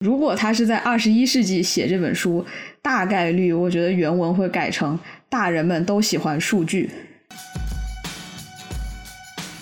[0.00, 2.42] 如果他是在二十一世纪写这本书，
[2.80, 6.90] 大概率我觉得原文会改成“大人们都喜欢数据”。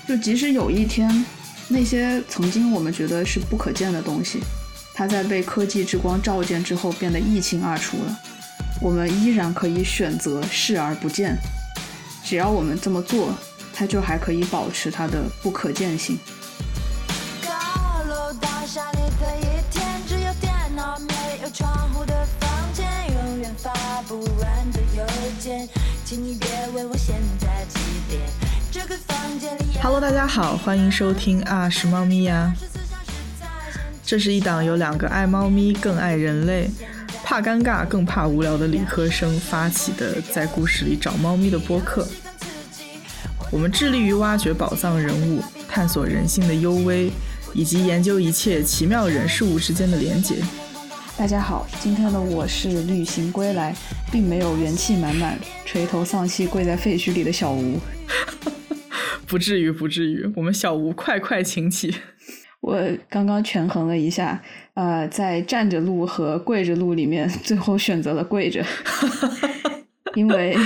[0.07, 1.25] 就即使有一天，
[1.67, 4.39] 那些曾经我们觉得是不可见的东西，
[4.95, 8.17] 它在被科技之光照见之后变得一清二楚了，
[8.81, 11.37] 我们依然可以选择视而不见。
[12.23, 13.35] 只要我们这么做，
[13.75, 16.17] 它就还可以保持它的不可见性。
[26.09, 28.23] 请你别问我现在几点。
[28.73, 32.51] 这个房间里 Hello，大家好，欢迎收听啊是猫咪呀。
[34.03, 36.71] 这是一档由两个爱猫咪更爱人类、
[37.23, 42.09] 怕尴尬更怕无聊的理科生发起的，在故事里找猫咪的播客。
[43.51, 47.13] 我们致力于挖掘宝藏人物，探索人性的幽微，
[47.53, 50.37] 以及研究一切奇妙人事物之间的连结。
[51.19, 53.75] 大家好，今天的我是旅行归来，
[54.13, 57.77] 并没有元气满满、垂头丧气跪在废墟里的小吴。
[59.27, 61.93] 不至于，不至于，我们小吴快快请起。
[62.63, 64.41] 我刚刚权衡了一下，
[64.75, 68.65] 呃，在站着录和跪着录里面，最后选择了跪着，
[70.15, 70.57] 因为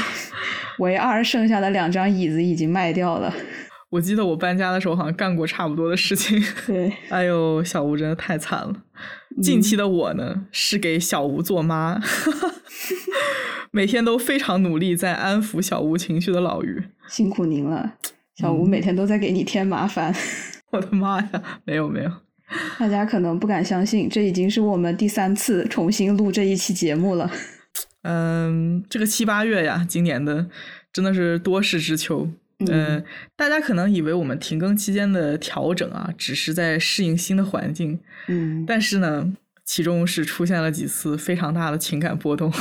[0.81, 3.35] 唯二剩下的两张椅子已经卖掉了。
[3.93, 6.43] 我记得我搬家的时候好像干过差不多的事情。
[6.67, 8.75] 对，哎呦，小吴真的太惨了。
[9.43, 12.01] 近期的我呢，是给小吴做妈，
[13.71, 16.83] 每天都非常努力在安抚小吴情绪的老于。
[17.07, 17.93] 辛苦您了，
[18.35, 20.15] 小吴每天都在给你添麻烦。
[20.73, 22.11] 我的妈呀，没有没有，
[22.79, 27.31] 大家可能不敢相信，这已经是我们第三次重新录这一期节目了。
[28.05, 30.47] 嗯，这个七八月呀，今年的
[30.91, 32.31] 真的是多事之秋。
[32.71, 33.05] 嗯，
[33.37, 37.99] 大家可能以为我们停更期间的调整啊，只是在适应新的环境。
[38.29, 39.33] 嗯，但是呢，
[39.65, 42.53] 其中是出现了几次非常大的情感波动。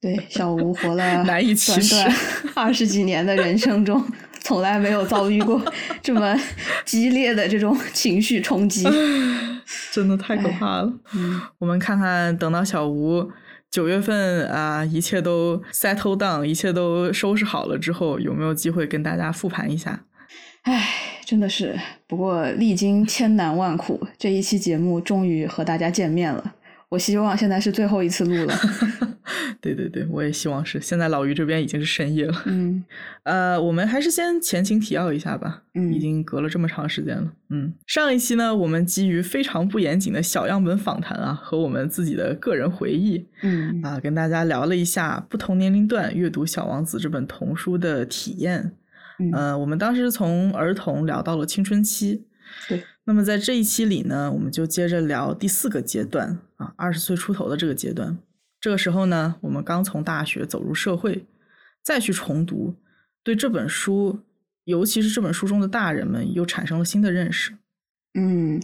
[0.00, 4.04] 对，小吴活了难以启齿短短 二十几年的人生中，
[4.40, 5.60] 从来没有遭遇过
[6.02, 6.38] 这么
[6.84, 8.86] 激烈的这种情绪冲击。
[9.90, 10.92] 真的太可怕了。
[11.14, 13.26] 嗯我们看看，等到小吴
[13.74, 20.04] 九月份啊，一切都 settle down，一切都收拾好了之后，有没有机会跟大家复盘一下？
[20.62, 21.76] 唉，真的是，
[22.06, 26.54] 不过历经千难万苦，这一期节目终于和大家见面了。
[26.94, 28.54] 我希望现在是最后一次录了。
[29.60, 30.80] 对对对，我也希望是。
[30.80, 32.42] 现在老于这边已经是深夜了。
[32.46, 32.84] 嗯
[33.24, 35.62] 呃，我们还是先前情提要一下吧。
[35.74, 37.32] 嗯已经隔了这么长时间了。
[37.48, 48.72] 嗯，上一期呢，我们基于非常不严谨的小样本访谈啊，和我们自己的个人回忆嗯啊，跟大家聊了一下不同年龄段阅读《小王子》这本童书的体验。
[49.18, 52.22] 嗯呃，我们当时从儿童聊到了青春期。
[52.68, 52.84] 对。
[53.06, 58.18] 那么在这一期里呢，我们就接着聊第四个阶段啊，二十岁出头的这个阶段。
[58.60, 61.26] 这个时候呢，我们刚从大学走入社会，
[61.82, 62.74] 再去重读，
[63.22, 64.20] 对这本书，
[64.64, 67.52] 尤其是这本书中的大人们，又产生了新的认识。
[68.14, 68.58] 嗯，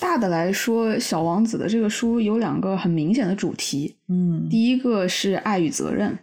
[0.00, 6.18] 大的来说，《小王子》的这个书有两个很明显的主题，嗯第一个是爱与责任，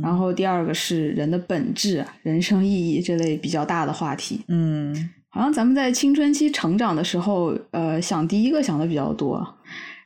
[0.00, 4.44] 然后第二个是人的本质、啊人生意义这类比较大的话题。
[4.46, 9.46] 嗯好像咱们在青春期成长的时候，呃，想第一个想的比较多，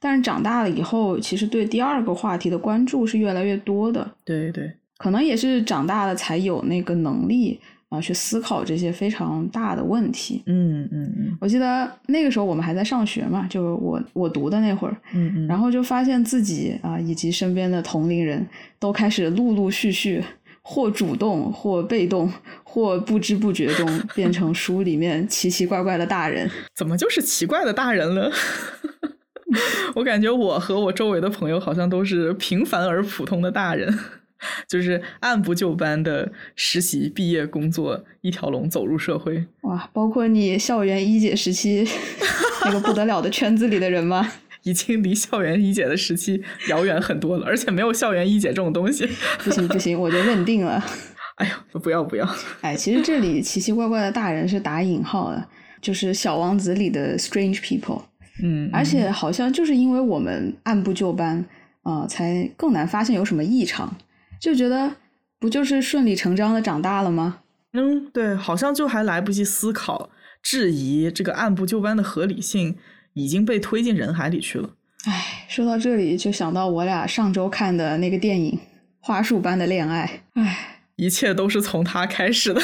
[0.01, 4.09] 但是长大了以后，其实对第二个话题的关注是越来越多的。
[4.25, 7.59] 对对，可能也是长大了才有那个能力
[7.89, 10.43] 啊、去思考这些非常大的问题。
[10.47, 18.47] 嗯嗯嗯我记得那个时候我们还在上学嘛，就是我我读的那会儿，嗯嗯，然后就发现自己啊、以及身边的同龄人
[18.79, 20.23] 都开始陆陆续续，
[20.67, 22.33] 或主动，或被动，
[22.65, 26.51] 或不知不觉中变成书里面奇奇怪怪的大人。
[26.75, 28.33] 怎么就是奇怪的大人了？
[29.95, 33.97] 我感觉我和我周围的朋友好像都是平凡而普通的大人，
[34.67, 39.45] 就是按部就班的实习、毕业、工作一条龙走入社会。
[39.61, 41.87] 哇，包括你校园一姐时期
[42.65, 44.33] 那个不得了的圈子里的人吗？
[44.65, 49.09] 已经离校园一姐的时期遥远很多了，而且没有校园一姐这种东西。
[49.45, 50.85] 不行不行，我就认定了。
[51.37, 52.29] 哎呦，不要不要！
[52.61, 55.49] 哎，其实这里奇奇怪怪的大人是打引号的，
[55.81, 58.03] 就是《小王子》里的 strange people。
[58.43, 61.45] 嗯，而且好像就是因为我们按部就班
[61.83, 63.97] 啊、呃才更难发现有什么异常，
[64.41, 64.93] 就觉得
[65.39, 67.41] 不就是顺理成章的长大了吗？
[67.73, 70.11] 嗯，对，好像就还来不及思考、
[70.41, 72.77] 质疑这个按部就班的合理性，
[73.15, 74.71] 已经被推进人海里去了。
[75.07, 78.53] 哎，说到这里就想到我俩上周看的那个电影
[79.01, 82.61] 《花束般的恋爱》，哎，一切都是从他开始的。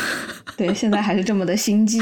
[0.57, 2.01] 对，现在还是这么的心悸。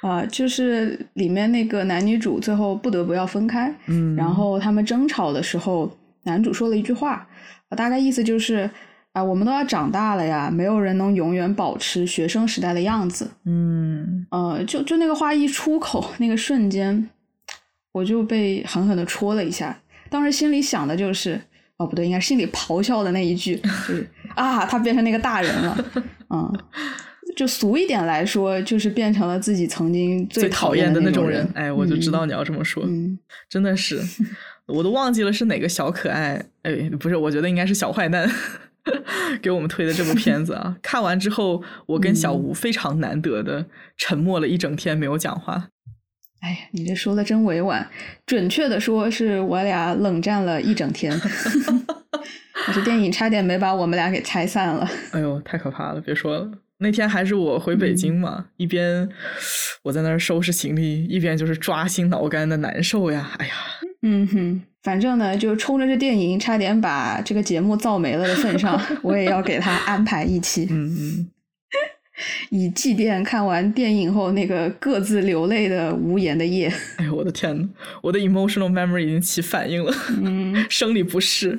[0.00, 5.90] 啊、就是里面那个男女主最后不得不要分开，嗯，然后他们争吵的时候，
[6.22, 7.26] 男主说了一句话，
[7.68, 8.70] 啊大概意思就是
[9.12, 13.28] 啊、我们都要长大了呀，没有人能永远保持学生时代的样子。
[13.44, 17.10] 嗯呃，就就那个话一出口，那个瞬间，
[17.92, 19.80] 我就被狠狠的戳了一下。
[20.10, 21.40] 当时心里想的就是，
[21.76, 25.84] 哦，不对，应该心里咆哮的那一句就是啊，他变成那个大人了，
[26.30, 26.60] 嗯。
[27.36, 31.48] 就俗一点来说，就是变成了自己曾经最讨讨厌的那种那人。
[31.54, 33.16] 哎，我就知道嗯你要这么说，嗯
[33.48, 34.00] 真的是，
[34.66, 38.28] 我都忘记了是哪个小可爱，哎，不是，我觉得应该是小坏蛋
[39.40, 40.76] 给我们推的这部片子啊。
[40.82, 45.68] 看完之后，我跟小嗯吴非常难得的沉默了一整天，没有讲话。
[46.40, 47.86] 哎呀，你这说的真委婉，
[48.26, 51.12] 准确的说是我俩冷战了一整天。
[52.66, 54.88] 可是电影差点没把我们俩给拆散了。
[55.12, 56.00] 哎呦，太可怕了！
[56.00, 59.08] 别说了，那天还是我回嗯北京嘛，一边
[59.84, 63.30] 我在那儿收拾行李，一边就是抓心挠肝的难受呀。
[63.38, 63.52] 哎呀，
[64.02, 71.30] 嗯哼，反正呢，就冲着这电影差点把这个节目造没了的份上， 我也要给他安排一期，嗯嗯，
[72.50, 76.72] 以祭奠看完电影后那个各自流泪的无言的夜。
[76.96, 77.68] 哎呦，我的天呐，
[78.02, 79.92] 我的 emotional memory 已经起反应了，
[80.22, 81.58] 嗯生理不适。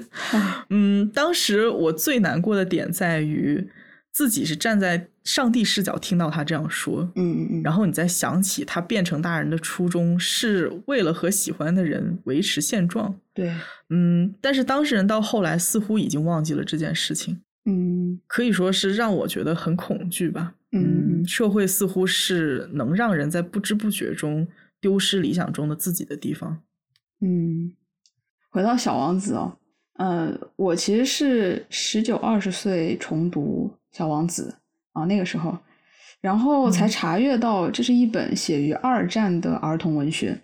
[0.70, 3.70] 嗯，当时我最难过的点在于
[4.12, 13.16] 自己是站在上帝视角听到他这样说，嗯嗯然后你再想起他变成大人的初衷是为了和喜欢的人维持现状。
[13.34, 13.54] 对，
[13.90, 20.56] 嗯，但是当事人到后来似乎已经忘记了这件事情，嗯可以说是让我觉得很恐惧吧。
[20.72, 24.48] 嗯社会似乎是能让人在不知不觉中
[24.80, 26.62] 丢失理想中的自己的地方。
[27.22, 27.74] 嗯，
[28.50, 29.58] 回到小王子哦，
[29.96, 34.56] 呃，我其实是十九二十岁重读小王子
[34.94, 35.58] 啊，那个时候，
[36.22, 40.40] 然后才嗯查阅到这是一本写于二战的儿童文学。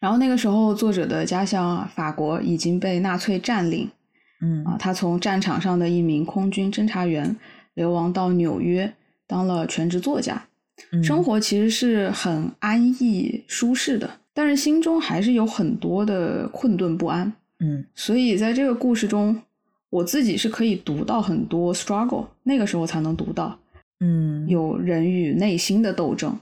[0.00, 3.88] 然后那个时候，作者的家乡啊，法国已经被纳粹占领
[4.42, 7.34] 嗯啊，他从战场上的一名空军侦察员
[7.74, 8.92] 流亡到纽约，
[9.26, 10.42] 当了全职作家。
[10.90, 17.32] 嗯生活其实是很安逸舒适的，但是心中还是有很多的困顿不安。
[17.60, 19.40] 嗯所以在这个故事中，
[19.90, 23.56] 我自己是可以读到很多 struggle，那个时候才能读到
[24.00, 26.36] 嗯有人与内心的斗争。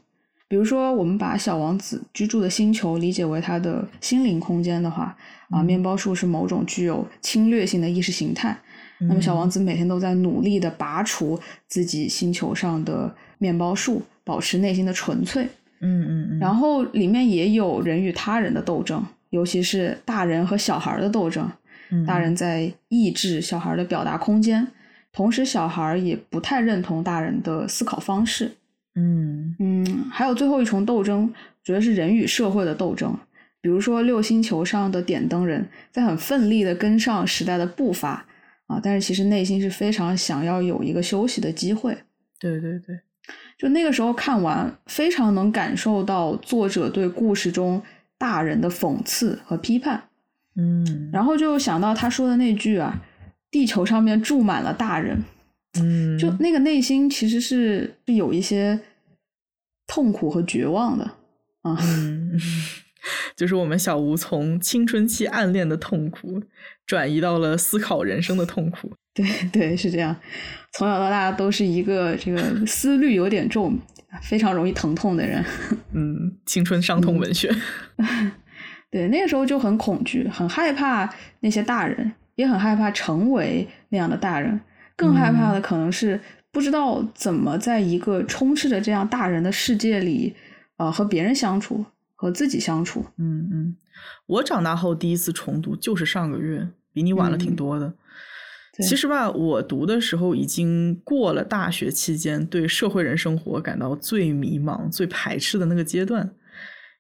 [0.51, 5.17] 比如说，我们把小王子居住的星球理解为他的心灵空间的话，
[5.49, 8.59] 啊，嗯面包树是某种具有侵略性的意识形态。
[8.99, 11.39] 那么小王子每天都在努力的拔除
[11.69, 15.45] 自己星球上的面包树，保持内心的纯粹。
[15.83, 21.49] 嗯嗯嗯，然后里面也有人与他人的斗争，尤其是大人和小孩的斗争。
[21.93, 24.67] 嗯大人在抑制小孩的表达空间，
[25.13, 28.51] 同时小孩也不太认同大人的思考方式。
[28.95, 29.55] 嗯。
[29.59, 31.33] 嗯，还有最后一重斗争，
[31.63, 33.17] 觉得是人与社会的斗争。
[33.63, 38.25] 比如说六星球上的点灯人在很奋力的跟上时代的步伐
[38.67, 41.95] 啊，但是其实内心是非常想要有一个休息的机会。
[42.39, 42.99] 对对对，
[43.59, 47.83] 就那个时候看完，非常能感受到作者对故事中
[48.17, 50.05] 大人的讽刺和批判，
[50.57, 51.11] 嗯。
[51.13, 53.03] 然后就想到他说的那句啊，
[53.51, 55.23] 地球上面住满了大人，
[55.79, 58.81] 嗯就那个内心其实是是有一些
[59.87, 61.05] 痛苦和绝望的
[61.63, 61.79] 啊。
[61.81, 62.41] 嗯，
[63.37, 66.43] 就是我们小吴从青春期暗恋的痛苦，
[66.87, 68.93] 转移到了思考人生的痛苦。
[69.15, 70.15] 对 对，是这样。
[70.73, 73.77] 从小到大都是一个这个思虑有点重、
[74.23, 75.45] 非常容易疼痛的人。
[75.93, 77.53] 嗯，青春伤痛文学。
[78.91, 84.61] 对，那个时候就很恐惧，很害怕那些大人，也很害怕成为那样的大人。
[85.01, 86.21] 更害怕的可能是
[86.53, 90.37] 不知道怎么在一个充斥着这样大人的世界里，
[90.77, 93.07] 呃，和别人相处，和自己相处。
[93.17, 93.77] 嗯嗯，
[94.27, 97.95] 我长大后第一次重读就是上个月，比你晚了挺嗯多的。
[98.77, 106.31] 对其实吧，我读的时候已经过了大学期间对社会人生活感到最迷茫、最排斥的那个阶段。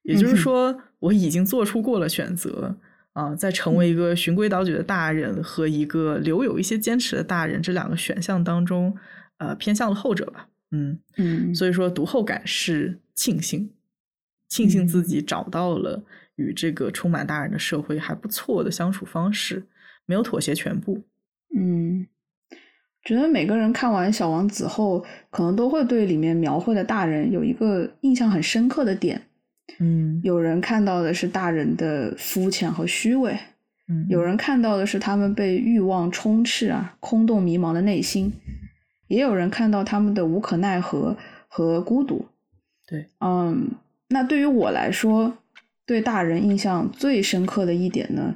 [0.02, 2.76] 也就是说，我已经做出过了选择
[3.20, 8.96] 啊，在成嗯为一个循规蹈矩的大人和一个留有一些坚持的大人这两个选项当中，
[9.36, 10.48] 呃，偏向了后者吧。
[10.70, 13.70] 嗯，嗯，所以说读后感是庆幸，
[14.48, 16.02] 庆幸自嗯己找到了
[16.36, 19.66] 与这个充满大人的社会还不错的相处方式，
[20.06, 21.02] 没有妥协全部。
[21.54, 22.06] 嗯，
[23.04, 29.20] 觉得每个人看完《小王子》后，可能都会对里面描绘的大人有一个印象很深刻的点。
[29.78, 30.20] 嗯。
[30.22, 33.38] 有人看到的是大人的肤浅和虚伪，
[33.88, 38.32] 嗯，有人看到的是他们被欲望充斥啊、空洞迷茫的内心，
[39.08, 41.16] 也有人看到他们的无可奈何
[41.48, 42.26] 和孤独。
[42.86, 43.70] 对，嗯，
[44.08, 45.38] 那对于我来说，
[45.86, 48.34] 对大人印象最深刻的一点呢，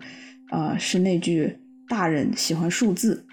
[0.50, 3.26] 呃，是那句“大人喜欢数字”。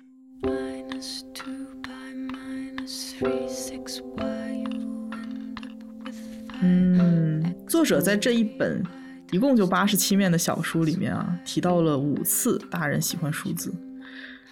[6.64, 7.41] 嗯，
[7.72, 8.84] 作者在这一本
[9.32, 13.74] 一共就八十七面的小书里面啊，提到了五次大人喜欢数字，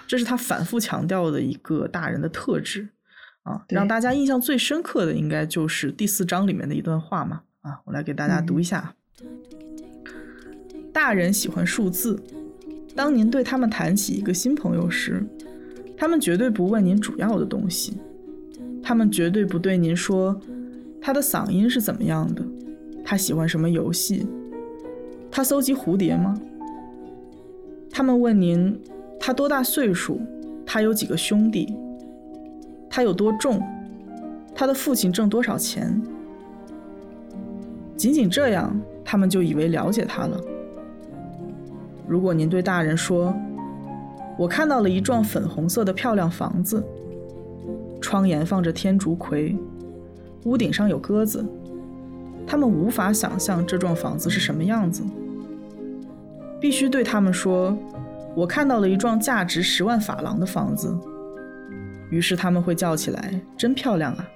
[0.08, 2.88] 这是他反复强调的一个大人的特质
[3.44, 3.66] 啊。
[3.68, 8.96] 让大家印象最深刻的应该就是第四章里面的一段话嘛啊，我来给大家读一下。
[10.94, 12.18] 大人喜欢数字，
[12.96, 15.22] 当您对他们谈起一个新朋友时，
[15.98, 17.98] 他们绝对不问您主要的东西，
[18.82, 20.40] 他们绝对不对您说
[21.02, 22.42] 他的嗓音是怎么样的，
[23.10, 24.28] 他喜欢什么游戏，
[25.32, 26.40] 他搜集蝴蝶吗？
[27.90, 28.80] 他们问您
[29.20, 30.22] 他多大岁数，
[30.64, 31.76] 他有几个兄弟，
[32.88, 33.60] 他有多重，
[34.54, 36.00] 他的父亲挣多少钱。
[37.98, 40.40] 仅仅这样，他们就以为了解他了。
[42.08, 43.34] 如果您对大人说
[44.38, 46.84] ：“我看到了一幢粉红色的漂亮房子，
[48.00, 49.58] 窗沿放着天竺葵，
[50.46, 51.44] 屋顶上有鸽子。”
[52.50, 55.04] 他们无法想象这幢房子是什么样子。
[56.60, 57.78] 必须对他们说
[58.36, 60.98] ：“我看到了一幢价值十万法郎的房子。”
[62.10, 64.28] 于是他们会叫起来：“真漂亮啊！”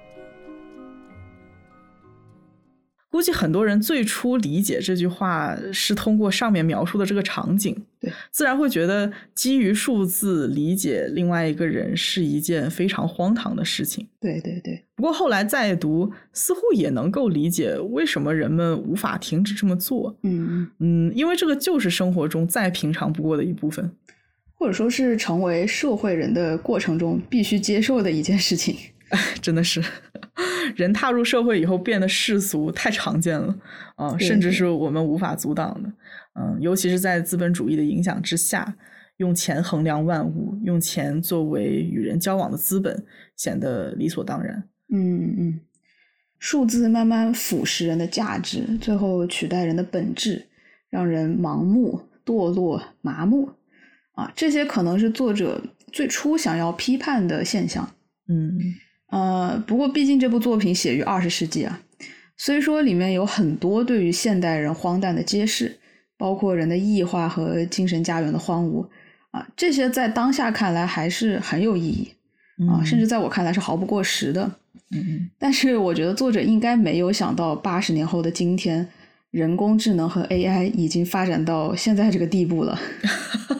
[3.14, 14.04] 估计很多人最初理解这句话是通过上面描述的这个场景，对，自然会觉得基于数字理解另外一个人是一件非常荒唐的事情。
[14.20, 20.18] 对对对，不过后来再读，似乎也能够理解为什么人们无法停止这么做。
[20.24, 23.88] 嗯，嗯，因为这个就是生活中再平常不过的一部分。
[24.56, 28.74] 或者说是成为社会人的过程中必须接受的一件事情。
[29.40, 29.82] 真的是，
[30.76, 33.54] 人踏入社会以后变得世俗太常见了
[33.96, 35.92] 啊、对甚至是我们无法阻挡的。
[36.34, 38.76] 嗯，尤其是在资本主义的影响之下，
[39.18, 43.04] 用钱衡量万物，用钱作为与人交往的资本，
[43.36, 44.68] 显得理所当然。
[44.92, 45.60] 嗯嗯，
[46.38, 50.48] 数字慢慢腐蚀人的价值，最后取代人的本质，
[50.90, 53.50] 让人盲目、堕落、麻木。
[54.12, 55.60] 啊，这些可能是作者
[55.92, 57.88] 最初想要批判的现象。
[58.28, 58.58] 嗯
[59.10, 61.80] 呃，不过毕竟这部作品写于二十世纪啊，
[62.36, 65.78] 虽说里面有很多对于现代人荒诞的揭示，
[66.16, 68.86] 包括人的异化和精神家园的荒芜
[69.30, 72.12] 啊，这些在当下看来还是很有意义
[72.68, 74.50] 啊，甚至在我看来是毫不过时的。
[74.90, 78.86] 嗯但是我觉得作者应该没有想到，八十年后的今天，
[79.30, 82.78] 人工智能和 AI 已经发展到现在这个地步了。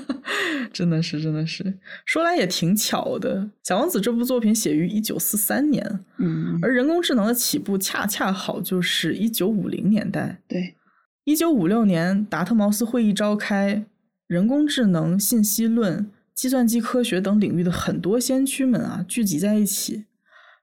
[0.75, 10.41] 真的是，真的是，说来也挺巧的，《小王子》这部作品写于一九四三年，嗯，而人工智能的起步恰恰好就是一九五零年代。
[10.49, 10.75] 对，
[11.23, 13.87] 一九五六年，达特茅斯会议召开，
[14.27, 20.07] 人工智能、信息论、计算机科学等领域的很多先驱们啊，聚集在一起，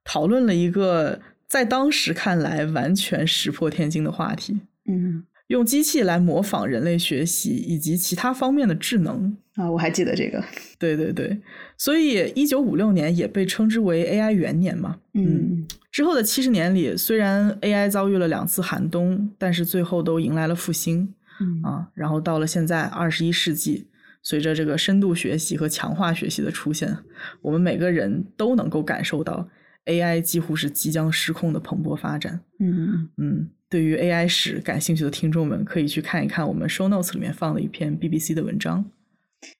[0.03, 9.37] 讨论了一个在当时看来完全石破天惊的话题：嗯用机器来模仿人类学习以及其他方面的智能。
[9.55, 10.41] 啊，我还记得这个。
[10.79, 11.37] 对对对，
[11.77, 14.97] 所以一九五六年也被称之为 AI 元年嘛。
[15.13, 21.87] 嗯之后的七十年里，虽然 AI 遭遇了两次寒冬，但是最后都迎来了复兴嗯啊。
[21.93, 23.87] 然后到了现在二十一世纪，
[24.23, 26.97] 随着这个深度学习和强化学习的出现，
[27.41, 29.49] 我们每个人都能够感受到
[29.85, 32.39] AI 几乎是即将失控的蓬勃发展。
[32.59, 38.83] 嗯嗯，对于 AI 史感兴趣的听众们，可以去看一看我们 Show Notes 里面放的一篇 BBC 的文章。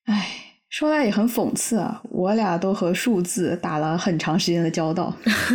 [0.03, 5.05] 唉，说来也很讽刺啊，我俩都和数字打了很长时间的交道，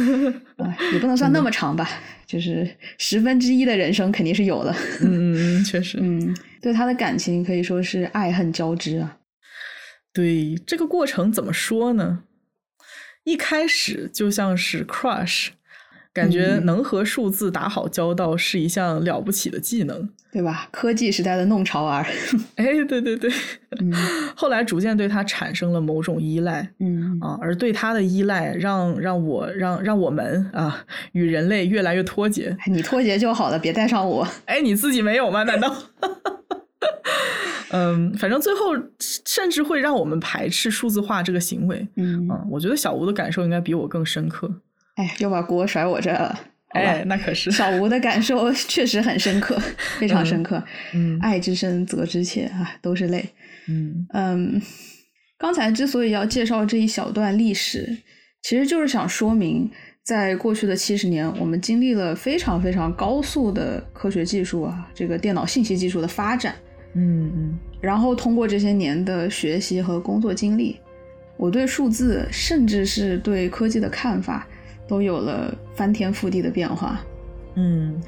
[0.56, 1.86] 啊，也不能算那么长吧，
[2.26, 4.74] 就是十分之一的人生肯定是有的。
[5.02, 5.98] 嗯，确实。
[6.00, 9.18] 嗯，对他的感情可以说是爱恨交织啊。
[10.14, 12.22] 对这个过程怎么说呢？
[13.24, 15.48] 一开始就像是 crush，
[16.16, 20.08] 感觉嗯能和数字打好交道是一项了不起的技能。
[20.32, 20.68] 对吧？
[20.70, 22.04] 科技时代的弄潮儿。
[22.56, 23.30] 哎，对对对，
[23.80, 23.90] 嗯
[24.36, 32.54] 后来逐渐对它产生了某种依赖嗯啊，而对它的依赖让让我让让我们啊与人类越来越脱节。
[32.60, 34.26] 哎你脱节就好了，别带上我。
[34.44, 35.42] 哎，你自己没有吗？
[35.44, 35.74] 难道？
[37.72, 41.86] 嗯，反正最后甚至会让我们排斥数字化这个行为。
[41.96, 44.50] 嗯，嗯，我觉得小吴的感受应该比我更深刻。
[44.96, 46.40] 哎，又把锅甩我这儿了。
[46.70, 47.50] 哎，那可是。
[47.50, 49.58] 小吴的感受 确实很深刻，
[49.98, 50.62] 非常深刻。
[50.92, 53.24] 嗯爱之深，责之切啊，都是泪。
[53.68, 54.62] 嗯嗯，
[55.38, 57.96] 刚才之所以要介绍这一小段历史，
[58.42, 59.70] 其实就是想说明，
[60.04, 66.54] 在过去的七十年，我们经历了非常非常高速的科学技术啊，这个电脑信息技术的发展。
[66.94, 70.80] 嗯嗯然后通过这些年的学习和工作经历，
[71.36, 74.46] 我对数字，甚至是对科技的看法，
[74.86, 77.00] 都有了翻天覆地的变化。
[77.54, 78.02] 嗯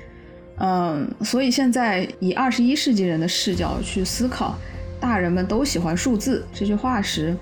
[0.58, 4.58] 嗯，所以现在以二十一世纪人的视角去思考
[4.98, 7.36] “大人们都喜欢数字”这句话时，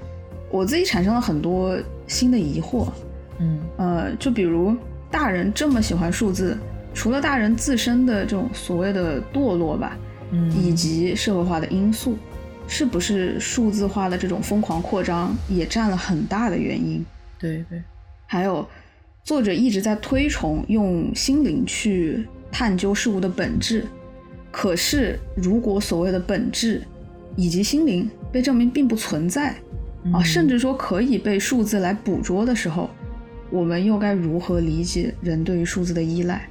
[0.50, 2.88] 我自己产生了很多新的疑惑。
[3.38, 4.76] 嗯呃，就比如
[5.10, 6.56] 大人这么喜欢数字，
[6.94, 9.96] 除了大人自身的这种所谓的堕落吧，
[10.30, 12.16] 嗯，以及社会化的因素，
[12.68, 17.04] 是不是数字化的这种疯狂扩张也占了很大的原因？
[17.38, 17.82] 对对，
[18.26, 18.66] 还有，
[19.26, 23.84] 作者一直在推崇用心灵去探究事物的本质，
[24.52, 26.80] 可是如果所谓的本质
[27.34, 29.48] 以及心灵被证明并不存在
[30.12, 32.88] 啊，嗯甚至说可以被数字来捕捉的时候，
[33.50, 36.48] 我们又该如何理解人对于数字的依赖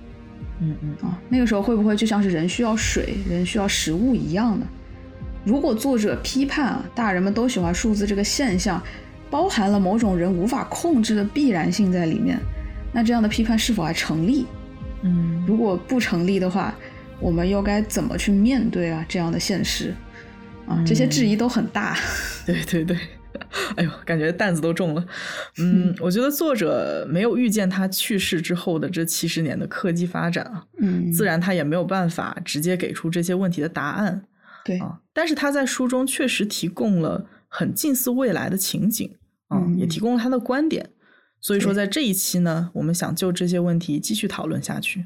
[0.60, 1.18] 嗯嗯啊？
[1.30, 4.68] 那个时候会不会就像是人需要水、人需要食物一样呢？
[5.46, 8.84] 如果作者批判啊，大人们都喜欢数字这个现象，
[9.30, 12.38] 包含了某种人无法控制的必然性在里面，
[12.96, 14.46] 那这样的批判是否还成立？
[15.04, 16.74] 嗯如果不成立的话，
[17.20, 19.94] 我们又该怎么去面对啊这样的现实？
[20.66, 21.96] 啊，这些质疑都很大。
[22.46, 22.98] 对 对对，
[23.76, 25.06] 哎呦，感觉担子都重了。
[25.60, 34.24] 嗯，我觉得作者没有预见他去世之后的这七十年的科技发展啊，嗯，自然他也没有办法直接给出这些问题的答案
[34.64, 35.00] 对，啊。
[35.14, 39.14] 但是他在书中确实提供了很近似未来的情景
[39.50, 40.90] 啊，嗯也提供了他的观点。
[41.46, 45.06] 所以说，在这一期呢，我们想就这些问题继续讨论下去。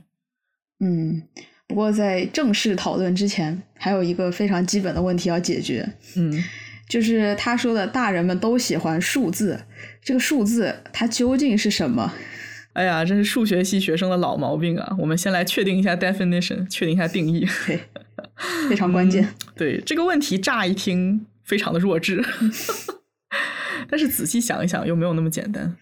[0.79, 1.23] 嗯。
[1.67, 6.41] 不过在正式讨论之前，还有一个非常基本的问题要解决，嗯
[6.87, 9.65] 就是他说的大人们都喜欢数字，
[10.01, 12.13] 这个数字它究竟是什么？
[12.71, 14.95] 哎呀，这是数学系学生的老毛病啊！
[14.97, 17.45] 我们先来确定一下 definition，确定一下定义。
[17.67, 17.81] 对，
[18.69, 19.27] 非常关键。
[19.57, 22.23] 对这个问题，乍一听非常的弱智，
[23.91, 25.75] 但是仔细想一想，又没有那么简单。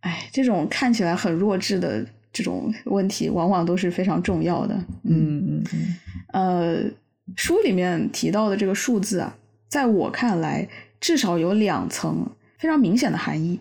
[0.00, 4.74] 哎，这种看起来很弱智的这种问题，往往都是非常重要的。
[5.04, 5.96] 嗯嗯嗯
[6.32, 6.90] 呃，
[7.36, 9.36] 书里面提到的这个数字啊，
[9.68, 10.68] 在我看来，
[11.00, 12.26] 至少有两层
[12.58, 13.58] 非常明显的含义。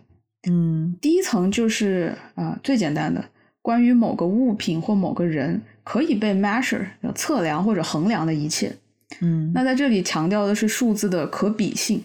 [0.49, 3.23] 嗯第一层就是啊、最简单的，
[3.61, 8.73] 关于某个物品或某个人可以被 measure 测量或者衡量的一切。
[9.21, 12.03] 嗯那在这里强调的是数字的可比性，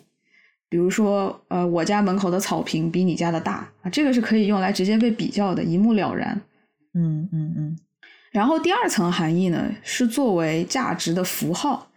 [0.73, 6.41] 比如说，呃，我家门口的草坪比你家的大啊，这个是可以用来直接被比较的，一目了然。
[6.95, 7.79] 嗯嗯嗯
[8.31, 11.89] 然后第二层含义呢，是作为价值的符号，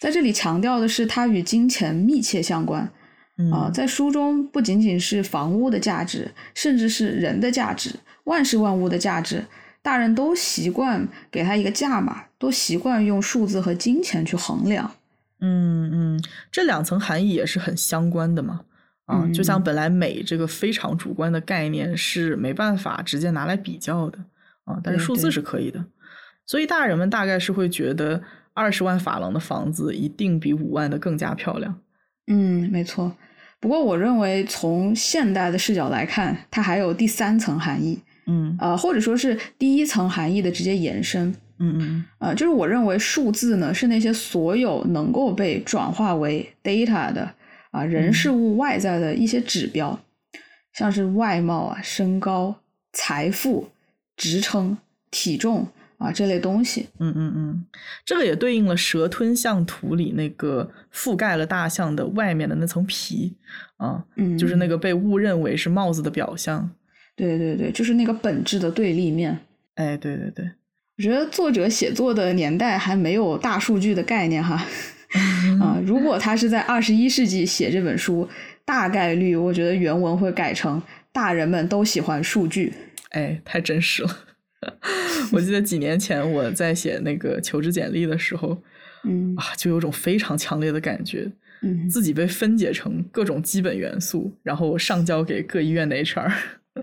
[0.00, 2.90] 在这里强调的是它与金钱密切相关
[3.38, 7.94] 嗯啊、在书中不仅仅是房屋的价值，甚至是人的价值、
[8.24, 9.44] 万事万物的价值，
[9.80, 14.90] 大人都习惯给它一个价码，都习惯用数字和金钱去衡量。
[15.44, 18.60] 嗯嗯，这两层含义也是很相关的嘛。
[19.06, 24.18] 啊，就像嗯本来美这个非常主观的概念是没办法直接拿来比较的
[24.64, 25.84] 啊，但是数字是可以的。
[26.46, 28.22] 所以大人们大概是会觉得
[28.54, 31.78] 二十万法郎的房子一定比五万的更加漂亮。
[32.28, 33.14] 嗯，没错。
[33.60, 41.34] 不过我认为从现代的视角来看，它还有第三层含义，嗯呃，或者说是第一层含义的直接延伸。
[41.58, 47.32] 嗯嗯呃，就是我认为数字呢是那些所有能够被转化为 data 的
[47.70, 49.98] 啊人嗯事物外在的一些指标，
[50.72, 52.54] 像是外貌啊、身高、
[52.92, 53.68] 财富、
[54.16, 54.76] 职称、
[55.10, 55.66] 体重
[55.98, 56.88] 啊这类东西。
[56.98, 57.64] 嗯嗯嗯，
[58.04, 63.36] 这个也对应了蛇吞象图里那个覆盖了大象的外面的那层皮
[63.76, 66.68] 啊，嗯，就是那个被误认为是帽子的表象。
[67.16, 69.38] 对对对，就是那个本质的对立面。
[69.76, 70.50] 哎，对对对，
[70.96, 74.64] 我觉得作者写作的年代还没有大数据的概念哈，
[75.60, 78.28] 啊，如果他是在二十一世纪写这本书，
[78.64, 80.80] 大概率我觉得原文会改成
[81.12, 82.72] “大人们都喜欢数据
[83.10, 84.18] 哎，太真实了。
[85.32, 88.62] 我记得几年前我在写那个求职简历的时候”。
[89.06, 91.30] 嗯啊，就有种非常强烈的感觉，
[91.60, 96.32] 嗯自己被分解成各种基本元素，然后上交给各医院的 HR。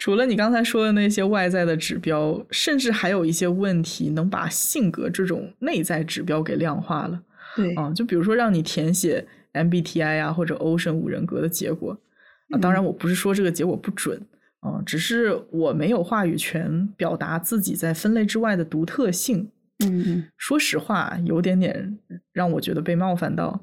[0.00, 7.22] 除了你刚才说的那些外在的指标，甚至还有一些问题能把性格这种内在指标给量化了。
[7.54, 12.00] 对，啊，就比如说让你填写 MBTI 啊或者 Ocean 五人格的结果
[12.48, 14.18] 啊，当然我不是说这个结果不准
[14.60, 19.50] 啊，只是我没有话语权表达自己在分类之外的独特性。
[19.84, 21.98] 嗯嗯说实话，有点点
[22.32, 23.60] 让我觉得被冒犯到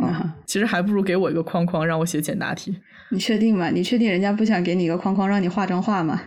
[0.00, 2.76] 啊啊，其实还不如给我一个框框让我写简答题。
[3.10, 3.70] 你确定吗？
[3.70, 6.22] 你确定人家不想给你一个框框让你画张画吗？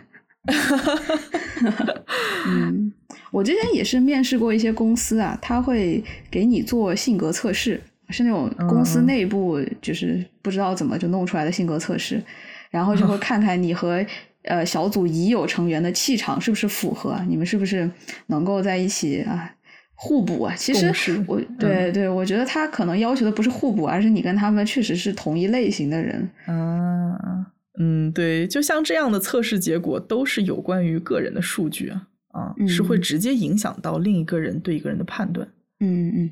[2.46, 2.92] 嗯，
[3.32, 12.22] 我之前也是面试过一些公司啊，他会给你做性格测试，是那种公司嗯内部就是不知道怎么就弄出来的性格测试，
[12.70, 14.06] 然后就会看看你和
[14.44, 17.90] 呃小组已有成员的气场是不是符合，你们是不是
[18.28, 19.50] 能够在一起啊
[19.96, 20.54] 互补啊。
[20.56, 26.30] 其实我对对，我觉得他可能要求的不是互补，而是你跟他们确实是同一类型的人。
[26.46, 27.46] 啊，
[27.80, 35.48] 嗯，对，就像这样的测试结果都是有关于个人的数据啊，啊，是会嗯直接影响到另一个人对一个人的判断。
[35.80, 36.32] 嗯嗯，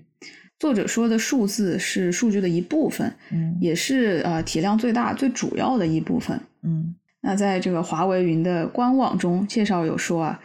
[0.60, 6.40] 作者说的数字是数据的一部分，嗯也是呃体量最大、最主要的一部分。
[6.64, 10.40] 嗯那在这个华为云的官网中介绍有说啊，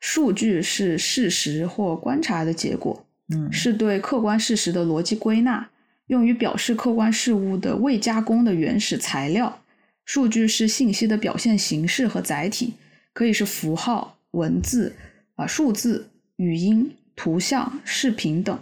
[0.00, 5.68] 数据是事实或观察的结果，嗯是对客观事实的逻辑归纳，
[6.06, 9.60] 用于表示客观事物的未加工的原始材料。
[10.06, 12.74] 数据是信息的表现形式和载体，
[13.12, 14.92] 可以是符号、文字
[15.36, 18.58] 啊、数字、语音、图像、视频等。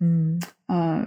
[0.00, 1.06] 嗯呃，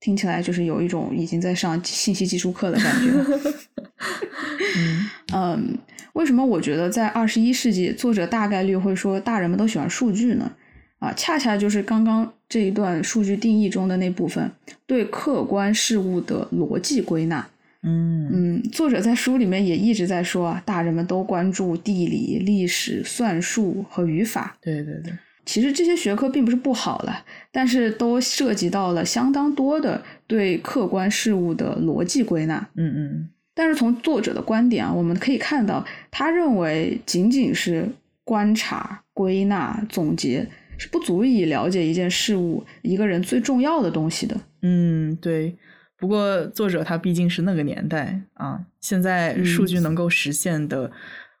[0.00, 3.10] 听起来就是有一种已经在上信息技术课的感觉。
[4.76, 5.78] 嗯嗯，
[6.14, 10.52] 为什么我觉得在二十一世纪，作者大概率会说大人们都喜欢数据呢？
[10.98, 14.50] 啊，恰恰就是刚刚这一段数据定义中的那部分
[14.86, 17.44] 对客观事物的逻辑归纳。
[17.82, 24.56] 嗯嗯，作者在书里面也一直在说啊，大人们都关注地理、历史、算术和语法。
[24.62, 25.12] 对对对，
[25.44, 32.68] 其实这些学科并不是不好了，但是都涉及到了相当多的对客观事物的逻辑归纳。
[32.76, 37.88] 嗯嗯但是从作者的观点啊，我们可以看到，他认为仅仅是
[38.24, 44.36] 观察、归纳、总结是不足以了解一件事物、一个人最重要的东西的。
[44.62, 45.56] 嗯，对。
[45.98, 50.90] 不过作者他毕竟是那个年代啊，现在数据能够实现的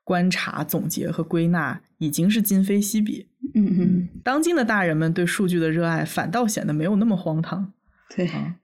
[0.04, 3.26] 观察、总结和归纳已经是今非昔比。
[3.54, 7.72] 嗯嗯，当今的大人们对数据的热爱反倒显得没有那么荒唐。
[8.14, 8.54] 对，啊，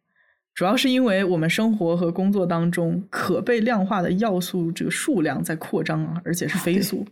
[0.59, 7.07] 主要是因为我们生活和工作当中可被量化的要素这个数量在扩张啊，而且是飞速。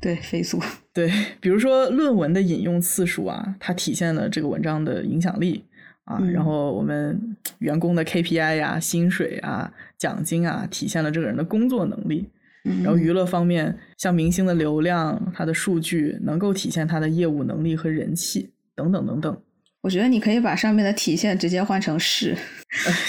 [0.00, 0.60] 对，飞速。
[0.94, 1.10] 对，
[1.40, 5.64] 比如说论文的引用次数啊，它体现了这个文章的影响力
[6.04, 6.18] 啊。
[6.20, 12.28] 嗯然后我们员工的 KPI 呀、薪水啊、奖金啊，体现了这个人的工作能力。
[12.64, 19.36] 嗯，然后娱乐方面，像明星的流量，他的数据能够体现他的业务能力和人气等等等等。
[19.82, 22.36] 我觉得你可以把上面的体现直接换成是，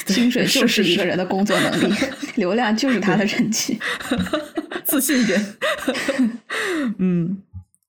[0.05, 1.93] 对薪水就是一个人的工作能力，
[2.35, 3.79] 流量就是他的人气。
[4.83, 5.55] 自信一点。
[6.97, 7.41] 嗯，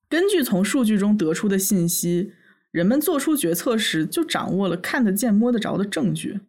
[0.08, 2.32] 根据从数据中得出的信息，
[2.70, 6.40] 人们做出决策时就掌握了看得见、摸得着的证据，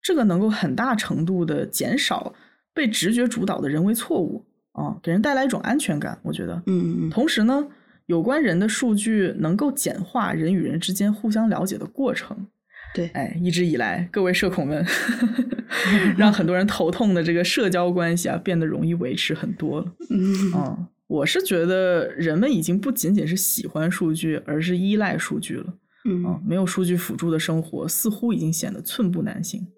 [0.00, 2.32] 这个能够很大程度的减少
[2.72, 6.18] 被直觉主导的人为错误啊，给人带来一种安全感。
[6.22, 7.66] 我觉得，嗯嗯同时呢，
[8.06, 12.48] 有关人的数据能够简化人与人之间互相了解的过程。
[12.94, 14.84] 对哎，一直以来，各位社恐们
[16.18, 19.92] 让很多人头痛的这个社交关系啊，变得容易维持很多了。
[20.10, 25.74] 嗯嗯，我是觉得人们已经不仅仅是喜欢数据，而是依赖数据了。
[26.04, 29.68] 嗯啊，没有数据辅助的生活，似乎已经显得寸步难行。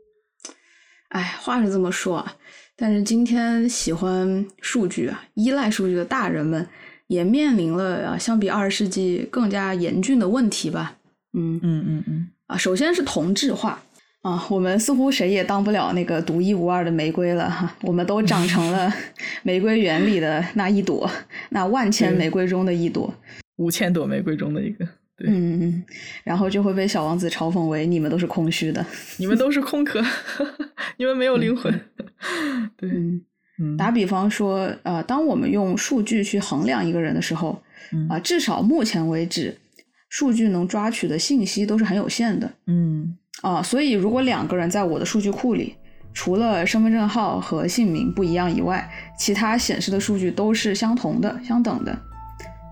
[1.11, 2.37] 哎，话是这么说啊，
[2.75, 6.67] 但是今天喜欢数据啊、依赖数据的大人们，
[7.07, 10.97] 也面临了啊，相比二十世纪更加严峻的问题吧。
[11.37, 13.83] 嗯嗯嗯嗯，啊，首先是同质化
[14.23, 18.93] 啊，我们似乎谁也当不了那个独一无二的玫瑰了哈，我们都长成了
[19.43, 21.11] 玫瑰园里的那一朵，
[21.51, 23.13] 那万千玫瑰中的一朵。
[23.57, 24.85] 五千朵玫瑰中的一个，
[25.17, 25.85] 对，嗯嗯，
[26.25, 28.85] 然后就会被小王子嘲讽为你们都是空虚的。
[29.19, 30.03] 你们都是空壳，
[30.99, 31.73] 你们没有灵魂。
[32.77, 33.23] 对，嗯。
[33.59, 37.61] 嗯，打比方说，呃，当我们用数据去衡量一个人的时候，
[37.93, 38.09] 嗯。
[38.09, 39.57] 啊、至少目前为止，
[40.09, 43.17] 数据能抓取的信息都是很有限的嗯。
[43.43, 45.75] 啊、所以如果两个人在我的数据库里，
[46.13, 48.89] 除了身份证号和姓名不一样以外，
[49.19, 51.99] 其他显示的数据都是相同的、相等的，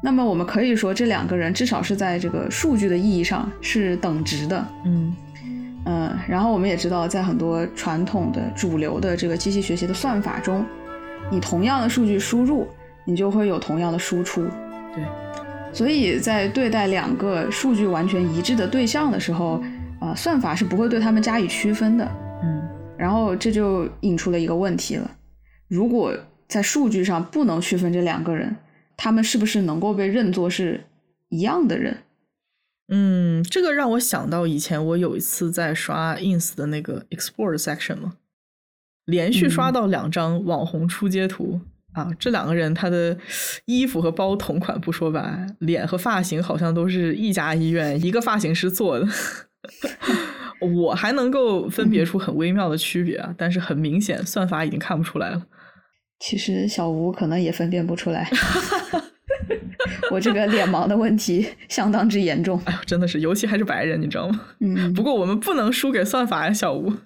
[0.02, 4.64] 那么我们可以说这两个人至少是在这个数据的意义上是等值的。
[4.84, 5.14] 嗯
[5.84, 10.64] 嗯，然后我们也知道，在很多传统的主流的这个机器学习的算法中，
[11.30, 12.68] 你同样的数据输入，
[13.04, 14.46] 你就会有同样的输出。
[14.94, 15.04] 对，
[15.72, 19.62] 所以在对待两个数据完全一致的对象的时候，
[20.00, 22.04] 啊、算法是不会对他们加以区分的。
[22.42, 22.62] 嗯
[22.96, 25.10] 然后这就引出了一个问题了：
[25.66, 26.14] 如果
[26.46, 28.54] 在数据上不能区分这两个人，
[28.96, 30.84] 他们是不是能够被认作是
[31.30, 31.96] 一样的人？
[32.94, 38.12] 嗯，这个让我想到以前我有一次在刷 ins 的那个 explore section 嘛，
[39.06, 41.62] 连续刷嗯到两张网红出街图，
[41.94, 43.16] 啊，这两个人他的
[43.64, 49.08] 衣服和包同款不说吧，脸和发型好像都是一家医院一个发型师做的。
[50.60, 55.46] 我还能够分别出很微妙的区别啊，但是很明显算法已经看不出来了。
[56.20, 58.30] 其实小吴可能也分辨不出来，
[60.10, 62.60] 我这个脸盲的问题相当之严重。
[62.64, 64.40] 哎呦，真的是，尤其还是白人，你知道吗？
[64.60, 66.92] 嗯，不过我们不能输给算法呀，小吴。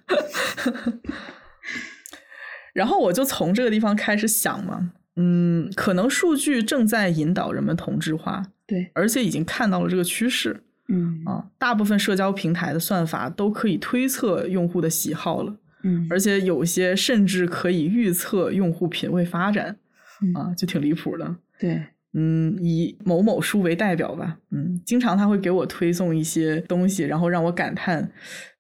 [2.72, 10.62] 然后我就从这个地方开始想嘛，嗯，可能数据正在引导人们同质化，对，而且已经看到了这个趋势。
[10.88, 19.78] 嗯啊，大部分社交平台的算法都可以推测用户的喜好了，嗯，而且有些甚至可以预测用户品味发展，
[20.22, 21.34] 嗯啊，就挺离谱的。
[21.58, 21.82] 对，
[22.18, 28.10] 嗯，以某某书为代表吧，嗯，经常他会给我推送一些东西，然后让我感叹，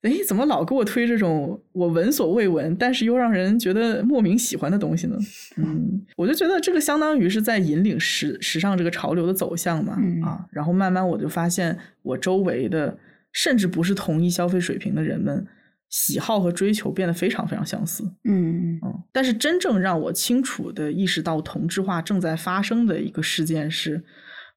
[0.02, 5.16] 哎，怎么老给我推这种我闻所未闻，但是又让人觉得莫名喜欢的东西呢？
[5.56, 12.98] 嗯，我就觉得这个相当于是在引领时时尚这个潮流的走向嘛，嗯啊，然后慢慢我就发现我周围的
[13.32, 15.46] 甚至不是同一消费水平的人们。
[15.88, 24.04] 喜好和追求变得非常非常相似，嗯嗯，但是真正让我清楚的意识到同质化正在发生的一个事件是，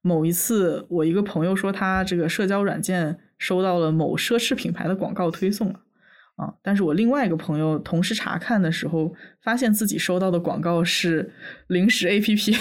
[0.01, 5.79] 某一次我一个朋友说他这个社交软件收到了某奢侈品牌的广告推送了，
[6.39, 11.29] 啊，但是我另外一个朋友同时查看的时候，发现自己收到的广告是
[11.67, 12.57] 零食 APP，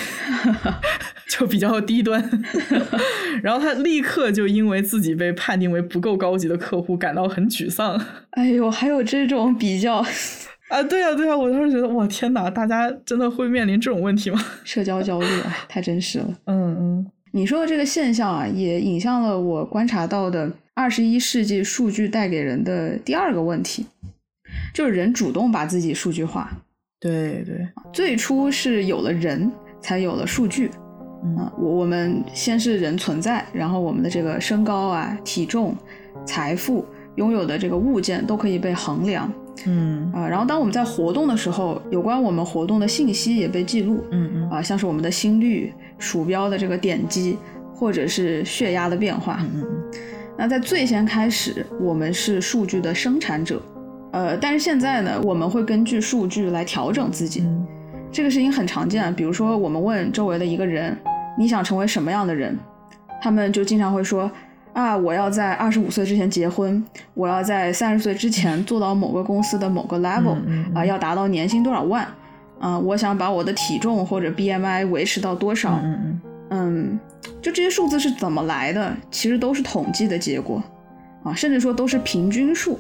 [1.31, 2.21] 就比较低端，
[3.41, 8.01] 然后他立刻就因为自己被判定为不够高级的客户感到很沮丧。
[8.31, 10.05] 哎呦，还有这种比较
[10.69, 14.45] 啊，对呀、对呀、我当时觉得，哇，天哪，大家真的会面临这种问题吗？
[14.64, 16.27] 社交焦虑，哎，太真实了。
[16.47, 23.85] 嗯嗯你说的这个现象啊，也影响了我观察到的二十一世纪数据带给人的第二个问题，
[24.73, 26.57] 就是人主动把自己数据化。
[27.01, 30.71] 对对，最初是有了人，才有了数据。
[31.25, 35.77] 嗯啊，我我们先是人存在，然后我们的这个身高啊、体重、
[36.25, 36.87] 财富、
[37.17, 39.29] 拥有的这个物件都可以被衡量
[39.67, 40.29] 嗯啊。
[40.29, 47.37] 然后当我们在活动的时候，有关我们活动的信息也被记录嗯嗯啊，像是我们的心率、鼠标的这个点击，
[47.75, 49.41] 或者是血压的变化。
[49.43, 49.67] 嗯嗯
[50.38, 53.61] 那在最先开始，我们是数据的生产者，
[54.12, 57.40] 呃，但是现在呢，我们会根据数据来调整自己。
[57.40, 57.66] 嗯
[58.11, 60.96] 这个事情很常见，比如说我们问周围的一个人，
[61.37, 62.59] 你想成为什么样的人？
[63.20, 64.31] 他们就经常会说
[64.72, 72.09] 啊，我要在二十五岁之前结婚，我要在三十岁之前做到某个公司的某个 level，嗯嗯嗯啊，要达到年薪多少万，
[72.59, 76.98] 啊，我想把我的体重或者 BMI 维持到多少，嗯嗯嗯，
[77.42, 78.96] 就这些数字是怎么来的？
[79.11, 80.62] 其实都是统计的结果
[81.22, 82.78] 啊，甚至说都是平均数。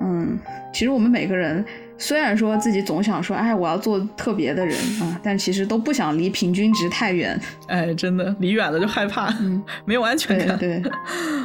[0.00, 0.38] 嗯，
[0.72, 1.64] 其实我们每个人
[1.96, 7.38] 虽然说自己总想说，哎，我要做特别的人啊，但其实都不想离平均值太远。
[7.68, 10.92] 哎，真的离远了就害怕，嗯，没有安全感，对对，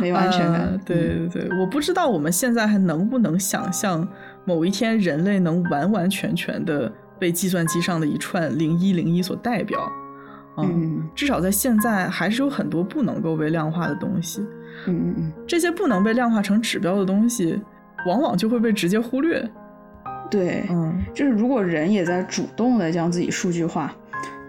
[0.01, 0.61] 没有安全感。
[0.61, 0.97] 呃对
[1.29, 4.05] 对对，我不知道我们现在还能不能想象
[4.43, 9.89] 某一天人类能完完全全的被计算机上的一串零一零一所代表。
[10.57, 14.41] 嗯至少在现在还是有很多不能够被量化的东西。
[14.87, 17.61] 嗯嗯嗯，这些不能被量化成指标的东西，
[18.05, 19.47] 往往就会被直接忽略。
[20.29, 23.93] 对，嗯就是如果人也在主动的将自己数据化，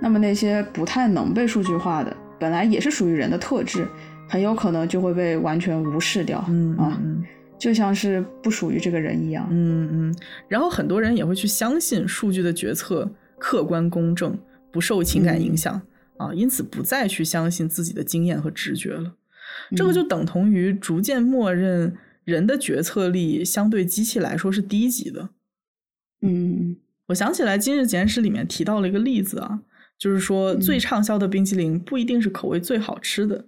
[0.00, 3.86] 那么那些不太能被数据化的，本来也是属于人的特质，
[4.28, 6.44] 很有可能就会被完全无视掉。
[6.48, 7.24] 嗯啊，嗯
[7.58, 9.46] 就像是不属于这个人一样。
[9.50, 10.16] 嗯嗯，
[10.48, 14.38] 然后很多人也会去相信数据的决策客观公正，
[14.72, 15.80] 不受情感影响、
[16.16, 19.14] 啊，因此不再去相信自己的经验和直觉了。
[19.77, 25.31] 这个就等同于逐渐默认人的决策力相对机器来说是低级的。
[26.20, 26.77] 嗯
[27.09, 29.61] 我想起来《今日简史》里面提到了一个例子啊，
[29.98, 33.46] 就是说最畅销的冰淇淋不一定是口味最好吃的，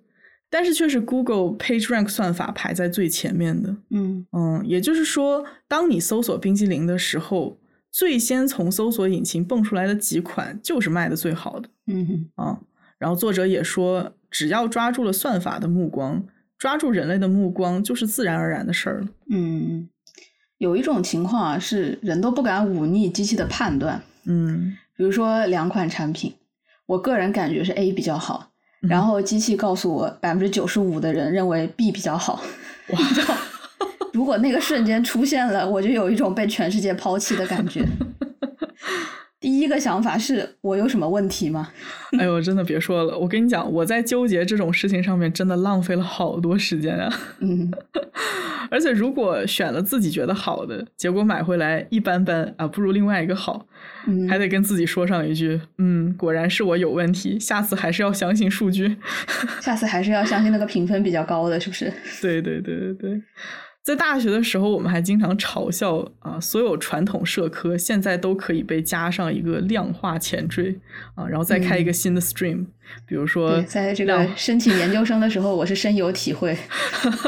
[0.51, 3.77] 但是却是 Google PageRank 算法排在最前面的。
[3.91, 7.59] 嗯嗯，也就是说，当你搜索冰淇淋的时候，
[7.91, 12.59] 最先从搜索引擎蹦出来的几款就是卖的最好的嗯啊。
[12.99, 16.25] 然后作者也说，只要抓住了算法的目光，
[16.59, 19.09] 抓住人类的目光，就是自然而然的事儿了。
[19.31, 19.89] 嗯，
[20.59, 24.03] 有一种情况啊，是人都不敢忤逆机器的判断。
[24.27, 26.33] 嗯比如说两款产品，
[26.87, 32.41] 我个人感觉是 A 比较好，嗯然后机器告诉我百分之九十五的人认为 B 比较好。
[32.91, 32.99] 哇，
[34.15, 37.85] 如果那个瞬间出现了，我就有一种被全世界抛弃的感觉。
[39.45, 41.69] 第一个想法是我有什么问题吗？
[42.19, 47.13] 哎呦，真的别说了，我跟你讲，我在纠结这种事情上面真的浪费了好多时间啊。
[47.41, 47.71] 嗯，
[48.71, 53.67] 而且如果选了自己觉得好的，结果买回来一般般啊，不如另外一个好，
[54.07, 58.97] 嗯还得跟自己说上一句，嗯，果然是我有问题，下次还是要相信数据。
[59.61, 61.93] 下次还是要相信那个评分比较高的，是不是？
[62.23, 63.23] 对对对对对，
[63.85, 70.75] 在大学的时候，我们还经常嘲笑啊，所有传统社科现在都可以被加上一个量化前缀
[71.15, 72.65] 啊，然后再开一个新的 stream，、
[73.07, 76.57] 比如说，在这个申请研究生的时候，我是深有体会。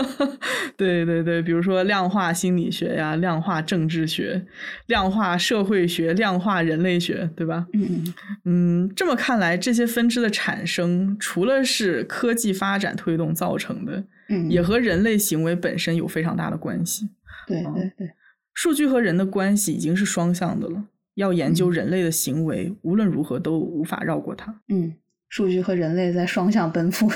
[0.78, 4.42] 对对对，比如说量化心理学呀、量化政治学、
[4.86, 7.66] 量化社会学、量化人类学，对吧？
[7.74, 8.14] 嗯
[8.46, 17.08] 嗯，这么看来，这些分支的产生，除了是科技发展推动造成的，嗯，也和人类行为本身有非常大的关系。
[17.46, 18.10] 对对对，
[18.54, 20.84] 数据和人的关系已经是双向的了，
[21.14, 24.94] 要研究人类的行为，无论如何都无法绕过它，嗯，
[25.28, 27.10] 数据和人类在双向奔赴。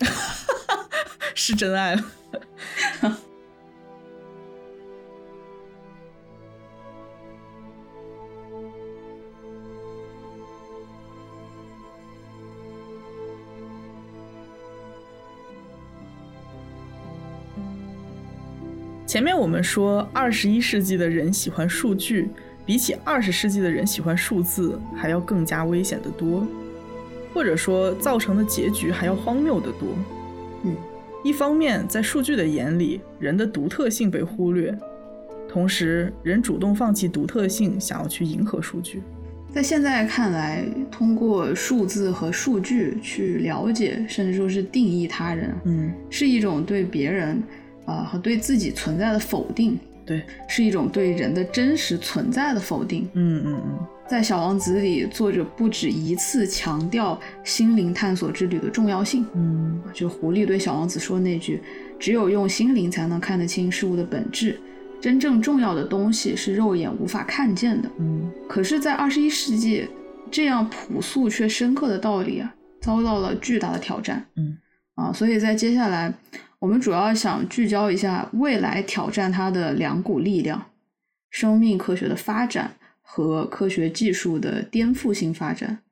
[1.34, 2.04] 是真爱了。
[19.08, 22.28] 前面我们说，二十一世纪的人喜欢数据，
[22.66, 26.46] 比起二十世纪的人喜欢数字，还要更加危险得多，
[27.32, 29.88] 或者说造成的结局还要荒谬得多。
[30.64, 30.76] 嗯，
[31.24, 34.74] 一方面，在数据的眼里，人的独特性被忽略；
[35.48, 39.02] 同时，人主动放弃独特性，想要去迎合数据。
[39.50, 47.42] 在现在看来，通过数字和数据去了解，甚至说是定义他人，嗯，是一种对别人
[47.88, 53.08] 啊、和对自己存在的否定，对，是一种对人的真实存在的否定。
[53.14, 59.24] 嗯嗯嗯，在《小王子》里，作者不止一次强调心灵探索之旅的重要性。
[59.34, 61.62] 嗯就狐狸对小王子说那句
[61.98, 64.60] ：“只有用心灵才能看得清事物的本质，
[65.00, 69.88] 真正重要的东西是肉眼无法看见的。”嗯可是，在二十一世纪，
[70.30, 74.22] 这样朴素却深刻的道理啊，遭到了巨大的挑战。
[74.36, 74.58] 嗯
[74.94, 76.12] 啊，所以在接下来，
[76.60, 80.70] 我们主要想聚焦一下未来挑战它的两股力量：
[81.30, 85.82] 生命科学的发展和科学技术的颠覆性发展。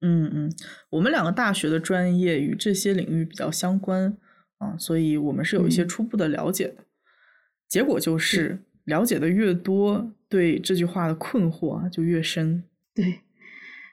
[0.00, 0.54] 嗯嗯，
[0.88, 4.16] 我们两个大学的专业与这些领域比较相关
[4.56, 6.84] 啊，所以我们是有一些嗯初步的了解的。
[7.68, 12.64] 结果就是，了解的越多，对这句话的困惑啊就越深。
[12.94, 13.20] 对，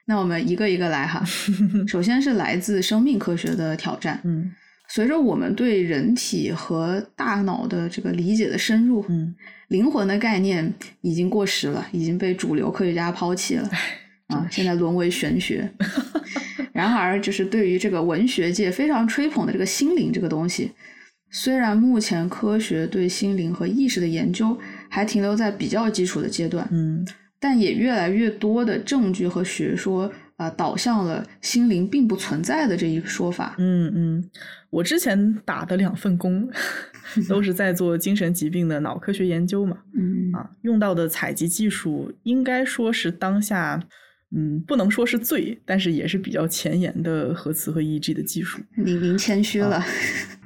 [0.06, 1.22] 那我们一个一个来哈。
[1.86, 4.22] 首先是来自生命科学的挑战。
[4.24, 4.54] 嗯
[4.88, 9.34] 随着我们对人体和大脑的这个理解的深入，嗯
[9.68, 10.72] 灵魂的概念
[11.02, 13.70] 已经过时了，已经被主流科学家抛弃了
[14.28, 15.70] 啊，现在沦为玄学。
[16.72, 20.72] 然而，就是对于这个文学界非常吹捧的这个心灵这个东西，
[21.30, 24.56] 虽然目前科学对心灵和意识的研究
[24.88, 27.06] 还停留在比较基础的阶段，嗯
[27.38, 33.56] 但也越来越多的证据和学说啊、导向了心灵并不存在的这一个说法。
[33.58, 34.30] 嗯嗯，
[34.70, 36.48] 我之前打的两份工
[37.28, 43.82] 都是在做精神疾病的脑科学研究嘛，嗯啊，用到的采集技术应该说是当下，
[44.30, 48.60] 嗯，不能说是最，但是也是比较前沿的核磁和 EEG 的技术。
[48.76, 49.84] 您您谦虚了。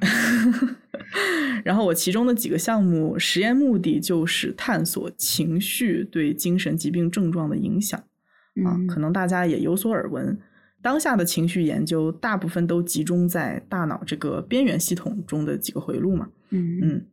[1.63, 8.03] 然后我其中的几个项目实验目的就是探索情绪对精神疾病症状的影响
[8.65, 8.87] 啊，嗯。
[8.87, 10.37] 可能大家也有所耳闻。
[10.81, 16.79] 当下的情绪研究大部分都集中在大脑这个边缘系统中的几个回路嘛，嗯。
[16.81, 17.05] 嗯，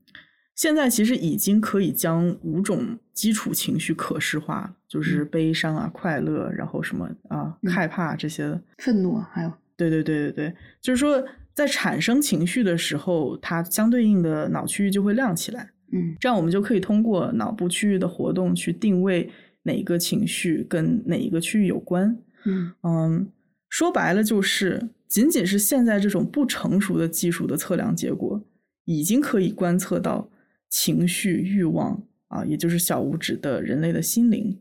[0.56, 5.24] 现在其实已经可以将五种基础情绪可视化，就是。
[5.24, 8.42] 悲伤啊、快乐，然后什么啊、嗯害怕这些。
[8.42, 8.60] 的。
[8.78, 9.52] 愤怒啊还有。
[9.76, 11.24] 对对对对对，就是说
[11.54, 16.16] 在产生情绪的时候，它相对应的脑区域就会亮起来，嗯。
[16.18, 19.30] 这样我们就可以通过脑部区域的活动去定位
[19.62, 22.18] 哪一个情绪跟哪一个区域有关。
[22.44, 23.32] 嗯嗯，
[23.68, 28.42] 说白了就是，仅仅是现在这种不成熟的技术的测量结果，
[28.84, 30.30] 已经可以观测到
[30.70, 34.58] 情绪、欲望啊，也就是小五指的人类的心灵，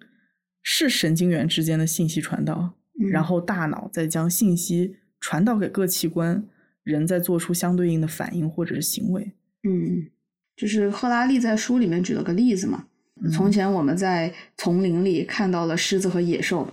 [0.62, 6.46] 是神经元之间的信息传导，嗯然后大脑再将信息传导给各器官，
[6.84, 9.32] 人再做出相对应的反应或者是行为。
[9.64, 10.10] 嗯，
[10.58, 12.88] 就是赫拉利在书里面举了个例子嘛。
[13.32, 16.68] 从前我们在丛林里看到了狮子和野兽，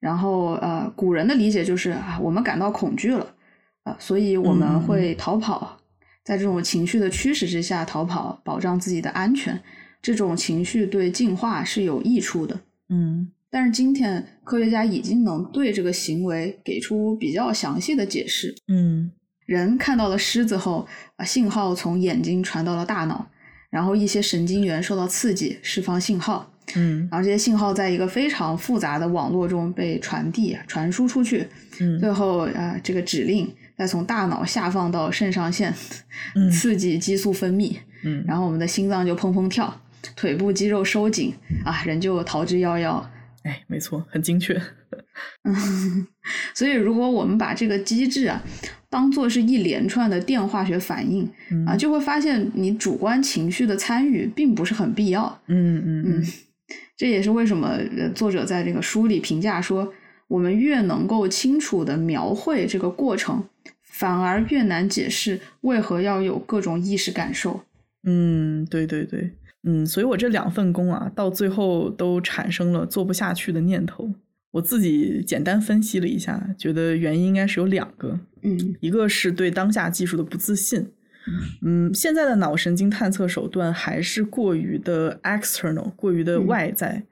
[0.00, 3.34] 然后呃，古人的理解就是啊，我们感到恐惧了
[3.84, 5.80] 啊、所以我们会逃跑，
[6.22, 9.58] 在这种情绪的驱使之下逃跑，保障自己的安全。
[10.02, 12.60] 这种情绪对进化是有益处的。
[12.90, 18.54] 嗯但是今天科学家已经能对这个行为给出比较详细的解释。
[18.68, 19.10] 嗯
[19.46, 20.86] 人看到了狮子后，
[21.16, 23.26] 啊，信号从眼睛传到了大脑，
[23.70, 27.08] 然后一些神经元受到刺激，释放信号，嗯。
[27.10, 31.46] 然后这些信号在一个非常复杂的网络中被传递、传输出去，
[31.80, 31.98] 嗯。
[31.98, 35.72] 最后啊，这个指令再从大脑下放到肾上腺，
[36.34, 36.50] 嗯。
[36.52, 39.80] 刺激激素分泌，嗯，然后我们的心脏就砰砰跳，
[40.16, 43.04] 腿部肌肉收紧，啊，人就逃之夭夭。
[43.44, 44.60] 哎，没错，很精确。
[45.44, 46.06] 嗯，
[46.54, 48.42] 所以如果我们把这个机制啊
[48.90, 55.40] 当做是一连串的电化学反应嗯啊，就会发现你主观情绪的参与并不是很必要。
[55.46, 56.26] 嗯嗯嗯，
[56.96, 59.92] 这也是为什么呃作者在这个书里评价说，
[60.26, 63.44] 我们越能够清楚的描绘这个过程，
[63.82, 67.60] 反而越难解释为何要有各种意识感受。
[68.04, 69.30] 嗯，对对对，
[69.64, 74.10] 嗯，所以我这两份工啊，到最后都产生了做不下去的念头。
[74.50, 78.76] 我自己简单分析了一下，觉得原因应该是有两个，嗯。
[78.80, 80.90] 一个是对当下技术的不自信，
[81.62, 86.46] 嗯，现在的脑神经探测手段还是过于的 external，过于的嗯。
[86.46, 87.04] 外在，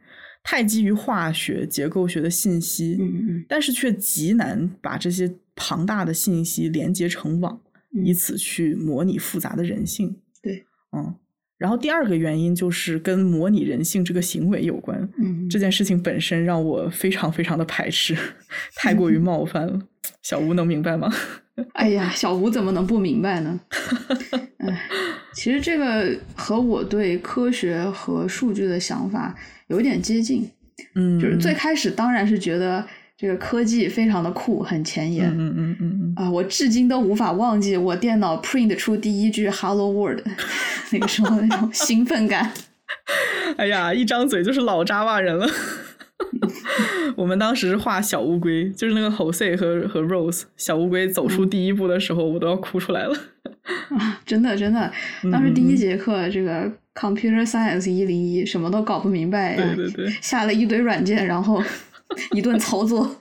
[0.43, 3.45] 太基于化学、结构学的信息，嗯嗯。
[3.47, 7.61] 但是却极难把这些庞大的信息连接成网，
[7.95, 8.07] 嗯。
[8.07, 10.17] 以此去模拟复杂的人性。
[10.43, 11.15] 对，嗯。
[11.59, 15.09] 然后第二个原因就是跟模拟人性这个行为有关。
[15.19, 18.17] 嗯，这件事情本身让我非常非常的排斥，
[18.75, 19.81] 太过于冒犯了。
[20.23, 21.13] 小吴能明白吗？
[21.73, 23.61] 哎呀，小吴怎么能不明白呢？
[24.59, 24.89] 哎，
[25.33, 29.35] 其实这个和我对科学和数据的想法
[29.69, 30.51] 有点接近。
[30.95, 32.87] 嗯，就是最开始当然是觉得
[33.17, 35.29] 这个科技非常的酷，很前沿。
[35.31, 40.21] 嗯嗯嗯嗯啊，我至今都无法忘记我电脑 print 出第一句 “Hello World”
[40.93, 42.53] 那个时候那种兴奋感。
[43.49, 45.49] 嗯， 哎呀，一张嘴就是老 Java 人了。
[47.17, 53.17] 我们当时画小乌龟，就是那个 Jose 和和 Rose 小乌龟走出嗯第一步的时候，我都要哭出来了。
[53.91, 54.91] 啊，真的真的，
[55.33, 61.63] 当时第一节课这个 Computer Science 一零一什么都搞不明白，对对对，下了一堆软件，然后
[62.33, 63.17] 一顿操作。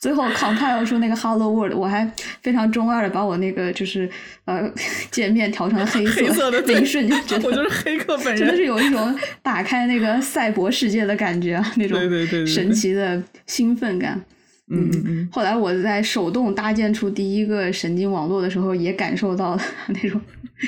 [0.00, 2.06] 最后 compile 出那个 Hello World，我还
[2.42, 4.06] 非常中二的把我那个就是
[4.44, 4.70] 呃
[5.10, 8.66] 界面调成了黑色，黑色的那一瞬间觉得我就是黑客本人真的是。
[8.66, 11.98] 有一种打开那个赛博世界的感觉啊，那种
[12.46, 14.22] 神奇的兴奋感。
[14.70, 20.20] 嗯嗯嗯，后来我在手动搭建出第一个神经网络的时候，也感受到了 那种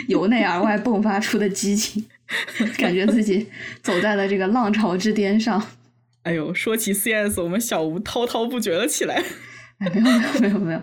[0.08, 2.02] 由内而外迸发出的激情，
[2.78, 3.46] 感觉自己
[3.82, 5.62] 走在了这个浪潮之巅上。
[6.26, 9.22] 哎呦，说起 CS，我们小吴滔滔不绝了起来。
[9.78, 10.82] 哎，没有没有没有没有，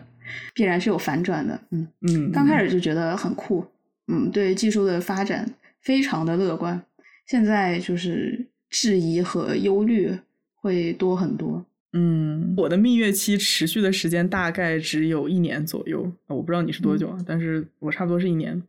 [0.56, 1.60] 必然是有反转的。
[1.72, 3.66] 嗯，嗯，刚开始就觉得很酷，
[4.08, 6.82] 嗯，对技术的发展非常的乐观。
[7.28, 10.18] 现在就是质疑和忧虑
[10.56, 11.66] 会多很多。
[11.92, 18.64] 嗯，我的蜜月期持续的时间大概只有一年左右，我不知道你是多久啊，但是我差不多是一年。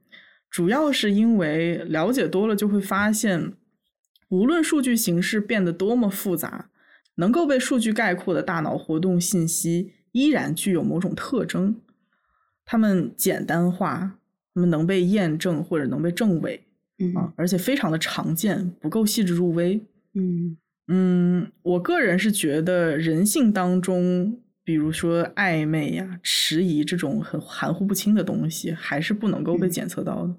[0.50, 3.52] 主要是因为了解多了，就会发现，
[4.35, 6.68] 无论数据形式变得多么复杂，
[7.14, 11.76] 能够被数据概括的大脑活动信息依然具有某种特征。
[12.64, 14.18] 它们简单化，
[14.53, 16.66] 它们能被验证或者能被证伪
[16.99, 19.80] 嗯啊，而且非常的常见，不够细致入微。
[20.14, 20.57] 嗯
[20.89, 30.35] 嗯，我个人是觉得人性当中，比如说暧昧呀、迟疑这种很含糊不清的东西，还是不能够被嗯检测到的。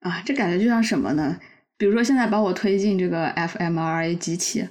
[0.00, 1.38] 啊，这感觉就像什么呢？
[1.78, 4.66] 比如说现在把我推进这个 fMRA 机器，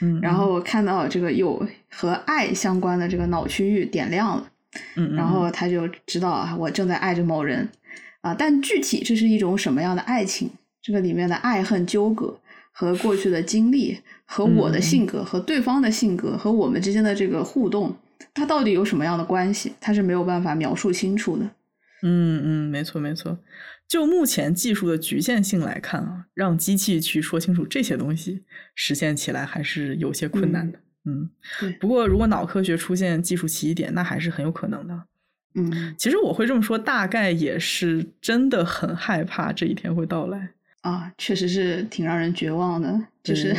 [0.00, 4.50] 嗯，然后我看到这个有和爱相关的这个脑区域点亮了，
[4.96, 7.68] 嗯，嗯，然后他就知道啊，我正在爱着某人
[8.20, 10.50] 啊，但具体这是一种什么样的爱情？
[10.82, 12.40] 这个里面的爱恨纠葛
[12.72, 17.94] 和过去的经历，和我的嗯性格，和对方的性格，和我们之间的这个互动，
[18.32, 19.74] 它到底有什么样的关系？
[19.78, 21.44] 它是没有办法描述清楚的。
[22.02, 23.38] 嗯嗯，没错没错。
[23.90, 28.44] 就目前技术的局限性来看啊，让机器去说清楚这些东西，
[28.76, 30.78] 实现起来还是有些困难的。
[31.06, 31.28] 嗯，
[31.58, 35.02] 对不过如果脑科学出现技术奇点，那还是很有可能的。
[35.56, 40.50] 嗯其实我会这么说，大概也是真的很害怕这一天会到来。
[40.82, 43.52] 啊，确实是挺让人绝望的，就是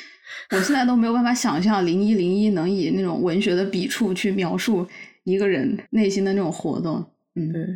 [0.50, 4.88] 我现在都没有办法想象零一零一能以那种文学的笔触去描述
[5.24, 7.04] 一个人内心的那种活动。
[7.34, 7.66] 嗯，对，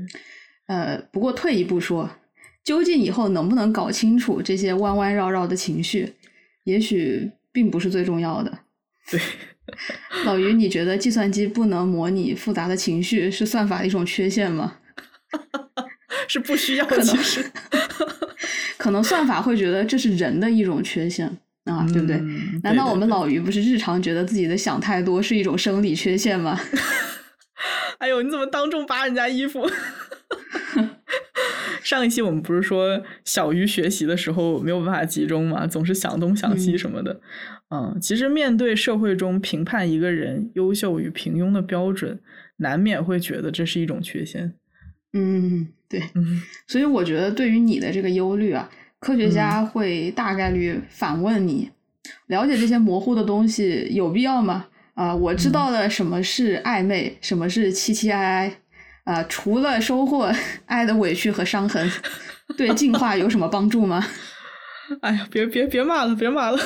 [0.69, 2.09] 呃，不过退一步说，
[2.63, 6.15] 究竟以后能不能搞清楚这些弯弯绕绕的情绪，
[6.65, 8.59] 也许并不是最重要的。
[9.11, 9.21] 对，
[10.25, 14.77] 老于，你觉得计算机不能模拟复杂的情绪是算法的一种缺陷吗？
[16.29, 17.51] 是不需要，可能其 实。
[18.77, 21.27] 可能算法会觉得这是人的一种缺陷
[21.65, 22.17] 啊，啊，对不对？
[22.17, 26.61] 嗯难道我们老于不是日常觉得自己的想太多是一种生理缺陷吗？
[27.99, 29.69] 哎呦，你怎么当众扒人家衣服？
[31.89, 37.19] 上一期我们不是说小鱼学习的时候没有办法集中嘛，总是想东想西嗯什么的。
[37.71, 42.21] 嗯其实面对社会中评判一个人优秀与平庸的标准，
[42.59, 44.53] 难免会觉得这是一种缺陷。
[45.15, 46.03] 嗯，对。
[46.15, 48.69] 嗯所以我觉得对于你的这个忧虑啊，
[49.01, 51.71] 科学家会大概率反问你：
[52.27, 54.67] 了解这些模糊的东西有必要吗？
[54.93, 58.59] 啊、我知道了什么是暧昧，什么是凄凄哀哀。
[59.09, 60.31] 啊、除了收获
[60.67, 61.91] 爱的委屈和伤痕，
[62.59, 64.07] 对进化有什么帮助吗？
[65.01, 66.59] 哎呀，别别别骂了，别骂了。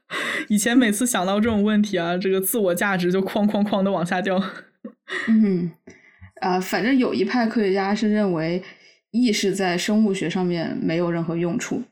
[0.48, 4.38] 以前每次想到这种问题啊，这个自我价值就哐哐哐的往下掉。
[5.28, 5.70] 嗯，
[6.42, 8.62] 啊，反正有一派科学家是认为
[9.10, 11.82] 意识在生物学上面没有任何用处，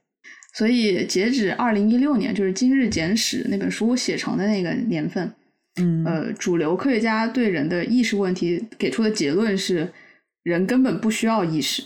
[0.52, 5.32] 所以截止二零一六年，就是《今日简史》那本书写成的那个年份，
[5.76, 9.92] 嗯呃，主流科学家对人的意识问题给出的结论是，
[10.42, 11.82] 人根本不需要意识。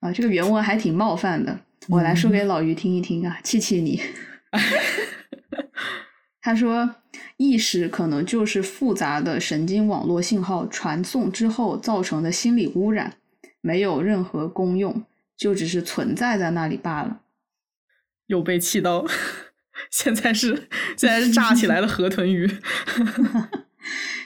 [0.00, 4.00] 啊，这个原文还挺冒犯的，我来说给老于听一听啊，气气你。
[6.40, 6.96] 他说，
[7.38, 13.14] 意识可能就是复杂的神经网络信号传送之后造成的心理污染，
[13.60, 15.04] 没有任何功用，
[15.36, 17.22] 就只是存在在那里罢了。
[18.26, 19.04] 又被气到，
[19.90, 22.50] 现在是现在是炸起来的河豚鱼。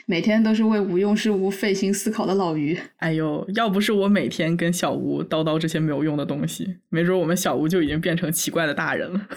[0.07, 2.77] 每天都是为无用事物费心思考的老鱼。
[2.97, 9.27] 哎呦，要不是我每天跟小吴叨叨这些没有用的东西，没准我们小吴就已经变成奇怪的大人了。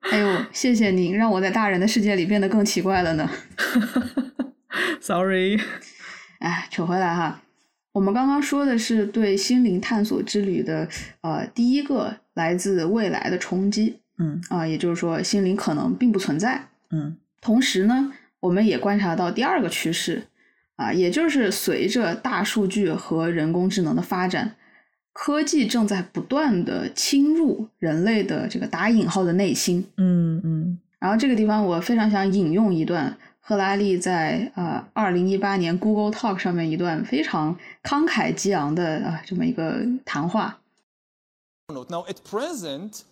[0.00, 3.30] 哎呦，谢谢您，让我在大人的世界里变得更奇怪了呢。
[5.00, 5.60] Sorry，
[6.40, 7.42] 哎，扯回来哈，
[7.92, 10.88] 我们刚刚说的是对心灵探索之旅的
[11.20, 16.68] 呃第一个来自未来的冲击嗯啊、也就是说心灵可能并不存在。
[16.90, 20.26] 嗯同时呢，我们也观察到第二个趋势
[20.76, 24.56] 啊，也就是随着大数据和人工智能的发展，
[25.12, 29.86] 科技正在不断的侵入人类的这个打引号的内心。
[29.96, 40.60] 嗯嗯然后这个地方我非常想引用一段赫拉利在啊二零一八年 Google Talk 上面一段非常慷慨激昂的啊这么一个谈话。
[41.68, 43.02] Now, at present,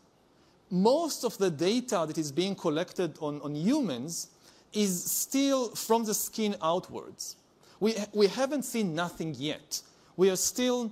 [0.72, 4.28] most of the data that is being collected on, on humans
[4.72, 7.36] is still from the skin outwards.
[7.78, 9.82] We, we haven't seen nothing yet.
[10.16, 10.90] We are still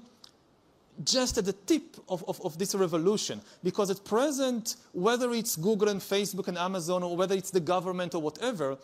[1.02, 3.40] just at the tip of, of, of this revolution.
[3.64, 8.14] Because at present, whether it's Google and Facebook and Amazon, or whether it's the government
[8.14, 8.76] or whatever,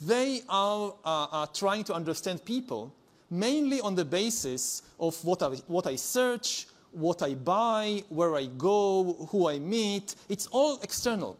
[0.00, 2.92] they are uh, uh, trying to understand people
[3.30, 8.46] mainly on the basis of what I, what I search, what I buy, where I
[8.46, 10.14] go, who I meet.
[10.28, 11.36] It's all external.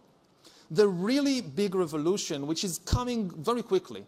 [0.70, 4.04] The really big revolution, which is coming very quickly,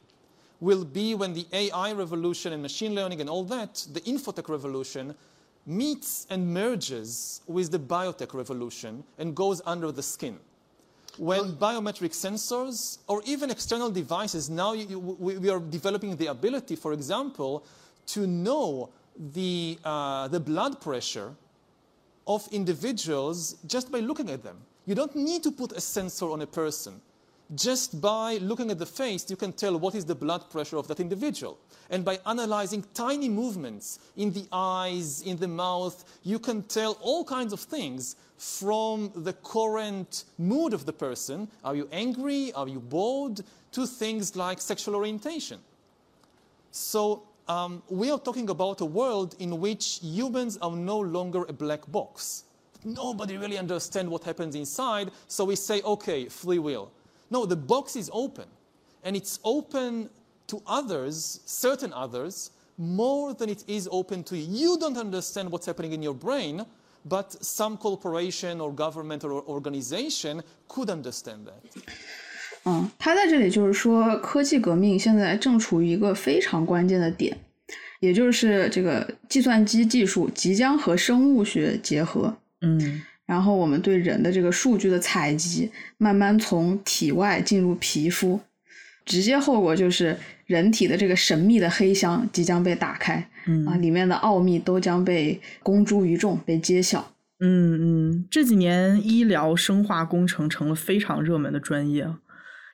[0.61, 5.14] will be when the AI revolution and machine learning and all that, the infotech revolution,
[5.66, 10.39] meets and merges with the biotech revolution and goes under the skin.
[11.18, 16.76] When biometric sensors or even external devices, now you, we, we are developing the ability,
[16.76, 17.64] for example,
[18.09, 21.35] to know the, uh, the blood pressure
[22.27, 24.59] of individuals just by looking at them.
[24.87, 27.01] You don't need to put a sensor on a person.
[27.55, 30.87] Just by looking at the face, you can tell what is the blood pressure of
[30.89, 31.59] that individual.
[31.89, 37.25] And by analyzing tiny movements in the eyes, in the mouth, you can tell all
[37.25, 41.49] kinds of things from the current mood of the person.
[41.64, 42.53] Are you angry?
[42.53, 43.41] Are you bored?
[43.73, 45.59] To things like sexual orientation.
[46.71, 51.53] So um, we are talking about a world in which humans are no longer a
[51.53, 52.44] black box.
[52.84, 56.90] Nobody really understands what happens inside, so we say, okay, free will.
[57.30, 58.46] No, the box is open,
[59.03, 60.09] and it's open
[60.46, 64.46] to others, certain others, more than it is open to you.
[64.72, 66.64] You don't understand what's happening in your brain,
[67.05, 71.82] but some corporation or government or organization could understand that.
[72.69, 77.37] 嗯，他在这里就是说，科技革命现在正处于一个非常关键的点，
[78.01, 82.37] 也就是这个计算机技术即将和生物学结合。
[82.61, 88.41] 嗯然后我们对人的这个数据的采集，慢慢从体外进入皮肤，
[89.05, 90.16] 直接后果就是
[90.47, 97.12] 人体的这个神秘的黑箱即将被打开，嗯啊，里面的奥秘都将被公诸于众，被揭晓。
[97.41, 102.19] 嗯嗯，这几年医疗生化工程成了非常热门的专业啊，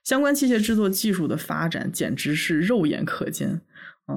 [0.04, 3.60] 相关器械制作技术的发展简直是肉眼可见。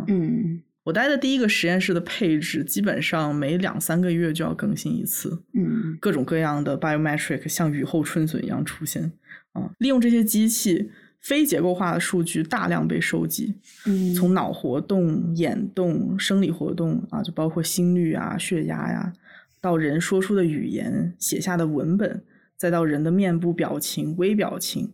[0.08, 9.12] 嗯我待的第一个实验室的配置，基本上每两三个月就要更新一次，嗯各种各样的 biometric 像雨后春笋一样出现。
[9.54, 19.12] 嗯，利用这些机器，非结构化的数据大量被收集，嗯从脑活动、眼动、生理活动啊，就包括心率啊、血压呀，
[19.60, 22.24] 到人说出的语言、写下的文本，
[22.56, 24.94] 再到人的面部表情、微表情，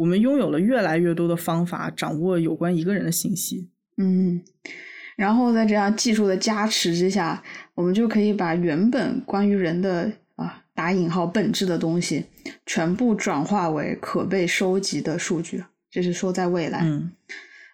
[0.00, 3.68] 我们拥有了越来越多的方法掌握有关一个人的信息。
[3.98, 4.40] 嗯，
[5.14, 7.42] 然后在这样技术的加持之下，
[7.74, 12.24] 我们就可以把原本关于人的啊打引号本质的东西，
[12.64, 15.62] 全部转化为可被收集的数据。
[15.90, 17.12] 这是说在未来、嗯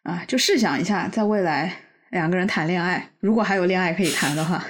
[0.03, 1.73] 啊，就试想一下，在未来
[2.11, 4.65] 两个人谈恋爱，如果还有恋爱可以谈的话，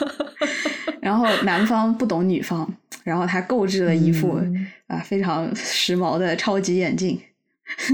[1.00, 2.74] 然后男方不懂女方，
[3.04, 7.20] 然后他购置了一副、嗯啊非常时髦的超级眼镜，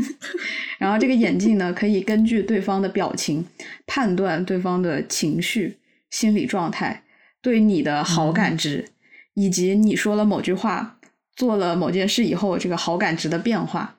[0.79, 3.47] 然后这个眼镜呢可以根据对方的表情
[3.87, 5.77] 判断对方的情绪、
[6.11, 7.03] 心理状态、
[7.43, 8.87] 对你的好感值，
[9.35, 10.99] 以及你说了某句话、
[11.35, 13.95] 做了某件事以后这个好感值的变化。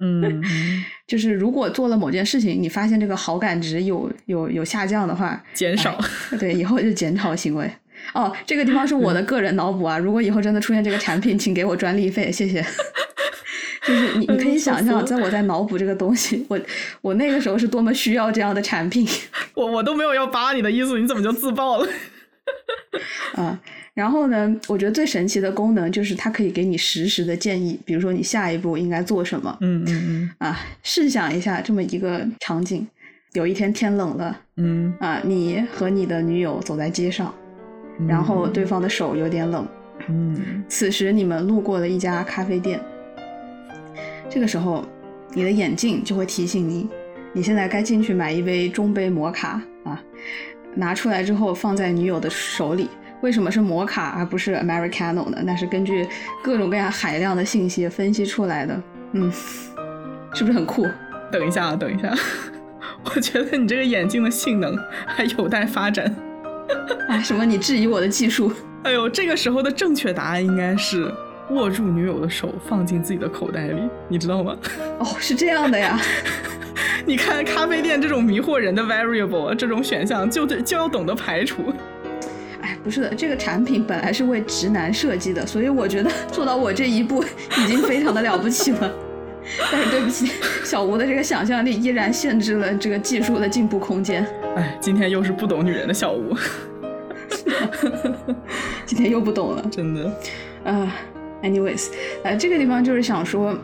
[0.00, 0.44] 嗯嗯，
[1.06, 5.96] 就是如果做了某件事情，你发现这个好感值有有有下降的话，减少。
[6.38, 7.70] 对，以后就减少行为。
[8.14, 9.98] 哦，这个地方是我的个人脑补啊！
[9.98, 12.64] 如果以后真的出现这个产品，请给我专利费，谢谢。
[13.86, 16.60] 就是你，你可以想象，在我在脑补这个东西，我
[17.00, 19.06] 我那个时候是多么需要这样的产品
[19.54, 21.88] 我我都没有要扒你的意思，你怎么就自爆了？
[23.36, 23.58] 啊！
[23.94, 30.60] 然后呢，我觉得最神奇的功能就是它可以给你实时的建议，比如说你下一步应该做什么嗯嗯啊。
[30.82, 32.86] 试想一下这么一个场景：
[33.32, 37.47] 有一天天冷了嗯啊，你和你的女友走在街上，嗯，
[38.06, 39.66] 然后对方的手有点冷，
[40.08, 42.80] 嗯 此时你们路过了一家咖啡店，
[44.28, 44.84] 这个时候
[45.32, 46.88] 你的眼镜就会提醒你，
[47.32, 50.00] 你现在该进去买一杯中杯摩卡啊，
[50.74, 52.88] 拿出来之后放在女友的手里。
[53.20, 55.42] 为什么是摩卡而不是 Americano 呢？
[55.44, 56.06] 那是根据
[56.40, 58.80] 各种各样海量的信息分析出来的。
[59.10, 59.28] 嗯，
[60.32, 60.86] 是不是很酷？
[61.32, 62.14] 等一下，等一下，
[63.02, 66.14] 我觉得你这个眼镜的性能还有待发展。
[67.08, 67.44] 啊，什么？
[67.44, 68.52] 你质疑我的技术？
[68.84, 71.12] 哎呦，这个时候的正确答案应该是
[71.50, 74.56] 握住女友的手，放进自己的口袋里，你知道吗？
[74.98, 75.98] 哦，是这样的呀。
[77.06, 81.62] 你看咖啡店这种迷惑人的 variable 这种选项，就得就要懂得排除。
[82.60, 87.24] 哎，不是的，这个产品本来是为直男设计的，所以我觉得做到我这一步
[87.56, 88.92] 已经非常的了不起了。
[89.72, 90.30] 但是对不起，
[90.62, 94.26] 小吴的这个想象力依然限制了这个技术的进步空间。
[94.56, 96.34] 哎，今天又是不懂女人的小吴，
[98.84, 99.64] 今天又不懂了。
[99.70, 100.12] 真的。
[100.64, 100.90] 呃
[101.42, 101.90] ，anyways，
[102.24, 103.56] 呃，这个地方就是想说，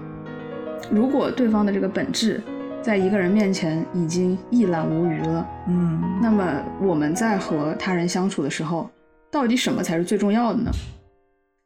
[0.91, 2.41] 如果对方的这个本质
[2.81, 8.89] 在一个人面前已经一览无余了，嗯那么我们在和他人相处的时候，
[9.31, 10.71] 到底什么才是最重要的呢？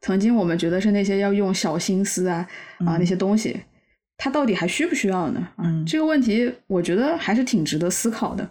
[0.01, 2.47] 曾经我们觉得是那些要用小心思啊
[2.85, 3.61] 啊那些东西，
[4.17, 5.39] 它到底还需不需要呢？
[5.57, 8.49] 啊，嗯这个问题我觉得还是挺值得思考的。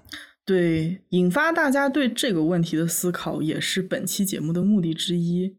[0.48, 5.54] 对，引发大家对这个问题的思考，也是本期节目的目的之一。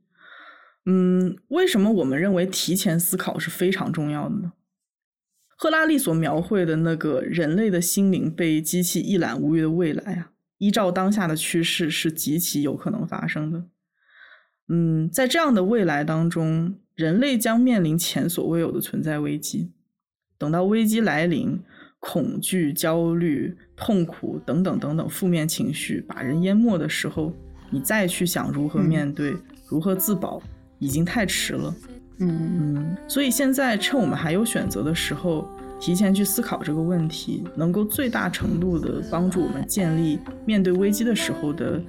[0.88, 4.54] 嗯，为什么我们认为提前思考是非常重要的呢？
[5.56, 13.66] 赫拉利所描绘的那个人类的心灵被机器一览无余的未来啊，依照当下的趋势是极其有可能发生的。
[14.70, 19.70] 嗯，在这样的未来当中，人类将面临前所未有的存在危机。
[20.40, 21.60] 等到危机来临，
[22.00, 27.34] 恐惧、焦虑、痛苦等等等等负面情绪把人淹没的时候，
[27.70, 29.36] 你再去想如何面对、
[29.68, 30.42] 如何自保，
[30.80, 31.76] 已经太迟了。
[32.22, 35.48] 嗯嗯，所以现在趁我们还有选择的时候，
[35.80, 41.82] 提前去思考这个问题，能够最大程度的帮助我们建立面对危机的时候的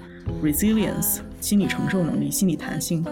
[0.43, 3.05] resilience 心理承受能力、心理弹性。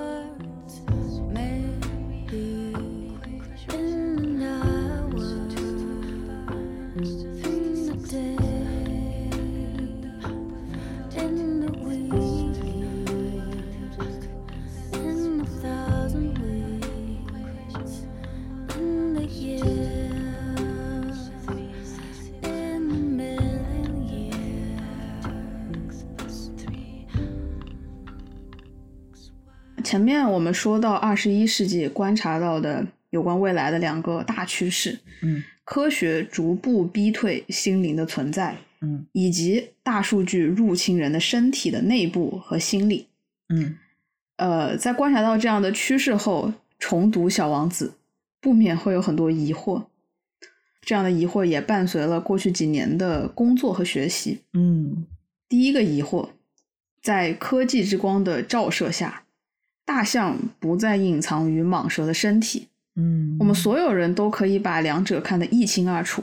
[29.88, 43.06] 前面我们说到二十一世纪观察到的有关未来的两个大趋势，嗯科学逐步逼退心灵的存在，嗯以及大数据入侵人的身体的内部和心理。
[43.48, 43.78] 嗯
[44.36, 47.86] 呃，在观察到这样的趋势后，重读《小王子》
[48.42, 49.86] 不免会有很多疑惑。
[50.82, 54.42] 这样的疑惑也伴随了过去几年的工作和学习。
[54.52, 55.06] 嗯
[55.48, 56.28] 第一个疑惑，
[57.00, 59.22] 在科技之光的照射下，
[59.88, 66.22] 大象不再隐藏于蟒蛇的身体，嗯，我们所有人都可以把两者看得一清二楚，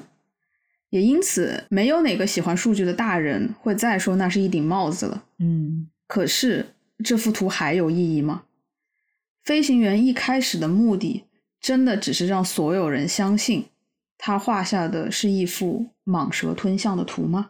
[0.91, 5.23] 也因此没有哪个喜欢数据的大人会再说那是一顶帽子了。
[5.39, 8.43] 嗯可是这幅图还有意义吗？
[9.43, 11.23] 飞行员一开始的目的
[11.59, 13.65] 真的只是让所有人相信
[14.15, 17.49] 他画下的是一幅蟒蛇吞象的图吗？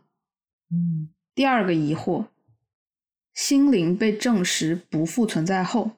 [0.71, 2.27] 嗯第二个疑惑，
[3.33, 5.91] 心灵被证实不复存在后，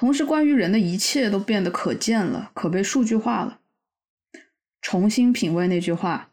[0.00, 3.60] 同时关于人的一切都变得可见了，可被数据化了。
[4.80, 6.30] 重新品味那句话：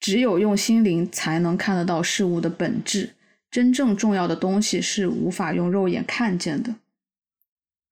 [0.00, 3.14] 只有用心灵才能看得到事物的本质。
[3.48, 6.74] 真正重要的东西是无法用肉眼看见的。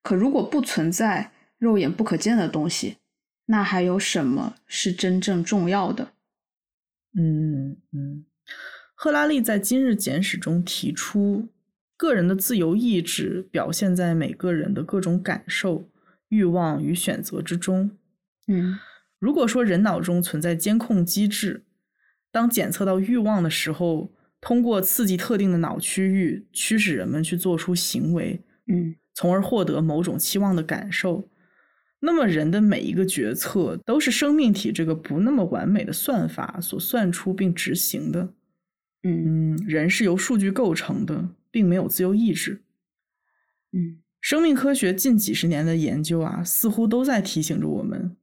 [0.03, 2.97] 可如果不存在肉眼不可见的东西，
[3.47, 6.11] 那还有什么是真正重要的？
[7.17, 8.27] 嗯嗯，
[8.97, 11.47] 赫拉利在《今日简史》中提出，
[11.97, 15.89] 个人的自由意志表现在每个人的各种感受、
[16.29, 17.91] 欲望与选择之中。
[18.49, 18.79] 嗯
[19.19, 21.65] 如果说人脑中存在监控机制，
[22.31, 31.29] 当检测到欲望的时候，通过刺激特定的脑区域，驱使人们去做出行为，嗯从而获得某种期望的感受。
[32.01, 38.35] 那么，人的每一个决策都是生命体这个不那么完美的算法所算出并执行的。
[39.05, 42.65] 嗯嗯，人是由数据构成的，并没有自由意志。
[43.71, 48.17] 嗯生命科学近几十年的研究啊，似乎都在提醒着我们，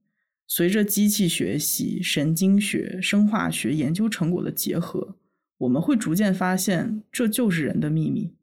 [0.45, 5.15] 随着机器学习、神经学、生化学研究成果的结合，
[5.59, 8.33] 我们会逐渐发现，这就是人的秘密。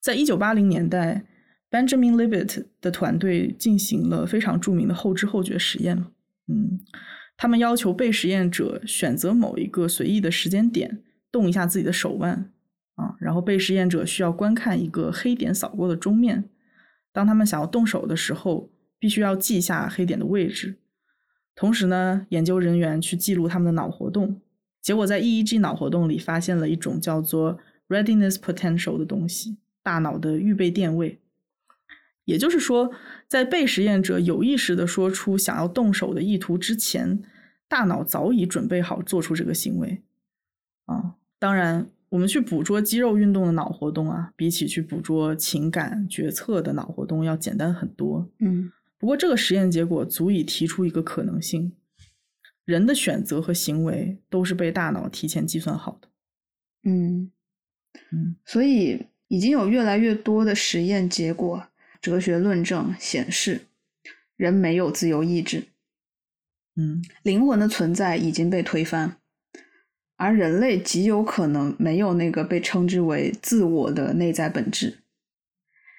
[0.00, 1.26] 在一九八零年代
[1.70, 6.06] ，Benjamin Libet 的团队进行了非常著名的后知后觉实验。
[6.48, 6.80] 嗯，
[7.36, 12.50] 他们要求被实验者选择某一个随意的时间点，动一下自己的手腕。
[12.98, 16.50] 啊，然后被实验者需要观看一个黑点扫过的钟面。
[17.12, 20.78] 当他们想要动手的时候，必须要记下黑点的位置。
[21.54, 24.40] 同时呢，研究人员去记录他们的脑活动。
[24.82, 31.20] 结果在 EEG 脑活动里发现了一种叫做 readiness potential 的东西，大脑的预备电位。
[32.24, 32.90] 也就是说，
[33.28, 37.22] 在被实验者有意识地说出想要动手的意图之前，
[37.68, 40.02] 大脑早已准备好做出这个行为。
[40.86, 41.86] 啊，当然。
[42.10, 48.30] 我们去捕捉肌肉运动的脑活动啊，比起去捕捉情感决策的脑活动要简单很多。
[48.38, 51.72] 嗯不过，这个实验结果足以提出一个可能性：
[52.64, 56.08] 人的选择和行为都是被大脑提前计算好的。
[56.82, 57.30] 嗯
[58.10, 61.68] 嗯所以已经有越来越多的实验结果、
[62.00, 63.66] 哲学论证显示，
[64.36, 65.68] 人没有自由意志，
[66.74, 69.18] 嗯灵魂的存在已经被推翻，
[70.18, 74.98] 而人类极有可能没有那个被称之为自我的内在本质。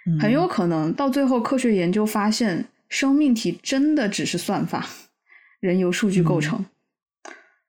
[0.05, 4.86] 嗯，很有可能到最后，科学研究发现，生命体真的只是算法，
[5.59, 6.65] 人由数据构成。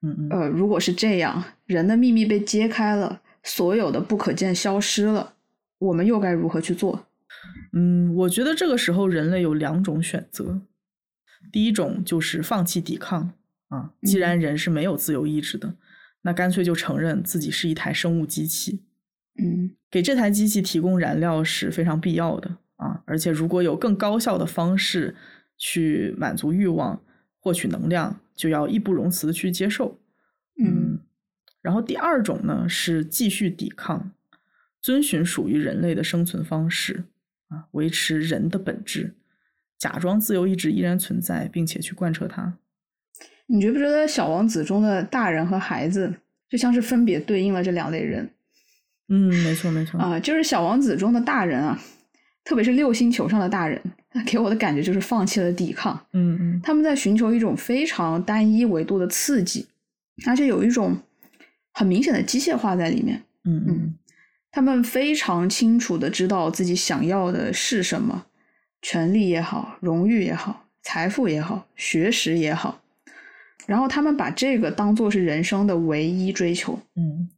[0.03, 5.35] 嗯嗯呃，如果是这样，人的秘密被揭开了，所有的不可见消失了，
[5.79, 7.07] 我们又该如何去做？
[7.73, 10.61] 嗯，我觉得这个时候人类有两种选择，
[11.53, 13.33] 第一种就是放弃抵抗
[13.69, 15.75] 啊，既然人是没有自由意志的，
[16.23, 18.83] 那干脆就承认自己是一台生物机器，
[19.39, 25.17] 嗯给这台机器提供燃料是非常必要的啊，而且如果有更高效的方式
[25.57, 27.03] 去满足欲望、
[27.39, 29.99] 获取能量，就要义不容辞的去接受。
[30.63, 31.01] 嗯
[31.63, 34.13] 然后第二种呢是继续抵抗，
[34.81, 37.05] 遵循属于人类的生存方式
[37.49, 39.15] 啊，维持人的本质，
[39.79, 42.59] 假装自由意志依然存在，并且去贯彻它。
[43.53, 46.15] 你觉不觉得《小王子》中的大人和孩子
[46.49, 48.31] 就像是分别对应了这两类人。
[49.09, 49.99] 嗯，没错没错。
[49.99, 51.77] 啊、就是《小王子》中的大人啊，
[52.45, 53.83] 特别是六星球上的大人，
[54.25, 56.61] 给我的感觉就是放弃了抵抗，嗯嗯。
[56.63, 59.67] 他们在寻求一种非常单一维度的刺激，
[60.29, 60.97] 而且有一种
[61.73, 63.21] 很明显的机械化在里面。
[63.45, 63.95] 嗯嗯。
[64.53, 68.27] 他们非常清楚的知道自己想要的是什么，
[68.81, 72.80] 权利也好，荣誉也好，财富也好，学识也好，
[73.67, 77.29] 然后他们把这个当做是人生的唯一追求嗯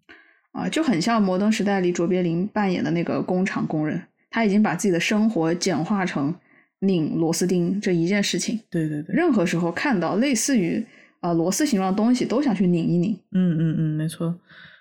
[0.52, 6.34] 啊，就很像《摩登时代》里卓别林扮演的那个工厂工人，他已经把自己的生活简化成
[6.80, 10.84] 拧螺丝钉这一件事情，对对对，任何时候看到类似于
[11.20, 13.18] 啊螺丝形状的东西，都想去拧一拧。
[13.30, 14.38] 嗯嗯嗯，没错。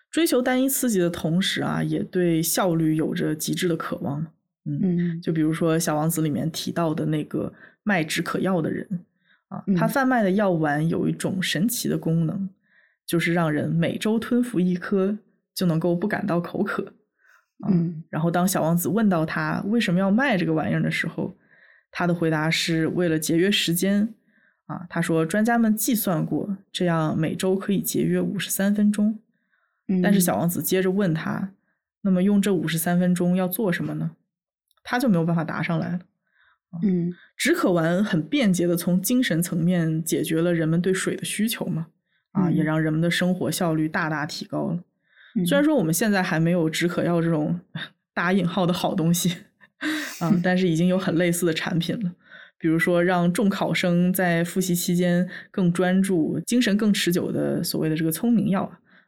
[0.09, 4.19] 追求单一刺激的同时啊，也对效率有着极致的渴望。
[4.65, 8.85] 嗯，嗯就比如说《小王子》里面提到的那个卖止渴药的人
[9.51, 12.49] 啊，他嗯贩卖的药丸有一种神奇的功能，
[13.05, 15.17] 就是让人每周吞服一颗
[15.53, 16.83] 就能够不感到口渴。
[17.59, 21.35] 啊嗯然后当小王子问到他为什么要卖这个玩意儿的时候，
[21.91, 24.15] 他的回答是为了节约时间
[24.67, 24.87] 啊。
[24.89, 29.19] 他说，专家们计算过，这样每周可以节约五十三分钟。
[30.01, 31.51] 但是小王子接着问他，
[32.01, 34.11] 那么用这五十三分钟要做什么呢？
[34.83, 35.99] 他就没有办法答上来了。
[36.83, 41.87] 嗯，止渴丸很便捷的从精神层面解决了人们对水的需求嘛，
[42.31, 44.83] 啊，也让人们的生活效率大大提高了。
[45.45, 47.59] 虽然说我们现在还没有止渴药这种
[48.13, 49.29] 打引号的好东西，
[50.19, 52.11] 啊，但是已经有很类似的产品了。
[52.57, 58.63] 比如说，让重考生在复习期间更专注、精神更持久的所谓的这个聪明药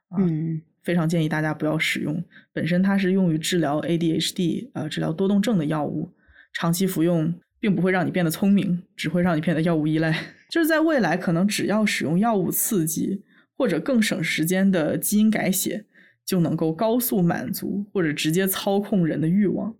[0.09, 2.23] 啊，嗯，非常建议大家不要使用。
[2.51, 6.11] 本身它是用于治疗 ADHD 呃治疗多动症的药物，
[6.51, 7.31] 长期服用
[7.63, 10.11] 并不会让你变得聪明，只会让你变得药物依赖。
[10.49, 13.23] 就是在未来，可能只要使用药物刺激
[13.55, 15.85] 或者更省时间的基因改写。
[16.25, 19.75] 就能够高速满足或者直接操控人的欲望。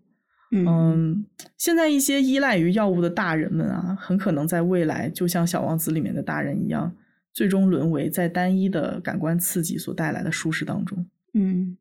[0.52, 1.26] 嗯，
[1.58, 6.94] 现在一些依赖于药物的大人们啊，很可能在未来就像《小王子》里面的大人一样，
[7.32, 11.06] 最终沦为在单一的感官刺激所带来的舒适当中。
[11.34, 11.78] 嗯，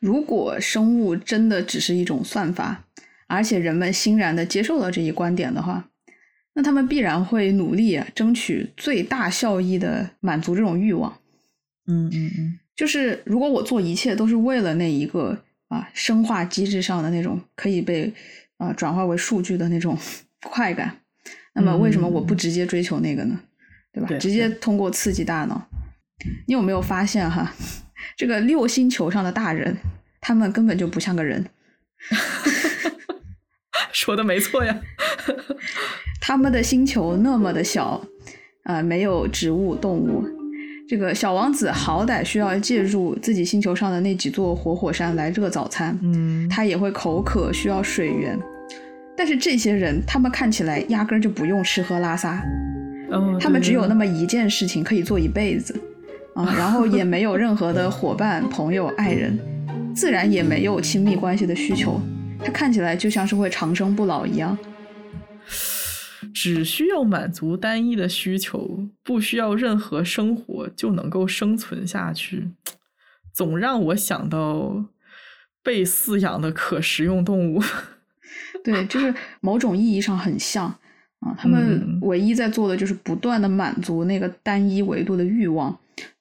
[0.00, 2.86] 如果生物真的只是一种算法，
[3.30, 5.88] 而且人们欣然的接受了这一观点的话，
[6.54, 11.16] 那他们必然会努力争取最大效益的满足这种欲望。
[11.86, 12.58] 嗯嗯嗯。
[12.74, 18.12] 就是如果我做一切都是为了那一个啊生化机制上的那种可以被
[18.56, 19.96] 啊转化为数据的那种
[20.42, 20.96] 快感，
[21.54, 23.38] 那么为什么我不直接追求那个呢？
[23.92, 24.08] 对吧？
[24.18, 25.68] 直接通过刺激大脑，
[26.46, 27.54] 你有没有发现哈？
[28.16, 29.76] 这个六星球上的大人，
[30.20, 31.44] 他们根本就不像个人。
[33.92, 34.80] 说的没错呀，
[36.20, 38.00] 他们的星球那么的小
[38.64, 40.24] 啊，没有植物动物。
[40.88, 48.36] 这个小王子好歹需要借助自己星球上的那几座活火山来热早餐，嗯，他也会口渴，需要水源。
[49.16, 52.42] 但是这些人，他们看起来压根儿就不用吃喝拉撒，
[53.10, 55.78] 哦，他们只有那么一件事情可以做一辈子，
[56.34, 59.38] 啊， 然后也没有任何的伙伴、朋友、爱人，
[59.94, 62.00] 自然也没有亲密关系的需求。
[62.44, 64.56] 他看起来就像是会长生不老一样。
[66.34, 72.50] 只需要满足单一的需求，不需要任何生活就能够生存下去，
[73.34, 74.84] 总让我想到
[75.62, 77.62] 被饲养的可食用动物。
[78.62, 80.66] 对，就是某种意义上很像
[81.20, 81.34] 啊。
[81.38, 85.76] 他们唯一在做的就是不断的满足那个单一维度的欲望，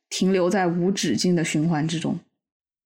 [0.10, 2.18] 停留在无止境的循环之中。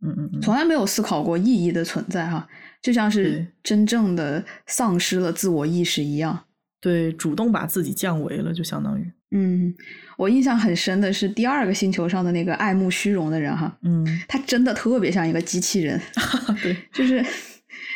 [0.01, 2.49] 嗯嗯嗯，从来没有思考过意义的存在哈，
[2.83, 6.43] 就像是真正的丧失了自我意识一样。
[6.79, 9.11] 对，主动把自己降维了，就相当于。
[9.31, 9.73] 嗯，
[10.17, 15.99] 我印象很深的是第二个星球上的那个爱慕虚荣的人哈，嗯，他真的特别像一个机器人。
[16.61, 17.25] 对，就是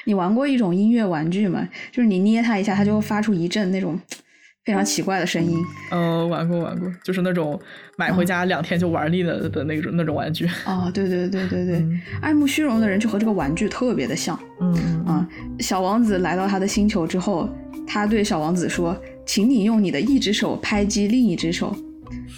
[0.06, 1.68] 你玩过一种音乐玩具吗？
[1.92, 4.00] 就是你捏它一下，它就会发出一阵那种
[4.68, 5.58] 非常奇怪的声音。
[5.92, 7.58] 呃，玩过玩过，就是那种
[7.96, 10.46] 买回家两天就玩腻了的那种那种玩具。
[10.66, 11.86] 哦，对对对对对，
[12.22, 14.38] 爱慕虚荣的人就和这个玩具特别的像。
[14.60, 14.76] 嗯
[15.08, 15.26] 啊，
[15.60, 17.50] 小王子来到他的星球之后。
[17.90, 21.74] 他对小王子说：“请你用你的一只手拍击另一只手。”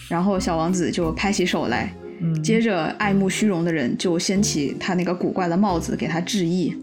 [0.08, 1.92] 然后小王子就拍起手来。
[2.20, 6.78] 嗯，接着爱慕虚荣的人就掀起他那个古怪的帽子给他致意。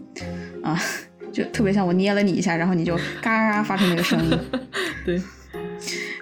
[0.61, 0.77] 啊，
[1.31, 4.37] 就特别像我捏了你一下，然后你就嘎嘎发出那个声音。
[5.05, 5.21] 对。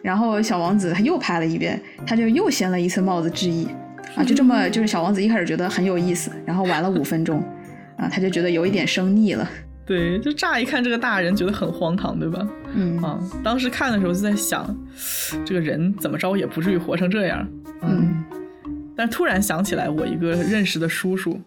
[0.06, 3.68] 然后小王子他又拍了一遍，他就又掀了一次帽子致意。
[4.16, 7.40] 啊，就这么就是小王子一开始觉得很有意思，然后玩了五分钟，
[7.98, 9.50] 啊，他就觉得有一点生腻了。
[9.86, 12.48] 对，就乍一看这个大人觉得很荒唐，对吧？
[12.74, 14.76] 嗯啊，当时看的时候就在想，
[15.44, 17.48] 这个人怎么着也不至于活成这样。
[17.82, 18.24] 嗯，
[18.96, 21.42] 但突然想起来，我一个认识的叔叔，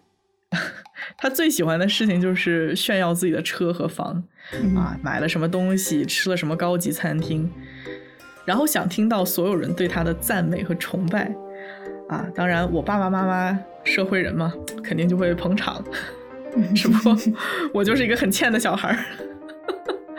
[1.17, 4.23] 他最喜欢的事情就是炫耀自己的车和房，
[4.75, 7.49] 啊，买了什么东西，吃了什么高级餐厅，
[8.49, 11.31] 然后想听到所有人对他的赞美和崇拜。
[12.07, 14.51] 啊，当然我爸爸妈妈社会人嘛，
[14.83, 15.85] 肯定就会捧场。
[16.75, 17.15] 只不过
[17.71, 18.97] 我就是一个很欠的小孩儿，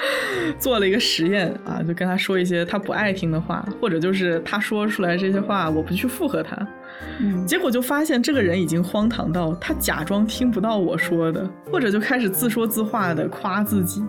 [0.58, 6.56] 做了一个实验啊，就跟他说一些他不爱听的话，或者就是他说出来这些话，我不去附和他，
[7.20, 14.02] 嗯，结果就发现这个人已经荒唐到他假装听不到我说的，或者就开始自说自话的夸自己，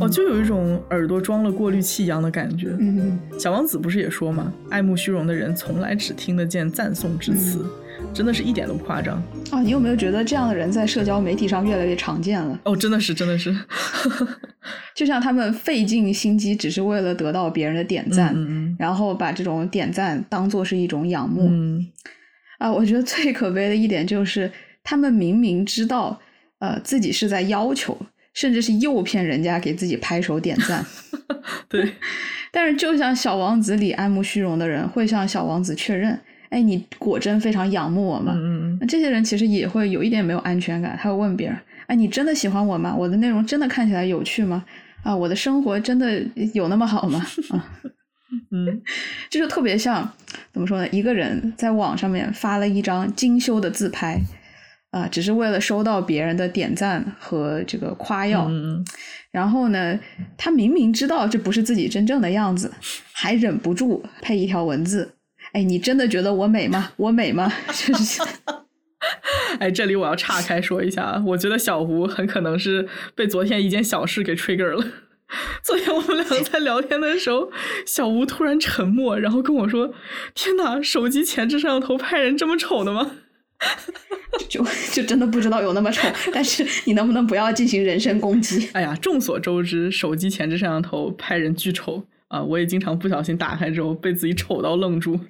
[0.00, 2.76] 哦，就有一种耳朵装了过滤器一样的感觉。
[2.78, 4.52] 嗯，小王子不是也说吗？
[4.70, 7.64] 爱慕虚荣的人从来只听得见赞颂之词。
[8.14, 9.60] 真的是一点都不夸张啊！
[9.62, 12.58] 你有没有觉得这样的人在社交媒体上越来越常见了？
[12.64, 13.56] 哦，真的是，真的是，
[14.94, 21.48] 就像他们费尽心机，只是为了得到别人的点赞，嗯然后把这种点赞当做是一种仰慕。
[21.48, 21.86] 嗯，
[22.58, 24.50] 啊，我觉得最可悲的一点就是，
[24.84, 26.20] 他们明明知道，
[26.58, 27.96] 呃，自己是在要求，
[28.34, 30.84] 甚至是诱骗人家给自己拍手点赞。
[31.68, 31.92] 对，
[32.52, 36.20] 但是就像小王子里爱慕虚荣的人会向小王子确认
[36.52, 41.56] ：“哎，你果真非常仰慕我吗？”嗯那这些人其实也会有一点没有安全感，他会问别人
[41.88, 42.94] ：“哎，你真的喜欢我吗？
[42.94, 44.64] 我的内容真的看起来有趣吗？
[45.02, 46.22] 啊，我的生活真的
[46.54, 47.80] 有那么好吗？”啊，
[48.52, 48.82] 嗯
[49.30, 50.08] 这 就特别像
[50.52, 50.86] 怎么说呢？
[50.90, 54.20] 一个人在网上面发了一张精修的自拍，
[54.90, 58.46] 啊、只是为了收到别人的点赞和这个夸耀。
[58.50, 58.84] 嗯
[59.30, 59.98] 然后呢，
[60.36, 62.70] 他明明知道这不是自己真正的样子，
[63.14, 65.14] 还忍不住配一条文字
[65.52, 66.92] ：“哎，你真的觉得我美吗？
[66.96, 68.22] 我美吗？” 就是
[69.58, 74.84] 哎，这里我要岔开说一下啊，我觉得小胡很可能是被昨天一件小事给 trigger 了。
[75.62, 77.50] 昨天我们两个在聊天的时候，
[77.86, 79.92] 小吴突然沉默，然后跟我说
[80.34, 83.12] ：“天哪，手机前置摄像头拍人这么丑的吗
[84.48, 86.06] 就就真的不知道有那么丑。
[86.32, 88.68] 但是你能不能不要进行人身攻击？”？
[88.74, 92.42] 哎呀，众所周知，手机前置摄像头拍人巨丑啊！
[92.42, 95.20] 我也经常不小心打开之后被自己丑到愣住。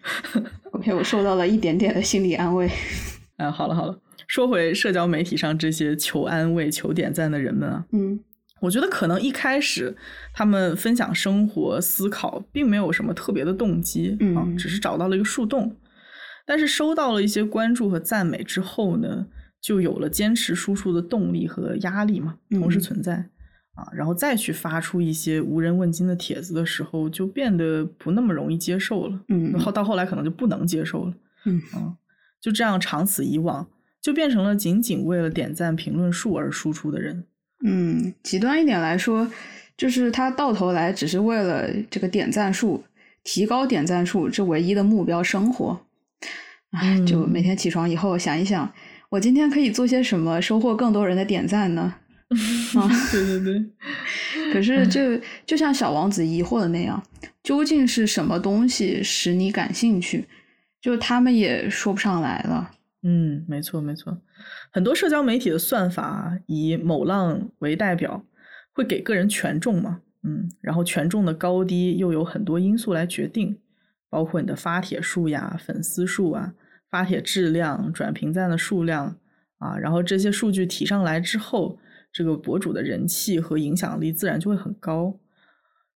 [0.70, 2.70] OK，我受到了一点点的心理安慰。
[3.38, 3.98] 哎，好了好了，
[4.28, 8.20] 说回社交媒体上这些求安慰、求点赞的人们啊，嗯
[8.60, 9.96] 我觉得可能一开始
[10.32, 15.76] 他们分享生活、思考，并没有什么特别的动机，啊嗯，只是找到了一个树洞。
[16.46, 19.26] 但是收到了一些关注和赞美之后呢，
[19.60, 23.28] 就有了坚持输出的动力和压力嘛，同时嗯存在、
[23.74, 23.86] 啊。
[23.94, 29.20] 然后再去发出一些无人问津的帖子的时候，就变得不那么容易接受了。
[29.28, 31.14] 嗯后到后来可能就不能接受了。
[31.44, 31.96] 嗯啊
[32.40, 33.68] 就这样长此以往，
[34.00, 37.24] 就变成了仅仅为了点赞、评论数而输出的人。
[37.64, 39.30] 嗯，极端一点来说，
[39.76, 42.82] 就是他到头来只是为了这个点赞数，
[43.22, 45.80] 提高点赞数这唯一的目标生活。
[46.72, 48.72] 唉，就嗯每天起床以后想一想，
[49.10, 51.94] 我今天可以做些什么，收获更多人的点赞呢？
[52.78, 55.00] 啊，对对对，可是就
[55.46, 57.02] 就像小王子疑惑的那样，
[57.42, 60.26] 究竟是什么东西使你感兴趣？
[60.80, 62.70] 就他们也说不上来了。
[63.04, 64.16] 嗯，没错没错，
[64.72, 68.24] 很多社交媒体的算法啊以某浪为代表，
[68.72, 73.58] 会给个人权重嘛，嗯，然后权重的高低又有很多因素来决定，
[74.08, 76.54] 包括你的发帖数呀、粉丝数啊、
[76.90, 79.16] 发帖质量、转评赞的数量
[79.58, 81.78] 啊，然后这些数据提上来之后，
[82.12, 85.18] 这个博主的人气和影响力自然就会很高。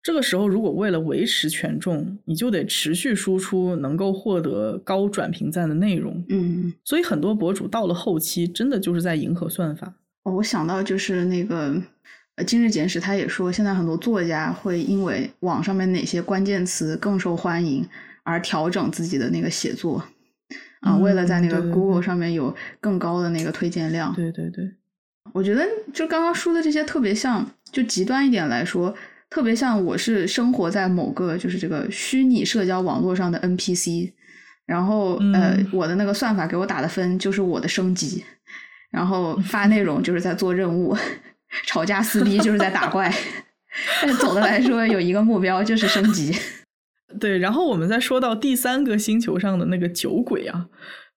[0.02, 9.94] 这个时候，如果为了维持权重，你就得持续输出能够获得高转评赞的内容，嗯，所以很多博主到了后期，真的就是在迎合算法。
[10.24, 11.82] 哦，我想到就是那个，
[12.36, 17.88] 呃，《今日简史》他也说，现在很多作家会因为网上面哪些关键词更受欢迎
[18.24, 20.04] 而调整自己的那个写作，
[20.82, 24.14] 啊，为了在那个 Google 上面有更高的那个推荐量。
[24.14, 24.70] 对对对，
[25.32, 28.94] 我觉得就刚刚说的这些特别像，就极端一点来说，
[29.30, 34.12] 特别像我是生活在某个就是这个虚拟社交网络上的 NPC，
[34.66, 38.24] 然后、呃嗯，我的那个算法给我打的分就是我的升级，
[38.92, 40.96] 然后发内容就是在做任务，
[41.66, 43.12] 吵架撕逼就是在打 怪，
[44.02, 46.38] 但总的来说有一个目标就是升级。
[47.20, 47.38] 对。
[47.40, 50.68] 然后我们再说到第三个星球上的那个酒鬼啊，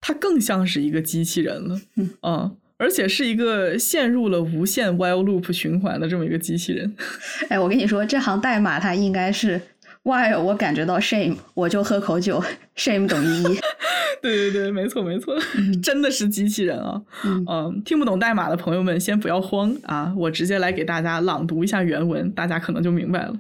[0.01, 1.81] 他更像是一个机器人了，
[2.23, 6.95] 嗯而且是一个陷入了无限 while loop 循环的这么一个机器人。
[7.49, 9.61] 哎，我跟你说，这行代码它应该是
[10.05, 12.43] while 我感觉到 shame，我就喝口酒
[12.77, 13.59] ，shame 等于一。
[14.23, 15.37] 对对对，没错没错，
[15.83, 17.01] 真的是机器人啊！
[17.25, 23.35] 嗯嗯，听不懂代码的朋友们先不要慌啊，我直接来给大家朗读一下原文，大家可能就明白了。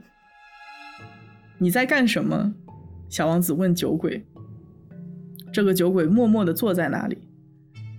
[1.59, 2.55] 你在干什么？
[3.09, 4.24] 小王子问酒鬼。
[5.53, 7.16] 这个酒鬼默默地坐在那里，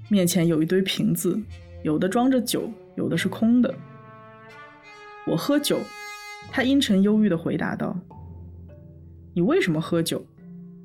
[0.10, 1.38] 面前有一堆瓶子，
[1.84, 3.74] 有的装着酒，有的是空的。
[5.26, 5.80] 我喝酒，
[6.52, 7.96] 他阴沉忧郁地回答道。
[9.34, 10.26] 你为什么喝酒？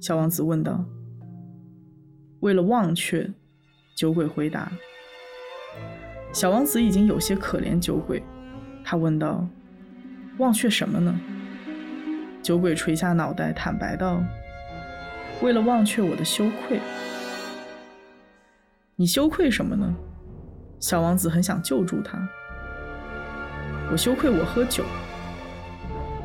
[0.00, 0.84] 小王子问道。
[2.40, 3.30] 为了忘却，
[3.96, 4.72] 酒鬼回答。
[6.32, 8.20] 小王子已经有些可怜酒鬼，
[8.82, 9.46] 他问道
[10.38, 11.14] ：“忘却什么呢？”
[12.42, 14.20] 酒鬼垂下脑袋，坦白道
[15.40, 16.80] ：“为了忘却我的羞愧。”
[18.96, 19.94] 你羞愧什么呢？
[20.80, 22.18] 小王子很想救助他。
[23.90, 24.84] 我羞愧我喝酒。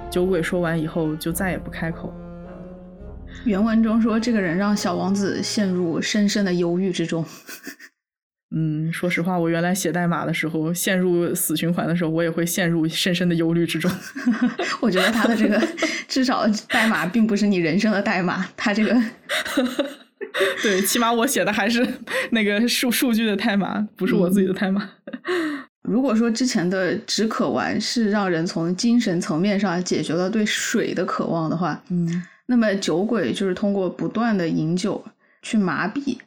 [0.10, 2.14] 酒鬼说完以后，就再也不开口。
[3.46, 7.24] 原文中说，这个人让小王子陷入深深的忧郁之中。
[8.56, 13.92] 嗯，说实话，我原来写代码的时候，陷入死循环的时候，我也会陷入深深的忧虑之中。
[14.82, 15.62] 我觉得他的这个
[16.08, 18.96] 至少代码并不是你人生的代码，他这个
[20.62, 21.86] 对，起码我写的还是
[22.32, 24.90] 那个数数据的代码，不是我自己的代码。
[25.84, 35.04] 如果说之前的止渴丸是让人从精神层面上解决了对水的渴望的话，嗯那么酒鬼就是通过不断的饮酒
[35.42, 36.18] 去麻痹、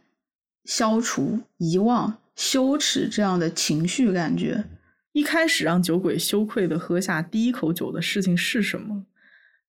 [0.65, 4.65] 消除、遗忘、羞耻这样的情绪感觉。
[5.13, 9.05] 一开始让酒鬼羞愧的喝下第一口酒的事情是什么，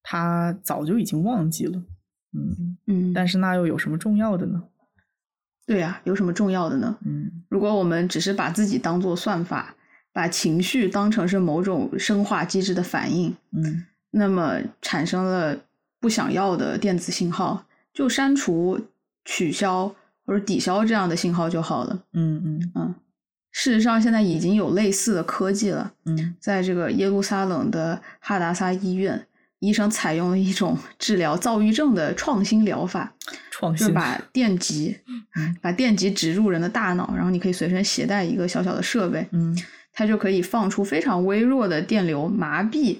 [0.03, 1.81] 他早就已经忘记了。
[2.33, 4.63] 嗯，嗯，但是那又有什么重要的呢？
[5.67, 6.97] 对呀、有什么重要的呢？
[7.05, 9.75] 嗯如果我们只是把自己当做算法，
[10.11, 15.57] 把情绪当成是某种生化机制的反应，嗯那么产生了
[15.99, 18.79] 不想要的电子信号，就删除、
[19.23, 22.03] 取消或者抵消这样的信号就好了。
[22.13, 22.95] 嗯嗯嗯，
[23.51, 29.25] 事实上现在已经有类似的科技了，嗯在这个耶路撒冷的哈达萨医院，
[29.61, 33.13] 医生采用了一种 治疗躁郁症的创新疗法，
[33.51, 39.57] 创新就是把电极嗯把电极植入人的大脑，然后你可以随身携带一个小小的设备，嗯
[39.93, 42.97] 它就可以放出非常微弱的电流，麻痹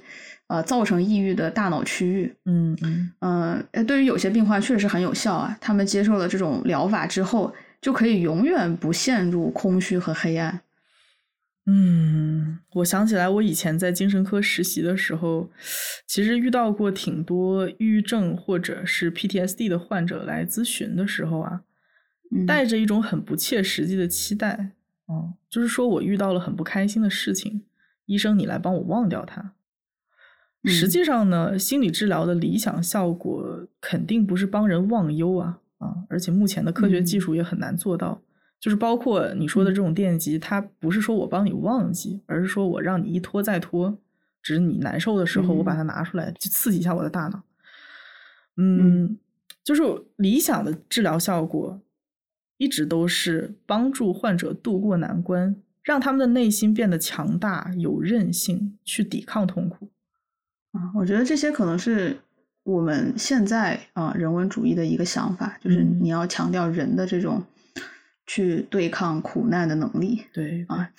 [0.48, 2.34] 呃造成抑郁的大脑区域。
[2.46, 10.60] 嗯嗯嗯、呃，对于有些病患确实很有效啊，他们接受了这种疗法之后，就可以永远不陷入空虚和黑暗。
[11.68, 15.50] 嗯，我想起来，我以前在精神科实习的时候，
[16.08, 21.62] 其实遇到过挺多抑郁症或者是 PTSD 的患者来咨询的时候啊，
[22.32, 24.72] 嗯，带着一种很不切实际的期待，
[25.06, 27.64] 哦，就是说我遇到了很不开心的事情，
[28.08, 29.54] 医生你来帮我忘掉它。
[30.66, 38.22] 实嗯际上呢，心理治疗的理想效果肯定不是帮人忘忧啊啊，而且目前的科学技嗯术也很难做到。
[38.62, 43.98] 就是包括你说的这种电极，它不是说我帮你忘记，而是说我让你一拖再拖，
[44.44, 47.42] 只是你难受的时候，我把嗯它拿出来，就刺激一下我的大脑。
[48.58, 49.18] 嗯，
[49.64, 49.82] 就是
[50.18, 51.82] 理想的治疗效果，
[52.58, 59.90] 一直都是帮助患者渡过难关，让他们的内心变得强大、有韧性，去抵抗痛苦。
[60.74, 62.16] 啊，我觉得这些可能是
[62.62, 67.44] 我们现在啊人文主义的一个想法，就是嗯你要强调人的这种
[68.32, 70.24] 去对抗苦难的能力。
[70.32, 70.90] 对啊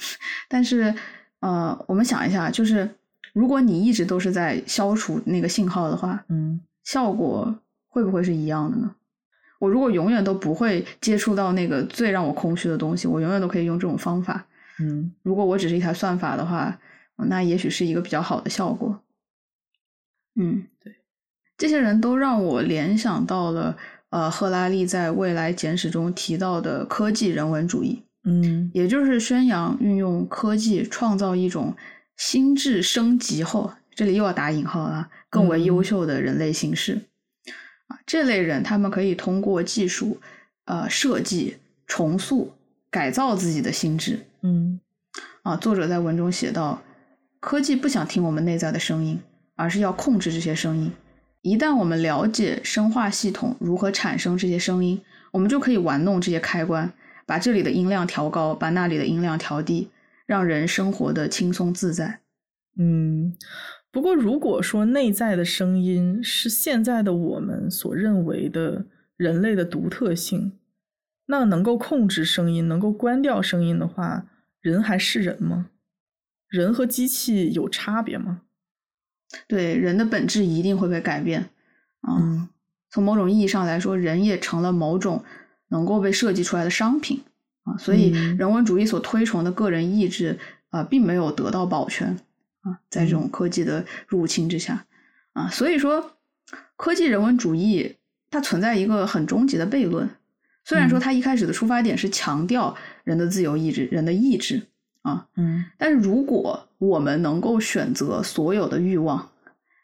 [0.50, 0.94] 但是
[1.40, 2.86] 呃，我们想一下，就是
[3.32, 7.58] 如果你一直都是在消除那个信号的话，嗯效果
[7.88, 8.94] 会不会是一样的呢？
[9.58, 14.44] 我如果永远都不会接触到那个最让我空虚的东西，我永远都可以用这种方法。
[14.78, 16.78] 嗯如果我只是一台算法的话，
[17.16, 19.00] 那也许是一个比较好的效果。
[20.34, 20.94] 嗯，对，
[21.56, 23.76] 这些人都让我联想到了
[24.12, 31.74] 呃赫拉利在《未来简史》中提到的科技人文主义，嗯也就是宣扬运用科技创造一种
[32.16, 37.00] 心智升级后，这里又要打引号了，更为优秀的人类形式。
[37.88, 40.20] 啊，这类人他们可以通过技术
[40.66, 41.56] 呃设计、
[41.86, 42.52] 重塑、
[42.90, 44.20] 改造自己的心智。
[44.42, 44.78] 嗯
[45.42, 46.82] 啊，作者在文中写道：
[47.40, 49.18] 科技不想听我们内在的声音，
[49.56, 50.92] 而是要控制这些声音。
[51.42, 56.92] 一旦我们了解生化系统如何产生这些声音，我们就可以玩弄这些开关，
[57.26, 59.90] 把这里的音量调高，把那里的音量调低，
[60.24, 62.20] 让人生活的轻松自在。
[62.78, 63.36] 嗯。
[63.90, 68.86] 不过，如果说内在的声音是现在的我们所认为的
[69.18, 70.52] 人类的独特性，
[71.26, 74.24] 那能够控制声音、能够关掉声音的话，
[74.62, 75.66] 人还是人吗？
[76.48, 78.40] 人和机器有差别吗？
[79.46, 81.42] 对人的本质一定会被改变。
[82.00, 82.48] 啊、嗯
[82.90, 85.24] 从某种意义上来说，人也成了某种
[85.68, 87.22] 能够被设计出来的商品
[87.64, 92.08] 啊，所以嗯人文主义所推崇的个人意志啊，并没有得到保全
[92.60, 94.84] 啊，在这种科技的入侵之下
[95.32, 96.18] 啊，所以说
[96.76, 97.96] 科技人文主义
[98.30, 100.10] 它存在一个很终极的悖论。
[100.64, 104.68] 虽然说嗯它一开始的出发点是强调人的自由意志、人的意志
[105.02, 109.28] 啊，嗯但是如果我们能够选择所有的欲望，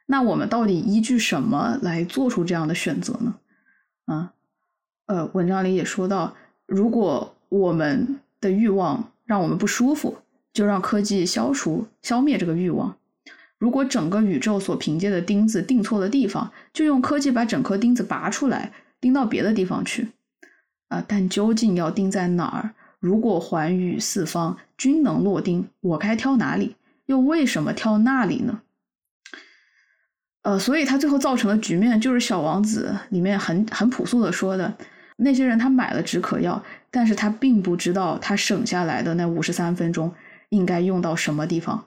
[0.07, 3.35] 那我们到底依据什么来做出这样的选择呢？
[4.07, 4.33] 啊，
[5.07, 6.35] 呃，文章里也说到，
[6.67, 10.19] 如果我们的欲望让我们不舒服，
[10.53, 12.95] 就让科技消除、消灭这个欲望；
[13.59, 20.09] 如果整个宇宙所凭借的钉子钉错了地方，就用科技把整颗钉子拔出来，钉到别的地方去。
[20.89, 22.75] 啊，但究竟要钉在哪儿？
[23.01, 26.77] 如果环宇四方均能落钉，我该挑哪里？
[27.07, 28.63] 又为什么挑那里呢？
[30.43, 34.77] 呃，所以他最后造成的局面就是《小王子》里面很很朴素的说的，
[35.17, 40.15] 那些人他买了止渴药，但是他并不知道他省下来的那五十三分钟
[40.51, 41.87] 应该用到什么地方。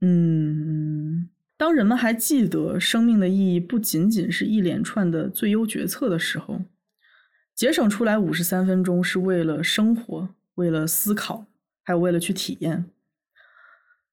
[0.00, 6.62] 嗯，当人们还记得生命的意义不仅仅是一连串的最优决策的时候，
[7.60, 11.44] 节省出来五十三分钟是为了生活，为了思考，
[11.84, 12.84] 还还有为了去体验。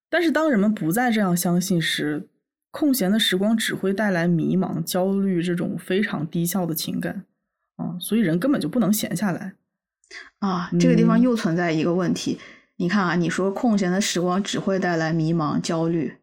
[0.10, 2.28] 但是当人们不再这样相信时，
[2.72, 7.26] 空闲的时光只会带来迷茫、焦虑这种非常低效的情感
[7.76, 9.54] 啊，所以人根本就不能闲下来。
[10.40, 12.40] 啊，这个地方嗯又存在一个问题。
[12.78, 16.16] 你看啊，你说空闲的时光只会带来迷茫、焦虑，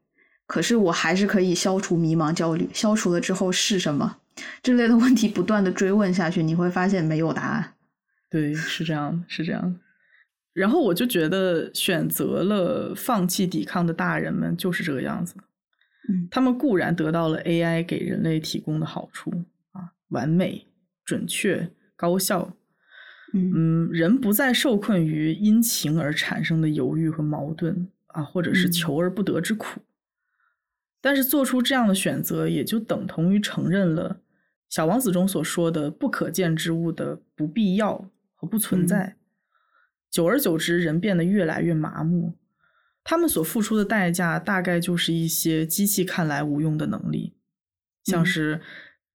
[0.49, 2.69] 可是我还是可以消除迷茫、焦虑。
[2.75, 4.19] 消除了之后是什么？
[4.63, 7.75] 这类的问题不断的追问下去，你会发现没有答案。
[8.31, 9.79] 对，是这样，是这样。
[10.53, 15.35] 然后我就觉得，选择了放弃抵抗的大人们就是这个样子。
[16.09, 19.31] 嗯他们固然得到了 AI 给人类提供的好处
[19.73, 20.67] 啊，完美、
[21.05, 22.57] 准确、高效。
[23.33, 29.81] 嗯嗯，人不再受困于因情而产生的犹豫和矛盾啊，或者是嗯求而不得之苦。
[31.01, 34.21] 但是做出这样的选择，也就等同于承认了
[34.75, 39.17] 《小王子》中所说的不可见之物的不必要和不存嗯在。
[40.11, 42.35] 久而久之，人变得越来越麻木，
[43.05, 47.37] 他们所付出的代价大概就是一些机器看来无用的能力，
[48.03, 48.61] 像嗯是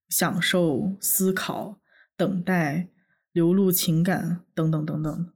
[0.08, 1.78] 享受、思考、
[2.16, 2.88] 等待、
[3.32, 5.32] 流露情感等等等等。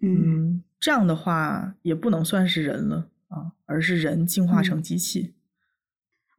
[0.00, 5.34] 嗯嗯，这样的话也不能算是人了啊，而是人进化成嗯机器。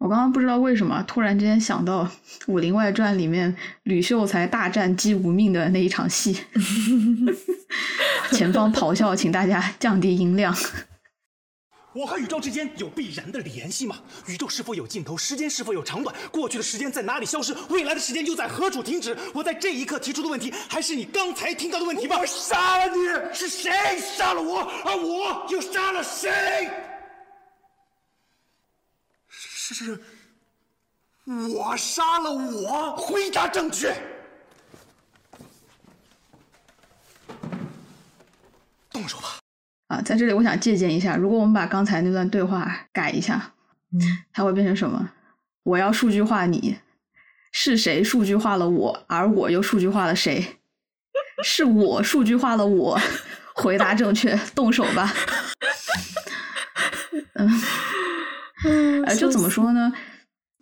[0.04, 2.04] 我刚刚不知道为什么突然之间想到
[2.48, 6.38] 《武林外传》里面吕秀才大战姬无命的那一场戏，
[8.34, 10.54] 前方咆哮，请大家降低音量。
[11.96, 13.96] 我和宇宙之间有必然的联系吗？
[14.28, 15.16] 宇宙是否有尽头？
[15.16, 16.14] 时间是否有长短？
[16.32, 17.56] 过去的时间在哪里消失？
[17.70, 19.16] 未来的时间又在何处停止？
[19.34, 22.18] 我在这一刻提出的问题，还是你刚才听到的问题吗？
[22.20, 23.34] 我杀了你！
[23.34, 23.72] 是谁
[24.18, 24.70] 杀了我？
[24.84, 26.30] 而我又杀了谁？
[29.74, 30.00] 是
[31.26, 32.96] 我杀了我？
[32.96, 33.94] 回答正确。
[38.92, 39.40] 动手吧。
[39.88, 43.54] 啊，在这里我想借鉴一下，如果我们把刚才那段对话改一下，
[43.92, 44.00] 嗯，
[44.32, 45.10] 它会变成什么？
[45.64, 46.78] 我要数据化你，
[47.52, 50.60] 是谁数据化了我，而我又数据化了谁？
[51.44, 53.00] 是我数据化了我，
[53.56, 55.14] 回答正确，动手吧。
[57.34, 57.50] 嗯，
[59.06, 59.92] 呃，就怎么说呢？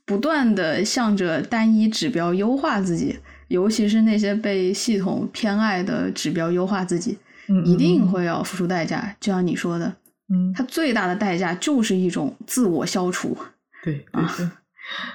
[0.05, 3.17] 不断的向着单一指标优化自己，
[3.47, 7.17] 尤其是那些被系统偏爱的指标优化自己，
[7.47, 9.15] 嗯一定会要付出代价。
[9.19, 9.85] 就像你说的，
[10.33, 13.37] 嗯，它最大的代价就是一种自我消除。
[13.83, 14.49] 对对对，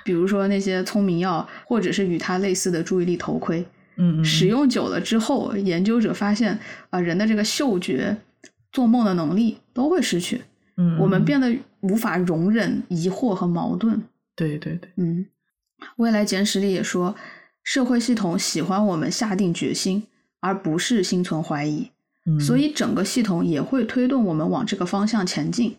[0.04, 6.58] 比如说那些聪明药，或者是与它类似的注意力头盔，嗯嗯，使用久了之后，研究者发现
[6.90, 8.16] 啊、人的这个嗅觉、
[8.72, 10.40] 做梦的能力都会失去，
[10.76, 14.02] 嗯，我们嗯变得无法容忍疑惑和矛盾。
[14.34, 15.26] 对对对，嗯，
[15.96, 17.14] 未来简史里也说，
[17.62, 20.06] 社会系统喜欢我们下定决心，
[20.40, 21.90] 而不是心存怀疑，
[22.26, 25.76] 嗯，所以整个系统也会推动我们往这个方向前进。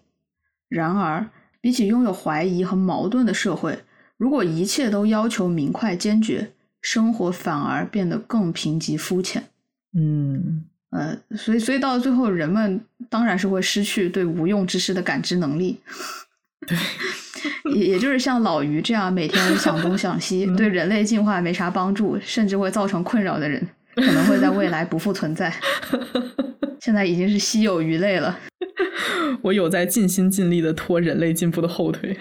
[0.68, 1.30] 然而，
[1.62, 3.84] 比起拥有怀疑和矛盾的社会，
[4.18, 6.52] 如果一切都要求明快坚决，
[6.82, 9.50] 生活反而变得更贫瘠肤浅。
[9.94, 15.80] 嗯呃，所以，所以到最后，人们当然是会失去对无用之事的感知能力。
[16.66, 16.78] 对，
[17.76, 23.62] 也也就是像老于这样每天想东想西，嗯对人类进化没啥帮助，甚至会造成困扰的人，
[23.96, 25.54] 可能会在未来不复存在。
[26.80, 28.40] 现在已经是稀有鱼类了。
[29.42, 32.18] 我有在尽心尽力的拖人类进步的后腿。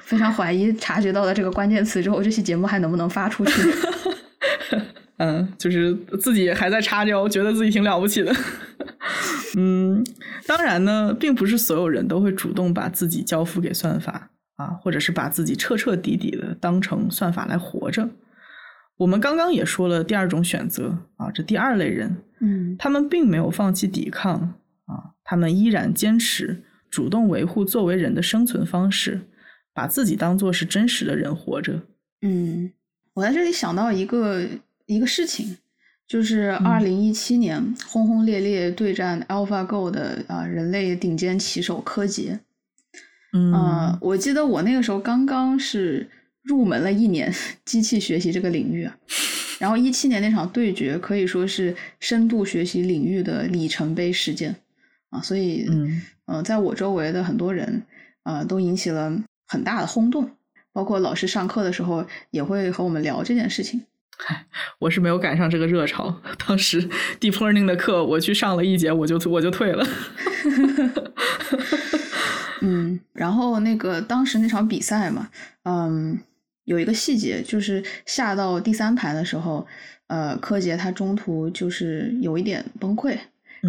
[0.00, 3.62] 非常怀疑察觉到了这个关键词之后，这期节目还能不能发出去？
[5.18, 8.34] 嗯，就是自己还在插腰，觉得自己挺了不起的。
[9.56, 10.04] 嗯，
[10.46, 18.08] 当然呢，并不是所有人都会主动把自己交付给算法啊，或者是把自己彻彻底底的当成算法来活着。
[18.96, 24.34] 我们刚刚也说了第二种选择啊，这第二类人，嗯他们并没有放弃抵抗
[24.86, 29.20] 啊，他们依然坚持主动维护作为人的生存方式，
[29.72, 31.82] 把自己当做是真实的人活着。
[32.22, 32.72] 嗯，
[33.14, 34.44] 我在这里想到一个
[34.88, 35.58] 一个事情，
[36.06, 42.40] 就是二零一七年轰轰烈烈对战 AlphaGo 的啊、人类顶尖棋手柯洁。
[43.34, 46.08] 嗯呃，我记得我那个时候刚刚是
[46.42, 47.30] 入门了一年
[47.66, 48.96] 机器学习这个领域啊，
[49.60, 54.56] 然后一七年那场对决可以说是深度学习领域的里程碑事件
[55.10, 57.82] 啊，所以嗯呃，在我周围的很多人
[58.22, 60.30] 呃都引起了很大的轰动，
[60.72, 63.82] 包括老师上课的时候也会和我们聊这件事情。
[64.80, 66.20] 我是没有赶上这个热潮。
[66.46, 66.82] 当时
[67.20, 69.86] deep learning 的课我去上了一节，我就我就退了。
[72.60, 75.28] 嗯， 然后那个当时那场比赛嘛，
[75.64, 76.18] 嗯，
[76.64, 79.66] 有一个细节就是下到第三排的时候，
[80.08, 83.16] 呃，柯洁他中途就是有一点崩溃，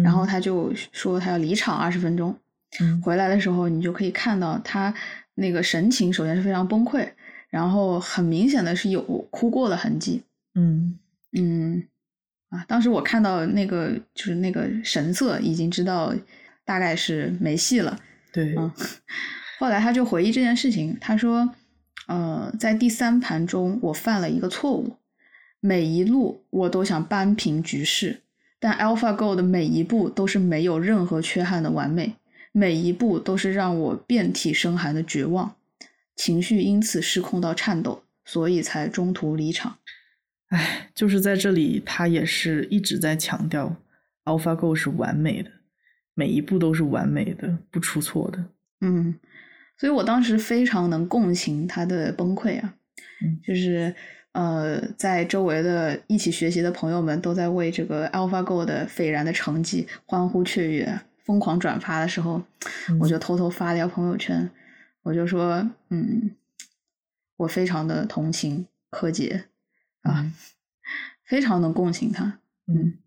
[0.02, 2.36] 然后他就说他要离场二十分钟。
[2.80, 4.94] 嗯回来的时候，你就可以看到他
[5.34, 7.08] 那个神情，首先是非常崩溃，
[7.48, 10.22] 然后很明显的是有哭过的痕迹。
[10.54, 10.98] 嗯
[11.32, 11.88] 嗯，
[12.48, 16.14] 啊，当时我看到那个就是那个神色，已经知道
[16.64, 17.98] 大概是没戏了。
[18.32, 18.72] 对，嗯，
[19.58, 21.54] 后来他就回忆这件事情，他说，
[22.08, 24.96] 呃，在第三盘中我犯了一个错误，
[25.60, 28.22] 每一路我都想扳平局势，
[28.58, 32.16] 但 AlphaGo 的每一步都是没有任何缺憾的完美，
[32.50, 35.54] 每一步都是让我遍体生寒的绝望，
[36.16, 39.78] 情绪因此失控到颤抖，所以才中途离场。
[40.50, 43.76] 哎，就是在这里，他也是一直在强调
[44.24, 45.50] ，AlphaGo 是完美的，
[46.14, 48.44] 每一步都是完美的，不出错的。
[48.80, 49.18] 嗯，
[49.78, 52.74] 所以我当时非常能共情他的崩溃啊，
[53.22, 53.94] 嗯就是
[54.32, 62.42] 呃，在周围的一起学习的朋友们都在为这个 AlphaGo 的斐然的成绩欢呼雀跃、疯狂转发的时候，
[63.00, 64.50] 我就偷偷发了条朋友圈，
[65.02, 66.32] 我就说，嗯，
[67.36, 69.44] 我非常的同情柯洁
[70.02, 70.32] 啊，嗯。
[71.24, 72.98] 非常能共情他，嗯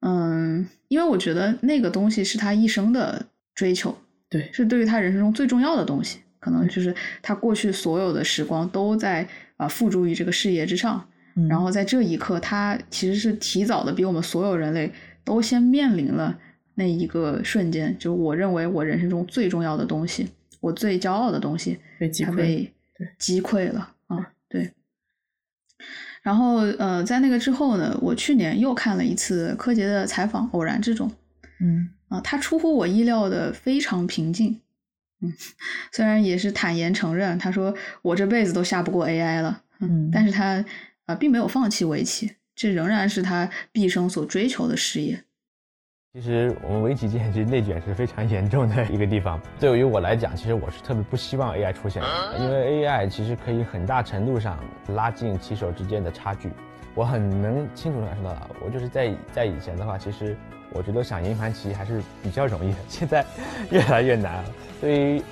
[0.00, 3.24] 嗯，因为我觉得那个东西是他一生的
[3.54, 3.96] 追求，
[4.28, 6.92] 对，是对于他人生中最重要的东西，可能就是
[7.22, 14.92] 他过去所有的时光都在啊、付诸于这个事业之上，嗯然后在这一刻，他其实是提早的比我们所有人类
[15.22, 16.36] 都先面临了
[16.74, 20.28] 那一个瞬间，就是我认为我人生中最重要的东西，
[20.58, 23.08] 我最骄傲的东西，被击被对。
[23.16, 24.26] 击溃了啊，对。
[26.22, 31.10] 然后呃，在那个之后呢，我去年又看了一次柯洁的采访，偶然之中，
[31.60, 34.60] 嗯啊，他出乎我意料的非常平静，
[35.20, 35.32] 嗯，
[35.92, 40.64] 虽然也是坦言承认，他说我这辈子都下不过 AI 了，嗯但是他啊、
[41.06, 45.24] 呃并没有放弃围棋，这仍然是他毕生所追求的事业。
[46.14, 49.40] 其实我们围棋界其实内卷是非常严重的一个地方。
[49.58, 54.58] 对于我来讲，其实我是特别不希望 AI 出现的，因为 AI 其实可以很大程度上
[54.88, 56.50] 拉近棋手之间的差距。
[56.94, 60.36] 我很能清楚地感受到了，我就是在在以前的话，其实
[60.74, 63.24] 我觉得想赢盘棋还是比较容易的，现在
[63.70, 64.44] 越来越难。
[64.82, 65.22] 对于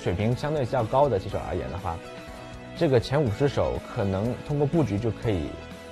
[0.00, 1.96] 水平相对较高的棋手而言的话，
[2.76, 5.46] 这个前五十手可能通过布局就可以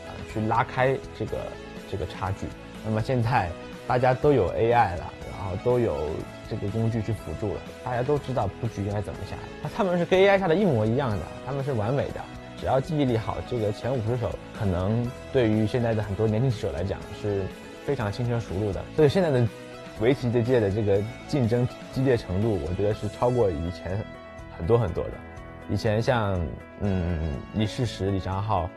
[0.09, 1.39] 啊、去拉开这个
[1.89, 2.48] 这个差距。
[2.85, 3.48] 那么现在
[3.86, 5.97] 大家都有 AI 了，然后都有
[6.48, 9.36] 这个工具去辅助了，大家都知道布局应该怎么下。
[9.62, 12.20] 那他们是跟 AI 下的一模一样的，他们是完美的，
[12.59, 17.43] 只要记忆力好，这个前五十手可能对于现在的很多年轻棋手来讲是
[17.85, 18.82] 非常轻车熟路的。
[18.97, 19.47] 所以现在的
[20.01, 23.98] 围棋这界的这个竞争激烈程度，我觉得是超过以前
[24.56, 25.11] 很多很多的。
[25.70, 26.39] 以前像
[26.81, 28.69] 嗯李世石、李昌镐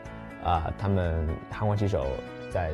[0.44, 2.06] 啊、他们韩国棋手
[2.50, 2.70] 在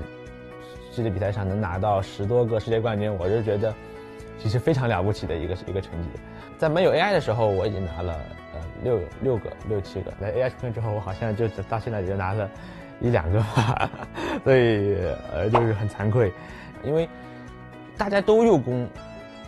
[0.95, 3.75] 世界比赛上能拿到十多个世界冠军，我就觉得
[4.39, 6.09] 其实非常了不起的一个一个成绩。
[6.57, 8.13] 在没有 AI 的时候，我已经拿了
[8.55, 12.49] 呃六六个六七个，在 AI 出现之后，我好像就到现在也就拿了
[13.01, 13.91] 一两个吧，
[14.45, 14.97] 所以
[15.33, 16.33] 呃就是很惭愧，
[16.85, 17.09] 因为
[17.99, 18.89] 大家都用功，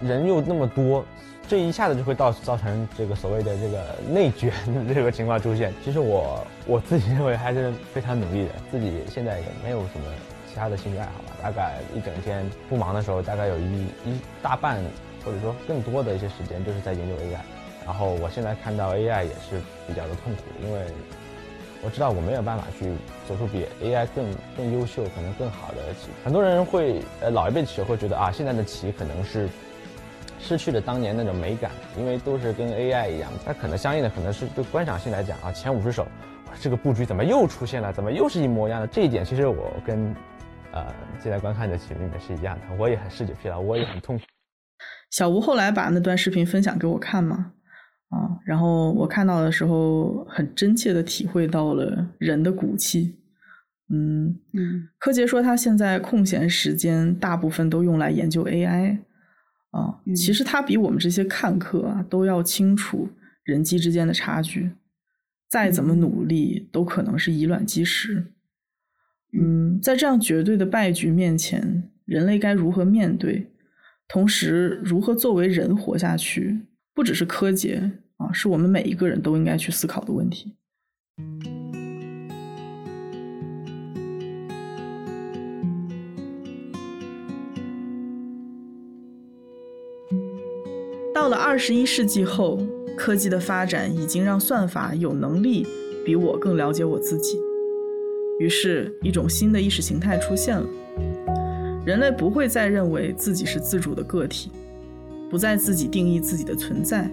[0.02, 1.06] 人又那么多，
[1.46, 4.50] 这一下子就会造造成这个所谓的这个内卷
[4.88, 5.72] 的这个情况出现。
[5.84, 10.12] 其实我我自己认为还是非常努力的，自己现在也没有什么
[10.48, 11.12] 其他的兴趣爱好，
[11.46, 14.82] 大概一整天不忙的时候，大概有一一大半
[15.24, 17.38] 或者说更多的一些时间就是在研究 AI。
[17.84, 20.80] 然后我现在看到 AI 也是比较的痛苦，因为
[21.84, 22.92] 我知道我没有办法去
[23.28, 24.24] 做出比 AI 更
[24.56, 26.08] 更优秀、可能更好的棋。
[26.24, 29.48] 很多人会，呃，老一辈的棋手会觉得啊，现在的棋可能是
[30.40, 33.30] 失去了当年那种美感，因为都是跟 AI 一样。
[33.46, 36.08] 那可能相应的可能是对观赏性来讲啊，前五十手，
[36.60, 37.92] 这个布局怎么又出现了？
[37.92, 38.86] 怎么又是一模一样的？
[38.88, 40.12] 这一点其实我跟
[40.76, 44.24] 呃现在观看的群里面是一样的，我也很视觉疲劳，我也很痛苦。
[45.10, 47.52] 小吴后来把那段视频分享给我看嘛，
[48.10, 53.16] 啊，然后我看到的时候，很真切的体会到了人的骨气。
[53.88, 58.98] 嗯，嗯柯洁说他现在空闲时间大部分都用来研究 AI，
[59.70, 63.08] 啊，嗯其实他比我们这些看客啊都要清楚
[63.44, 64.72] 人机之间的差距，
[65.48, 68.32] 再怎么努力都可能是以卵击石。
[69.38, 73.50] 嗯，在这样绝对的败局面前，人类该如何面对？
[74.08, 76.60] 同时，如何作为人活下去，
[76.94, 80.54] 不只是柯洁啊，是我们每一个人都应该去思考的问题。
[91.12, 92.64] 到了二十一世纪后，
[92.96, 95.66] 科技的发展已经让算法有能力
[96.04, 97.45] 比我更了解我自己。
[98.38, 100.66] 于是，一种新的意识形态出现了。
[101.84, 104.50] 人类不会再认为自己是自主的个体，
[105.30, 107.10] 不再自己定义自己的存在，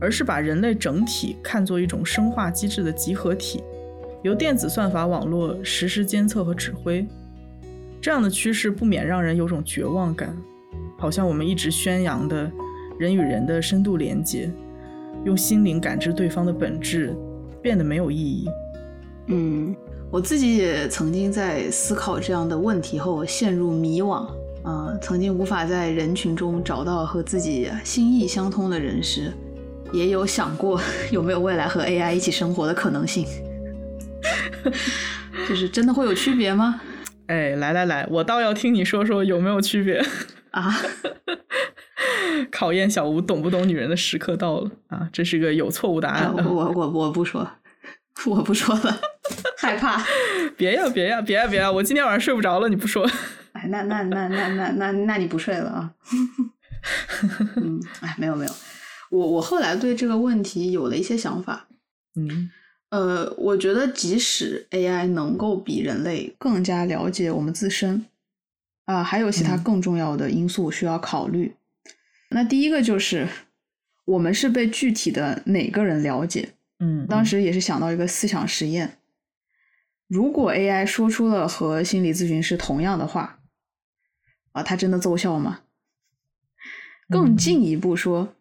[0.00, 3.62] 而是把人类整体看作一种生化机制的集合体，
[4.22, 7.06] 由电子算法网络实时监测和指挥。
[8.00, 10.36] 这样的趋势不免让人有种绝望感，
[10.98, 12.50] 好像我们一直宣扬的
[12.98, 14.50] 人与人的深度连接，
[15.24, 17.14] 用心灵感知对方的本质，
[17.62, 18.48] 变得没有意义。
[19.28, 19.74] 嗯，
[20.14, 24.24] 我自己也曾经在思考这样的问题后陷入迷惘，
[24.62, 29.32] 呃，曾经无法在人群中找到和自己心意相通的人时，
[29.92, 30.80] 也有想过
[31.10, 33.26] 有没有未来和 AI 一起生活的可能性，
[35.48, 36.80] 就是真的会有区别吗？
[37.26, 40.00] 哎，来来来，我倒要听你说说有没有区别
[40.52, 40.72] 啊！
[42.52, 45.08] 考验小吴懂不懂女人的时刻到了啊！
[45.12, 46.48] 这是个有错误答案的。
[46.48, 47.48] 我我我不说，
[48.26, 49.00] 我不说了，
[49.58, 50.02] 害怕。
[50.56, 51.70] 别呀别呀别呀别呀！
[51.70, 53.08] 我今天晚上睡不着了，你不说。
[53.52, 55.92] 哎，那那那那那那那你不睡了啊？
[57.56, 58.52] 嗯，哎，没有没有，
[59.10, 61.68] 我我后来对这个问题有了一些想法。
[62.16, 62.50] 嗯。
[62.90, 68.06] 呃，我觉得即使 AI 能够比人类更加了解我们自身，
[68.84, 71.56] 啊，还有其他更重要的因素需要考虑。
[72.30, 73.26] 那第一个就是
[74.04, 76.53] 我们是被具体的哪个人了解？
[76.78, 78.98] 嗯，当时也是想到一个思想实验：
[80.08, 83.40] 如果 AI 说出了和心理咨询师同样的话，
[84.52, 85.60] 啊，它真的奏效吗？
[87.08, 88.34] 更进一步说。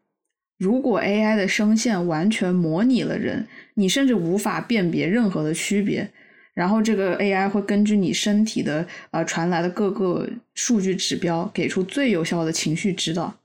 [0.57, 6.14] 如果 AI 的声线完全模拟了人，你甚至无法辨别任何的区别，
[6.53, 13.39] 然后这个 AI 会根据你身体的呃传来的各个数据指标，给出最有效的情绪指导。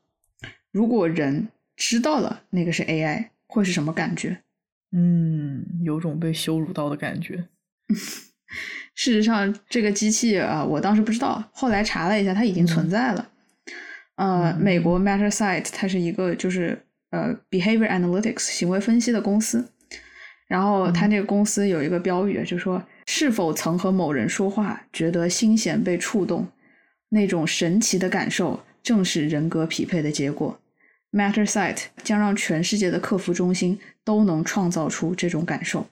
[0.70, 4.42] 如果人知道了那个是 AI，会是什么感觉？
[4.92, 7.48] 嗯，有种被羞辱到的感觉。
[8.94, 13.30] 事实上，这个机器啊，我当时不知道，后来查了一下，它已经存在了。
[14.16, 16.84] 呃，美国 Mattersight 它是一个就是。
[17.10, 19.72] 呃，behavior analytics 行为分析的公司，
[20.46, 26.46] 然后他那个公司有一个标语，就说是否曾和某人说话，觉得心弦被触动，
[27.08, 30.60] 那种神奇的感受，正是人格匹配的结果。
[31.12, 35.86] Mattersight 将让全世界的客服中心都能创造出这种感受。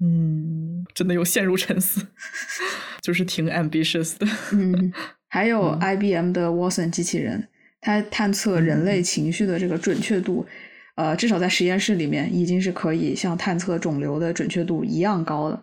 [0.00, 2.06] 嗯，真的有陷入沉思，
[3.02, 4.26] 就是挺 ambitious 的。
[4.52, 4.92] 嗯，
[5.28, 7.48] 还有 IBM 的 Watson 机器人。
[7.80, 10.46] 它探测人类情绪的这个准确度，
[10.94, 15.62] 呃，至少在实验室里面已经是可以像探测肿瘤的准确度一样高的。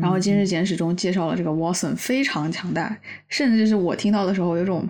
[0.00, 2.98] 然后《今日简史》中介绍了这个 Watson 非常强大，
[3.28, 4.86] 甚至是我听到的时候有种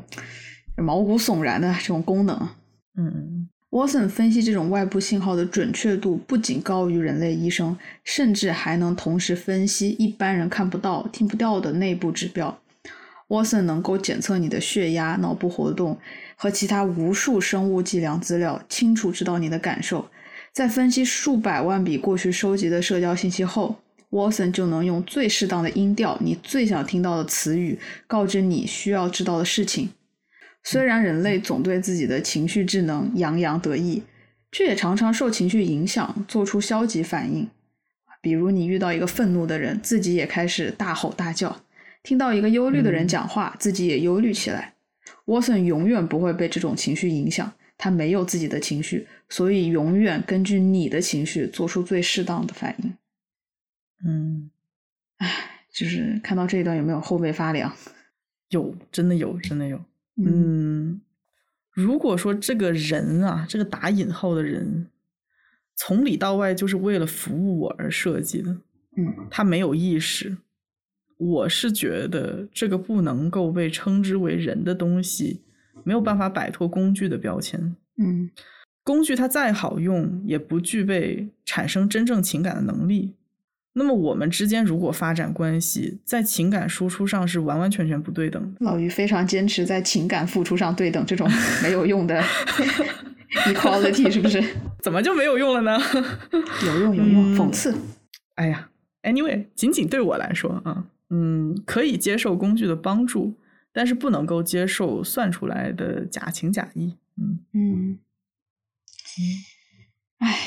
[0.76, 2.48] 毛骨悚然的这种功能。
[2.96, 12.60] 嗯，Watson 分析这种外部信号的准确度不仅高于人类医生，甚至还能同时分析一般人看不到、听不到的内部指标。
[13.28, 15.98] Watson 能够检测你的血压、脑部活动。
[16.42, 20.08] 和其他无数生物计量资料，清楚知道你的感受。
[20.54, 23.76] 在分析数百万笔过去收集的社交信息后
[24.10, 29.90] ，Watson 就能用最适当的音调、你最想听到的词语，告知你需要知道的事情。
[30.62, 34.02] 虽然人类总对自己的情绪智能洋洋得意，
[34.52, 37.48] 却也常常受情绪影响，做出消极反应。
[38.20, 41.62] 比如，你遇到一个愤怒的人，自己也开始大吼大叫；
[42.02, 44.74] 听到一个忧虑的人讲话，自己也忧虑起来。
[45.24, 52.94] Watson 永远不会被这种情绪影响，他没有自己的情绪，所以永远根据你的情绪做出最适当的反应。
[54.04, 54.50] 嗯，
[55.16, 57.74] 唉，就是看到这一段有没有后背发凉？
[58.50, 59.80] 有，真的有，真的有。
[60.26, 61.00] 嗯，
[61.72, 64.88] 如果说这个人啊，这个打引号的人，
[65.76, 68.50] 从里到外就是为了服务我而设计的，
[68.96, 70.36] 嗯，他没有意识。
[71.16, 75.42] 我是觉得这个不能够被称之为人的东西，
[75.84, 77.76] 没有办法摆脱工具的标签。
[77.98, 78.30] 嗯，
[78.82, 83.14] 工具它再好用，也不具备产生真正情感的能力。
[83.72, 88.58] 那么我们之间如果发展关系，在情感输出上是完完全全不对等的。
[88.60, 91.30] 老于非常坚持在情感付出上对等，这种
[91.62, 92.20] 没有用的
[93.46, 94.42] equality 是不是？
[94.82, 95.78] 怎么就没有用了呢？
[96.66, 97.76] 有用有用，讽刺。
[98.34, 98.70] 哎呀
[99.02, 100.86] ，anyway，仅仅对我来说啊。
[101.10, 103.34] 嗯，可以接受工具的帮助，
[103.72, 106.96] 但是不能够接受算出来的假情假意。
[107.16, 107.98] 嗯嗯，
[110.18, 110.38] 哎，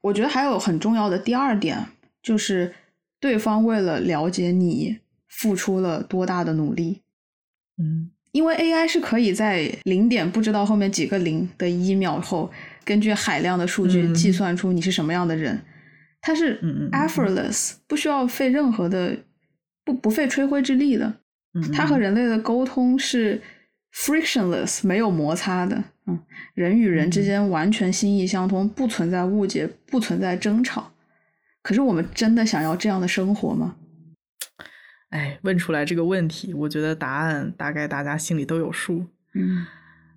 [0.00, 1.86] 我觉得还有很重要的第二点，
[2.22, 2.72] 就是
[3.18, 7.02] 对方为了了解你付出了多大的努力。
[7.78, 12.50] 嗯，因为 AI 是可以在零点不知道后面几个零的一秒后，
[12.84, 15.60] 根据海量的数据计算出你是什么样的人，
[16.20, 16.60] 它是
[16.92, 19.18] effortless，不需要费任何的。
[19.84, 21.12] 不不费吹灰之力的，
[21.54, 23.42] 嗯，它和人类的沟通是
[23.92, 25.82] frictionless，没有摩擦的。
[26.06, 26.16] 嗯，
[26.54, 30.91] 人与人之间完全心意相通，不存在误解，不存在争吵。
[31.62, 33.76] 可是我们真的想要这样的生活吗？
[35.10, 39.06] 哎，问出来这个问题，我觉得答案大概大家心里都有数。
[39.34, 39.66] 嗯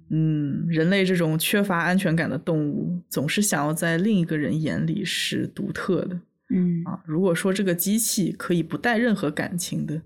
[0.09, 6.19] 嗯，人类这种缺乏安全感的动物，总是想要在另一个人眼里是独特的
[6.49, 7.01] 嗯啊。
[7.05, 10.01] 如果说这个机器可以不带任何感情的，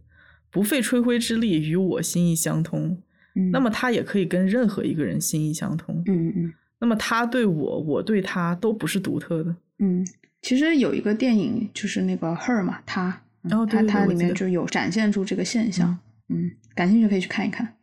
[0.49, 3.01] 不费吹灰之力与我心意相通，
[3.35, 6.01] 嗯，那么它也可以跟任何一个人心意相通。
[6.07, 9.53] 嗯嗯那么他对我，我对他都不是独特的。
[9.79, 10.07] 嗯，
[10.41, 15.97] 其实有一个电影就是那个《Her》嘛，她，嗯哦对它它里面就有展现出这个现象。
[16.29, 17.75] 嗯，感兴趣可以去看一看。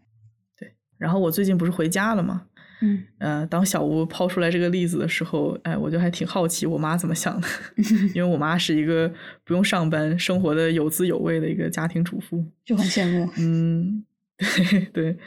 [0.59, 2.47] 对然后我最近不是回家了吗？
[2.83, 7.49] 嗯呃，当小吴抛出来这个例子的时候，哎，我就还挺好奇我妈怎么想的，
[8.15, 9.11] 因为我妈是一个
[9.45, 12.45] 不用上班、生活的有滋有味的一个家庭主妇。
[12.65, 13.31] 就很羡慕。
[13.39, 14.05] 嗯，
[14.37, 15.19] 对对，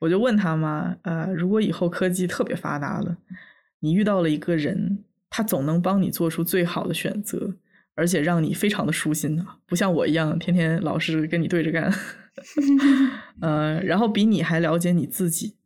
[0.00, 3.16] 我就问他嘛，呃，如果以后科技特别发达了，
[3.78, 5.04] 你遇到了一个人，
[5.36, 7.56] 他总能帮你做出最好的选择，
[7.94, 11.92] 而且让你非常的舒心啊，不像我一样天天老是跟你对着干，
[13.42, 15.56] 呃，然后比你还了解你自己。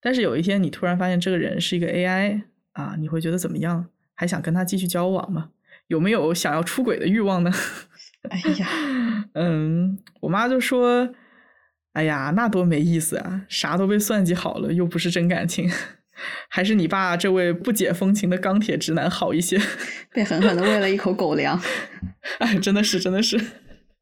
[0.00, 2.42] 但是有一天你突然发现这个人是一个 AI
[2.72, 3.86] 啊，你会觉得怎么样？
[4.16, 5.50] 还想跟他继续交往吗？
[5.86, 7.52] 有没有想要出轨的欲望呢？
[8.28, 11.08] 哎呀，嗯，我妈就说
[11.94, 15.70] ：“哎呀，那多没意思啊，啥都被算计好了，又不是真感情，
[16.48, 19.60] 还是你爸这位不解风情的钢铁直男好一些。
[20.12, 21.60] 被狠狠的喂了一口狗粮。”
[22.38, 23.38] 哎，真的是，真的是，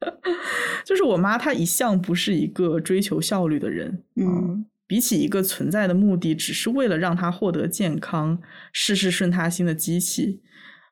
[0.84, 8.40] 就是我妈她一向不是一个追求效率的人，嗯比起一个存在的目的，只是为了让她获得健康、
[8.72, 10.40] 事事顺她心的机器。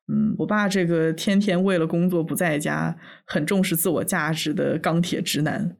[0.09, 5.77] 嗯，我爸这个天天为了工作不在家，很重视自我价值的钢铁直男，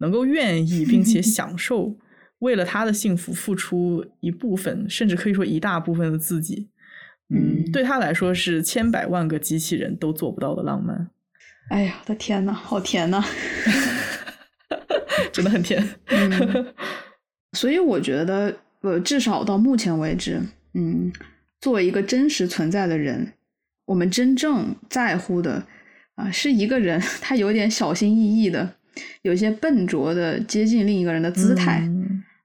[0.00, 1.96] 能够愿意并且 享受
[2.40, 6.68] 为了他的幸福付出一部分，甚至可以说一大部分的自己。
[7.30, 11.08] 嗯，嗯对他来说是千百万个机器人都做不到的浪漫，
[11.68, 13.22] 哎呀，我的天呐，好甜呐！
[15.32, 15.86] 真的很甜。
[16.06, 16.66] 嗯
[17.52, 20.40] 所以我觉得，呃，至少到目前为止，
[20.74, 21.12] 嗯，
[21.60, 23.32] 作为一个真实存在的人，
[23.86, 25.66] 我们真正在乎的
[26.14, 28.76] 啊，是一个人他有点小心翼翼的，
[29.22, 31.99] 有些笨拙的接近另一个人的姿态、嗯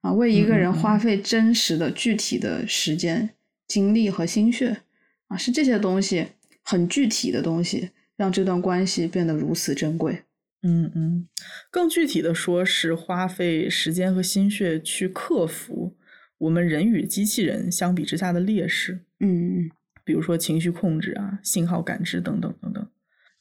[0.05, 3.31] 啊，为一个人花费真实的、具体的时间、
[3.67, 4.81] 精力和心血
[5.29, 6.27] 啊，是这些东西
[6.61, 10.21] 很具体的东西，让这段关系变得如此珍贵。
[10.61, 11.27] 嗯嗯，
[11.71, 15.95] 更具体的说是花费时间和心血去克服
[16.37, 19.71] 我们人与机器人相比之下的劣势，嗯嗯
[20.03, 22.87] 比如说情绪控制啊、信号感知等等等等，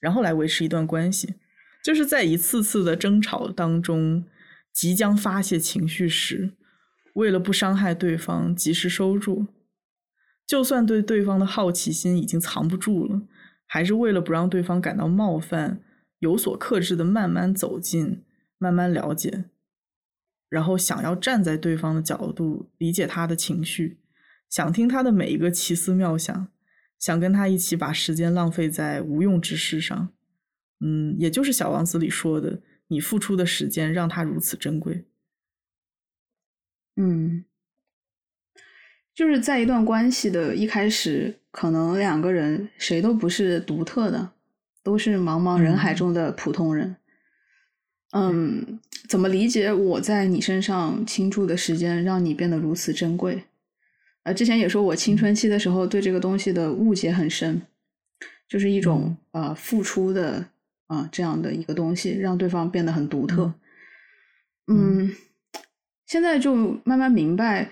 [0.00, 1.34] 然后来维持一段关系。
[1.82, 4.24] 就是在一次次的争吵当中，
[4.74, 6.52] 即将发泄情绪时，
[7.14, 9.46] 为了不伤害对方，及时收住。
[10.44, 13.22] 就算对对方的好奇心已经藏不住了，
[13.66, 15.80] 还是为了不让对方感到冒犯，
[16.18, 18.22] 有所克制的慢慢走近，
[18.58, 19.44] 慢慢了解，
[20.50, 24.00] 然后想要站在对方的角度理解他的情绪，
[24.50, 26.48] 想听他的每一个奇思妙想，
[26.98, 30.10] 想跟他一起把时间浪费在无用之事上。
[30.80, 35.04] 嗯，也就是《小王子》里说的，你付出的时间让他如此珍贵。
[36.96, 37.44] 嗯，
[39.14, 44.32] 就是在一段关系的一开始，可能两个人谁都不是独特的，
[44.82, 46.96] 都是茫茫人海嗯中的普通人。
[48.12, 48.78] 嗯，
[49.08, 53.44] 怎么理解我在你身上倾注的时间，让你变得如此珍贵？
[54.22, 57.60] 呃，之前也说我青春期的时候对这个东西的误解很深，
[58.48, 60.48] 就是一种、呃付出的
[60.86, 63.54] 啊、这样的一个东西，让对方变得很独特。
[64.66, 65.12] 嗯，
[66.06, 66.54] 现在就
[66.84, 67.70] 慢慢明白，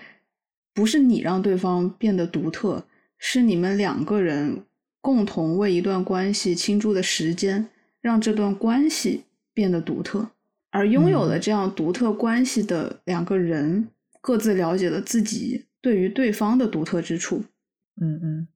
[0.73, 2.85] 不是你让对方变得独特，
[3.17, 4.63] 是你们两个人
[5.01, 7.69] 共同为一段关系倾注的时间，
[8.01, 9.23] 让这段关系
[9.53, 10.29] 变得独特。
[10.71, 13.89] 而拥有了这样独特关系的两个人，
[14.21, 17.43] 各自了解了自己对于对方的独特之处。
[18.01, 18.47] 嗯嗯，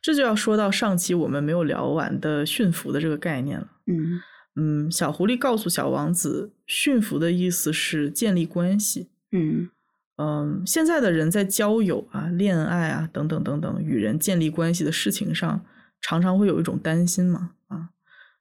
[0.00, 3.68] 这就要说到上期我们没有聊完的驯服的这个概念了。
[3.86, 4.20] 嗯
[4.56, 9.08] 嗯，小狐狸告诉小王子，驯服的意思是建立关系。
[9.30, 9.70] 嗯
[10.16, 15.64] 嗯，现在的人在交友啊、恋爱啊等等等等与人建立关系的事情上，
[16.00, 17.90] 常常会有一种担心嘛，啊，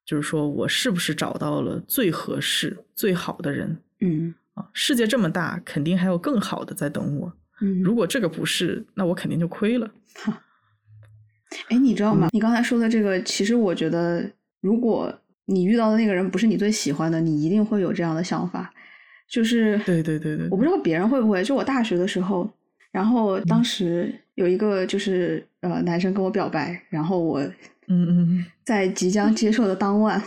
[0.04, 4.70] 就是说我是不是找到了最合适、最好的人嗯啊？
[4.74, 7.34] 世界这么大，肯定还有更好的在等我。
[7.62, 9.92] 嗯，如果这个不是，那我肯定就亏了。
[11.70, 12.30] 哎，你知道吗？
[12.32, 14.30] 你刚才说的这个，其实我觉得，
[14.62, 15.14] 如果
[15.46, 18.74] 你遇到的那个人不是你最喜欢的，你一定会有这样的想法。
[19.30, 22.50] 就是对对对对，我不知道别人会不会，就我大学的时候，
[22.92, 27.42] 然后当时有一个就是呃男生跟我表白，然后我
[27.88, 30.22] 嗯嗯在即将接受的当晚，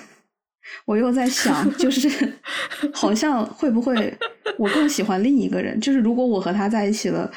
[0.84, 2.10] 我又在想，就是
[2.92, 4.14] 好像会不会
[4.58, 5.80] 我更喜欢另一个人？
[5.80, 7.30] 就是如果我和他在一起了，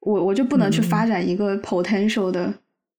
[0.00, 2.52] 我我就不能去发展一个 potential 的，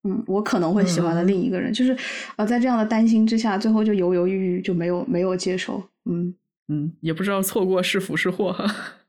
[0.04, 1.72] 嗯，我可能会喜欢的另一个人。
[1.74, 1.96] 就是
[2.36, 5.84] 呃，在这样的担心之下，最后就犹犹豫豫，就没有没有接受。
[6.10, 6.34] 嗯
[6.68, 8.66] 嗯，也不知道错过是福是祸哈。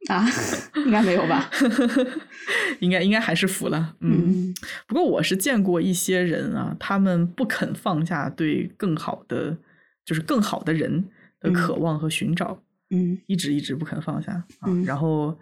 [0.09, 0.27] 啊，
[0.87, 1.51] 应该没有吧？
[2.81, 3.95] 应该应该还是福了。
[4.01, 4.55] 嗯，
[4.87, 9.57] 不过我是见过一些人啊，他们不肯放下对更好的，
[10.05, 11.05] 就是更好的人
[11.41, 12.59] 的渴望和寻找，
[12.91, 15.39] 嗯一直一直不肯放下啊，嗯然后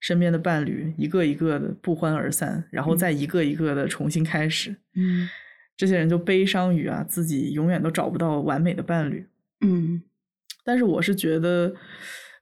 [0.00, 4.74] 身边的伴侣一个一个的不欢而散，然后再一个一个的重新开始。
[4.94, 5.28] 嗯
[5.76, 9.26] 这些人就悲伤于啊，自己永远都找不到完美的伴侣。
[9.60, 10.02] 嗯
[10.62, 11.74] 但是我是觉得，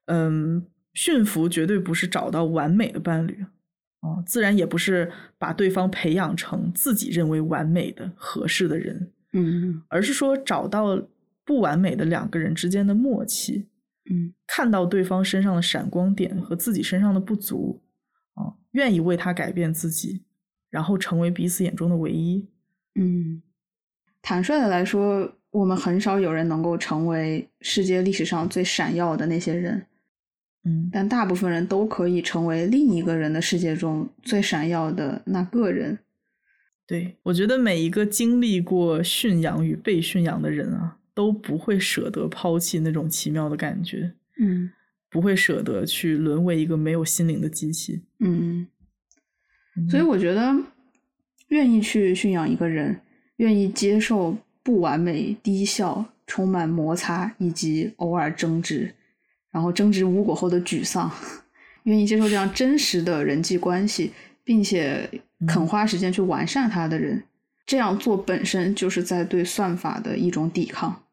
[0.07, 3.45] 嗯，驯服绝对不是找到完美的伴侣，
[4.01, 11.01] 哦，自然也不是把对方培养成自己认为完美的合适的人，嗯而是说找到
[11.45, 13.69] 不完美的两个人之间的默契，
[14.11, 17.81] 嗯看到对方身上的闪光点和自己身上的不足，
[18.35, 20.23] 啊，愿意为他改变自己，
[20.71, 22.49] 然后成为彼此眼中的唯一。
[22.95, 23.43] 嗯，
[24.23, 29.87] 坦率的来说，我们很少有人能够成为世界历史上最闪耀的那些人，
[30.65, 35.99] 嗯但大部分人都可以成为另一个人的世界中最闪耀的那个人。
[36.87, 44.71] 对，我觉得每一个经历过驯养与被驯养的人啊，都不会舍得抛弃那种奇妙的感觉，嗯。
[45.11, 48.03] 不会舍得去沦为一个没有心灵的机器。
[48.19, 48.67] 嗯，
[49.89, 50.55] 所以我觉得，
[51.49, 53.01] 愿意去驯养一个人，
[53.37, 58.95] 愿意接受不完美、低效、充满摩擦以及偶尔争执，
[59.51, 61.11] 然后争执无果后的沮丧，
[61.85, 64.13] 愿意接受这样真实的人际关系，
[64.45, 65.09] 并且
[65.47, 67.25] 肯花时间去完善它的人，
[67.65, 71.05] 这样做本身就是在对算法的一种抵抗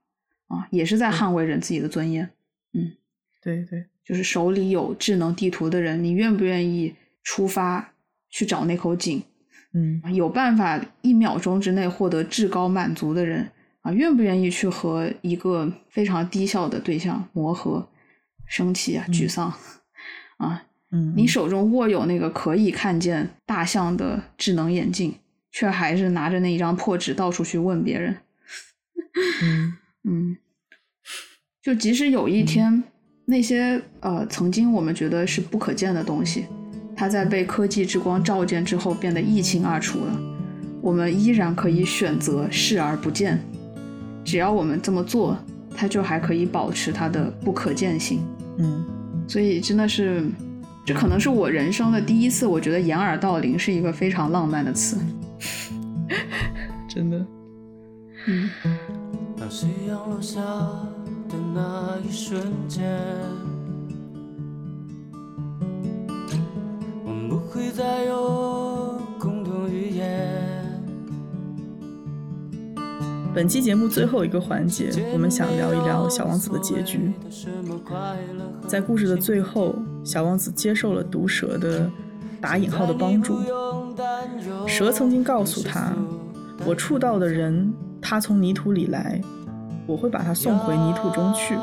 [0.47, 2.29] 啊，也是在捍卫人自己的尊严。
[2.73, 2.91] 嗯
[3.41, 7.93] 对对，就是手里有智能地图的人，你愿不愿意出发
[8.29, 9.23] 去找那口井？
[9.73, 13.51] 嗯有办法一秒钟之内获得至高满足的人
[13.81, 17.87] 啊，愿不愿意去和一个非常低效的对象磨合、
[18.47, 19.53] 生气啊、沮丧
[20.37, 20.63] 啊？
[20.91, 25.15] 嗯，你手中握有那个可以看见大象的智能眼镜，
[25.51, 28.17] 却还是拿着那一张破纸到处去问别人。
[29.43, 30.37] 嗯嗯，
[31.63, 32.83] 就即使有一天，
[33.25, 36.45] 那些呃曾经我们觉得是不可见的东西，
[36.95, 40.19] 它在被科技之光照见之后变得一清二楚了，
[40.81, 43.39] 我们依然可以选择视而不见。
[44.23, 45.37] 只要我们这么做，
[45.75, 48.23] 它就还可以保持它的不可见性。
[48.57, 48.85] 嗯
[49.27, 50.23] 所以真的是，
[50.85, 54.97] 这可能是我人生的第一次，我觉得掩耳盗铃是一个非常浪漫的词。
[56.87, 57.25] 真的，
[58.27, 58.49] 嗯
[59.45, 62.99] 当夕阳落下的那一瞬间，
[67.05, 70.83] 我们不会再有共同语言。
[73.35, 77.13] 本期节目最后一个环节，我们想聊一聊小王子的结局。
[78.67, 81.87] 在故事的最后，小王子接受了毒蛇的
[82.41, 83.37] 打引号的帮助。
[84.65, 85.93] 蛇曾经告诉他
[86.65, 87.71] ：“我触到的人，
[88.07, 89.19] 他从泥土里来，
[89.87, 91.55] 我会把他送回泥土中去。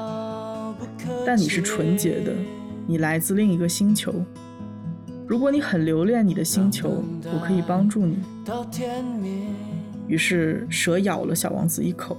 [1.24, 2.32] 但你是纯洁的，
[2.84, 4.12] 你来自另一个星球。
[5.24, 7.00] 如果你很留恋你的星球，
[7.32, 8.18] 我可以帮助你。”，
[10.08, 12.16] 于是蛇咬了小王子一口。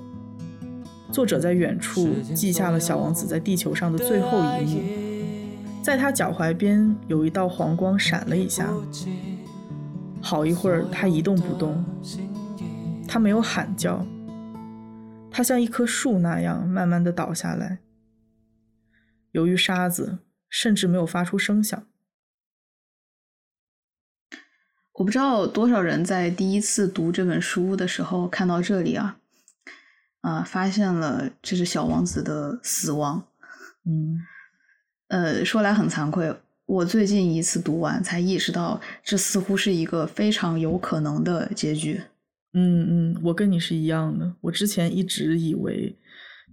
[1.11, 4.81] 作者在远处记下了小王子在地球上的最后一幕，
[5.83, 8.69] 在他脚踝边有一道黄光闪了一下，
[10.21, 11.83] 好一会儿他一动不动，
[13.05, 14.03] 他没有喊叫，
[15.33, 17.79] 他像一棵树那样慢慢的倒下来。
[19.31, 21.83] 由于沙子，甚至没有发出声响。
[24.93, 29.17] 我不知道多少人在第一次读这本书的时候看到这里啊，
[30.21, 33.25] 啊、发现了这是小王子的死亡。
[33.85, 34.21] 嗯
[35.07, 36.35] 呃，说来很惭愧，
[36.65, 42.03] 我最近一次读完才意识到，这似乎是一个非常有可能的结局。
[42.53, 44.33] 嗯嗯，我跟你是一样的。
[44.41, 45.97] 我之前一直以为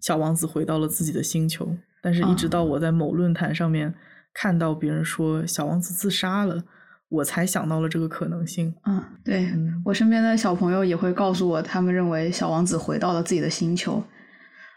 [0.00, 3.94] 小王子回到了自己的星球，但是一直啊到我在某论坛上面
[4.32, 6.64] 看到别人说小王子自杀了，
[7.08, 8.74] 我才想到了这个可能性。
[8.86, 14.02] 嗯，对、嗯我身边的小朋友也会告诉我，他们认为小王子回到了自己的星球。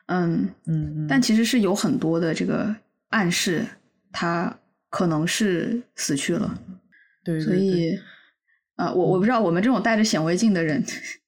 [0.07, 2.75] 嗯，嗯嗯，但其实是有很多的这个
[3.09, 3.65] 暗示
[4.11, 4.53] 他
[4.89, 6.59] 可能是死去了。
[7.23, 7.97] 对，所以，
[8.75, 10.83] 呃，我我不知道我们这种带着显微镜的人，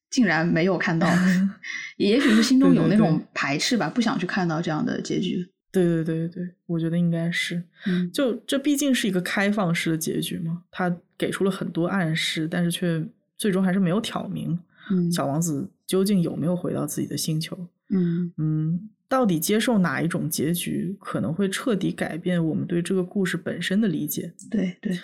[0.09, 1.07] 竟然没有看到，
[1.97, 5.47] 也许是心中有那种排斥吧，不想去看到这样的结局。
[5.71, 13.05] 对对对对，我觉得应该是，嗯，就这毕竟是一个开放式的结局嘛，他给出了很多暗示，但是却
[13.37, 14.57] 最终还是没有挑明，
[14.89, 17.67] 嗯小王子究竟有没有回到自己的星球？
[17.89, 24.33] 嗯嗯，到底接受哪一种结局，可能会彻底改变我们对这个故事本身的理解。
[24.49, 24.97] 对对，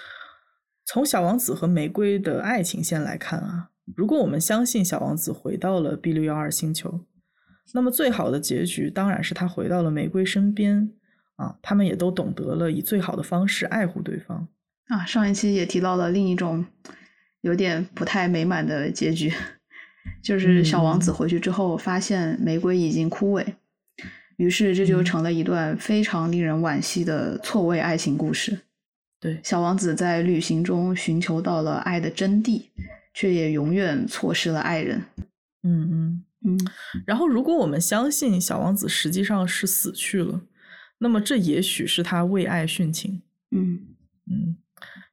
[0.93, 7.05] 从小王子和玫瑰的爱情线来看啊，如果我们相信小王子回到了 B 六幺二星球，
[7.73, 10.91] 那么最好的结局当然是他回到了玫瑰身边
[11.37, 14.49] 啊，他们也都懂得了以最好的方式爱护对方。
[14.89, 16.65] 啊，上一期也提到了另一种
[17.39, 19.31] 有点不太美满的结局，
[20.21, 23.45] 就是小王子回去之后发现玫瑰已经枯萎，
[24.35, 28.59] 于是这就成了一段非常令人惋惜的错位爱情故事。
[29.21, 32.63] 对，小王子在旅行中寻求到了爱的真谛，
[33.13, 35.01] 却也永远错失了爱人。
[35.63, 36.23] 嗯嗯。
[36.43, 36.57] 嗯
[37.05, 40.41] 然后，如果我们相信小王子实际上是死去了，
[40.97, 43.21] 那么这也许是他为爱殉情。
[43.51, 43.79] 嗯
[44.25, 44.55] 嗯，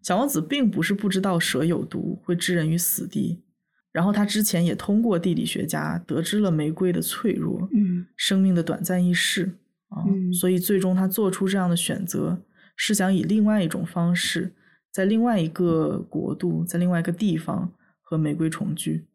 [0.03, 3.43] 小王子并不是不知道蛇有毒，会置人于死地。
[3.93, 9.53] 然后他之前也通过地理学家得知了玫瑰的脆弱，嗯生命的短暂易逝
[9.89, 12.41] 啊，嗯所以最终他做出这样的选择，
[12.79, 14.55] 是想以另外一种方式，
[14.91, 19.07] 在另外一个国度，在另外一个地方和玫瑰重聚。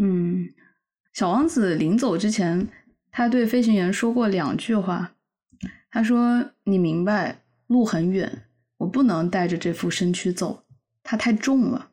[0.00, 0.54] 嗯，
[1.12, 2.68] 小王子临走之前，
[3.10, 5.12] 他对飞行员说过两句话。
[5.90, 8.44] 他说：“你明白，路很远，
[8.76, 10.64] 我不能带着这副身躯走，
[11.02, 11.90] 它太重了。”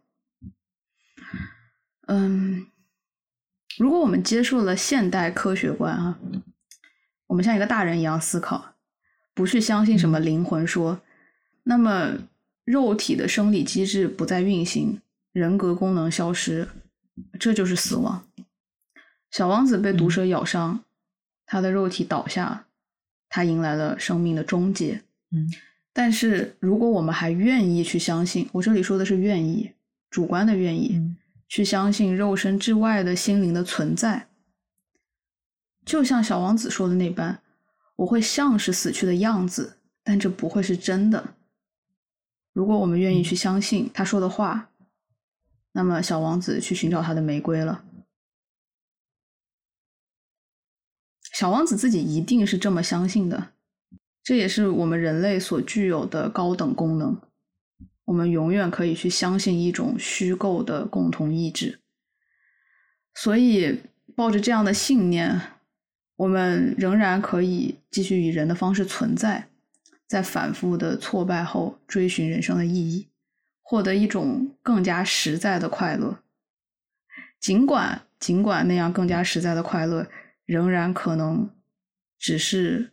[2.07, 2.67] 嗯，
[3.77, 6.19] 如果我们接受了现代科学观啊，
[7.27, 8.72] 我们像一个大人一样思考，
[9.33, 11.01] 不去相信什么灵魂说，
[11.63, 12.17] 那么
[12.63, 15.01] 肉体的生理机制不再运行，
[15.31, 16.67] 人格功能消失，
[17.39, 18.25] 这就是死亡。
[19.31, 20.83] 小王子被毒蛇咬伤，
[21.45, 22.65] 他的肉体倒下，
[23.29, 25.01] 他迎来了生命的终结。
[25.31, 25.51] 嗯。
[25.91, 29.71] 但是如果我们还愿意去相信，我这里说的是愿意，
[30.09, 31.17] 主观的愿意，嗯。
[31.47, 34.27] 去相信肉身之外的心灵的存在，
[35.85, 37.41] 就像小王子说的那般，
[37.95, 41.35] 我会像是死去的样子，但这不会是真的。
[42.53, 44.69] 如果我们愿意去相信他说的话，
[45.71, 47.83] 那么小王子去寻找他的玫瑰了。
[51.33, 53.53] 小王子自己一定是这么相信的，
[54.23, 57.19] 这也是我们人类所具有的高等功能。
[58.05, 61.79] 我们永远可以去相信一种虚构的共同意志，
[63.15, 63.81] 所以
[64.15, 65.41] 抱着这样的信念，
[66.15, 69.47] 我们仍然可以继续以人的方式存在，
[70.07, 73.07] 在反复的挫败后追寻人生的意义，
[73.61, 76.19] 获得一种更加实在的快乐。
[77.39, 80.07] 尽管尽管那样更加实在的快乐，
[80.45, 81.49] 仍然可能
[82.17, 82.91] 只是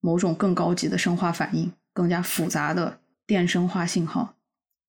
[0.00, 4.36] 某种更高级的生化反应，更加复杂的电生化信号，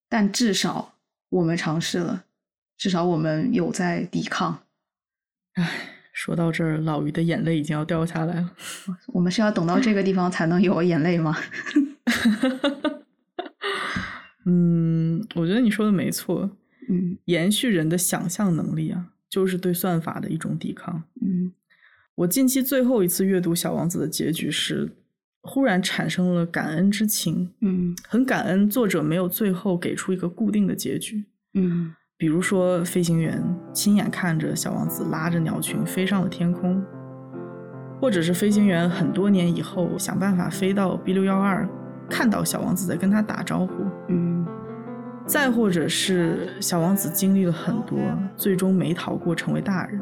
[0.08, 0.94] 但至少
[1.30, 2.24] 我们尝试了，
[2.78, 4.64] 至少我们有在抵抗。
[5.54, 8.52] 唉，说到这儿，老于的眼泪已经要掉下来了。
[9.14, 11.38] 我们是要等到这个地方才能有眼泪吗？
[14.46, 16.50] 嗯，我觉得你说的没错。
[16.90, 21.04] 嗯延续人的想象能力啊，就是对算法的一种抵抗。
[21.22, 21.52] 嗯
[22.16, 24.90] 我近期最后一次阅读《小王子》的结局时，
[25.42, 31.26] 忽然产生了感恩之情，嗯很感恩作者没有最后给出一个固定的结局。
[31.54, 36.84] 嗯比如说，飞行员亲眼看着小王子拉着鸟群飞上了天空，
[38.02, 41.70] 或者是飞行员很多年以后想办法飞到 B 六幺二，
[42.10, 43.72] 看到小王子在跟他打招呼，
[44.08, 44.44] 嗯
[45.28, 48.00] 再或者是小王子经历了很多，
[48.36, 50.02] 最终没逃过成为大人。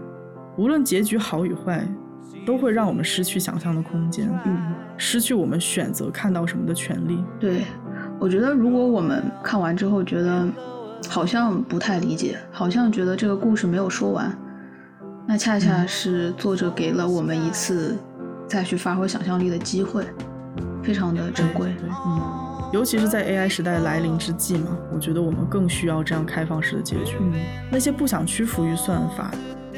[0.56, 1.86] 无论结局好与坏，
[2.46, 7.22] 都会让我们失去想象的空间，嗯，失去我们选择看到什么的权利。
[7.42, 7.64] 对，
[8.22, 10.48] 我觉得如果我们看完之后觉得
[11.10, 14.36] 好像不太理解，好像觉得这个故事没有说完，
[15.28, 17.98] 那恰恰是作者给了我们一次
[18.48, 20.06] 再去发挥想象力的机会，
[20.84, 21.74] 非常的珍贵。
[22.06, 22.22] 嗯，
[22.74, 27.16] 尤其是在 AI 时代来临之际嘛，我觉得我们更需要这样开放式的结局。
[27.20, 27.34] 嗯
[27.72, 29.32] 那些不想屈服于算法，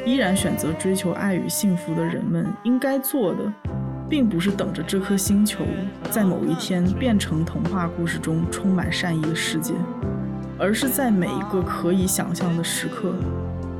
[0.06, 3.40] 依然选择追求爱与幸福的人们，应该做的，
[4.10, 5.64] 并不是等着这颗星球
[6.12, 9.74] 在某一天变成童话故事中充满善意的世界，
[10.60, 13.14] 而是在每一个可以想象的时刻，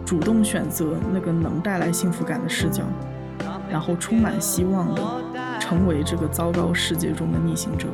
[0.06, 2.84] 主动选择那个能带来幸福感的视角，
[3.70, 5.02] 然后充满希望的
[5.60, 7.88] 成为这个糟糕世界中的逆行者。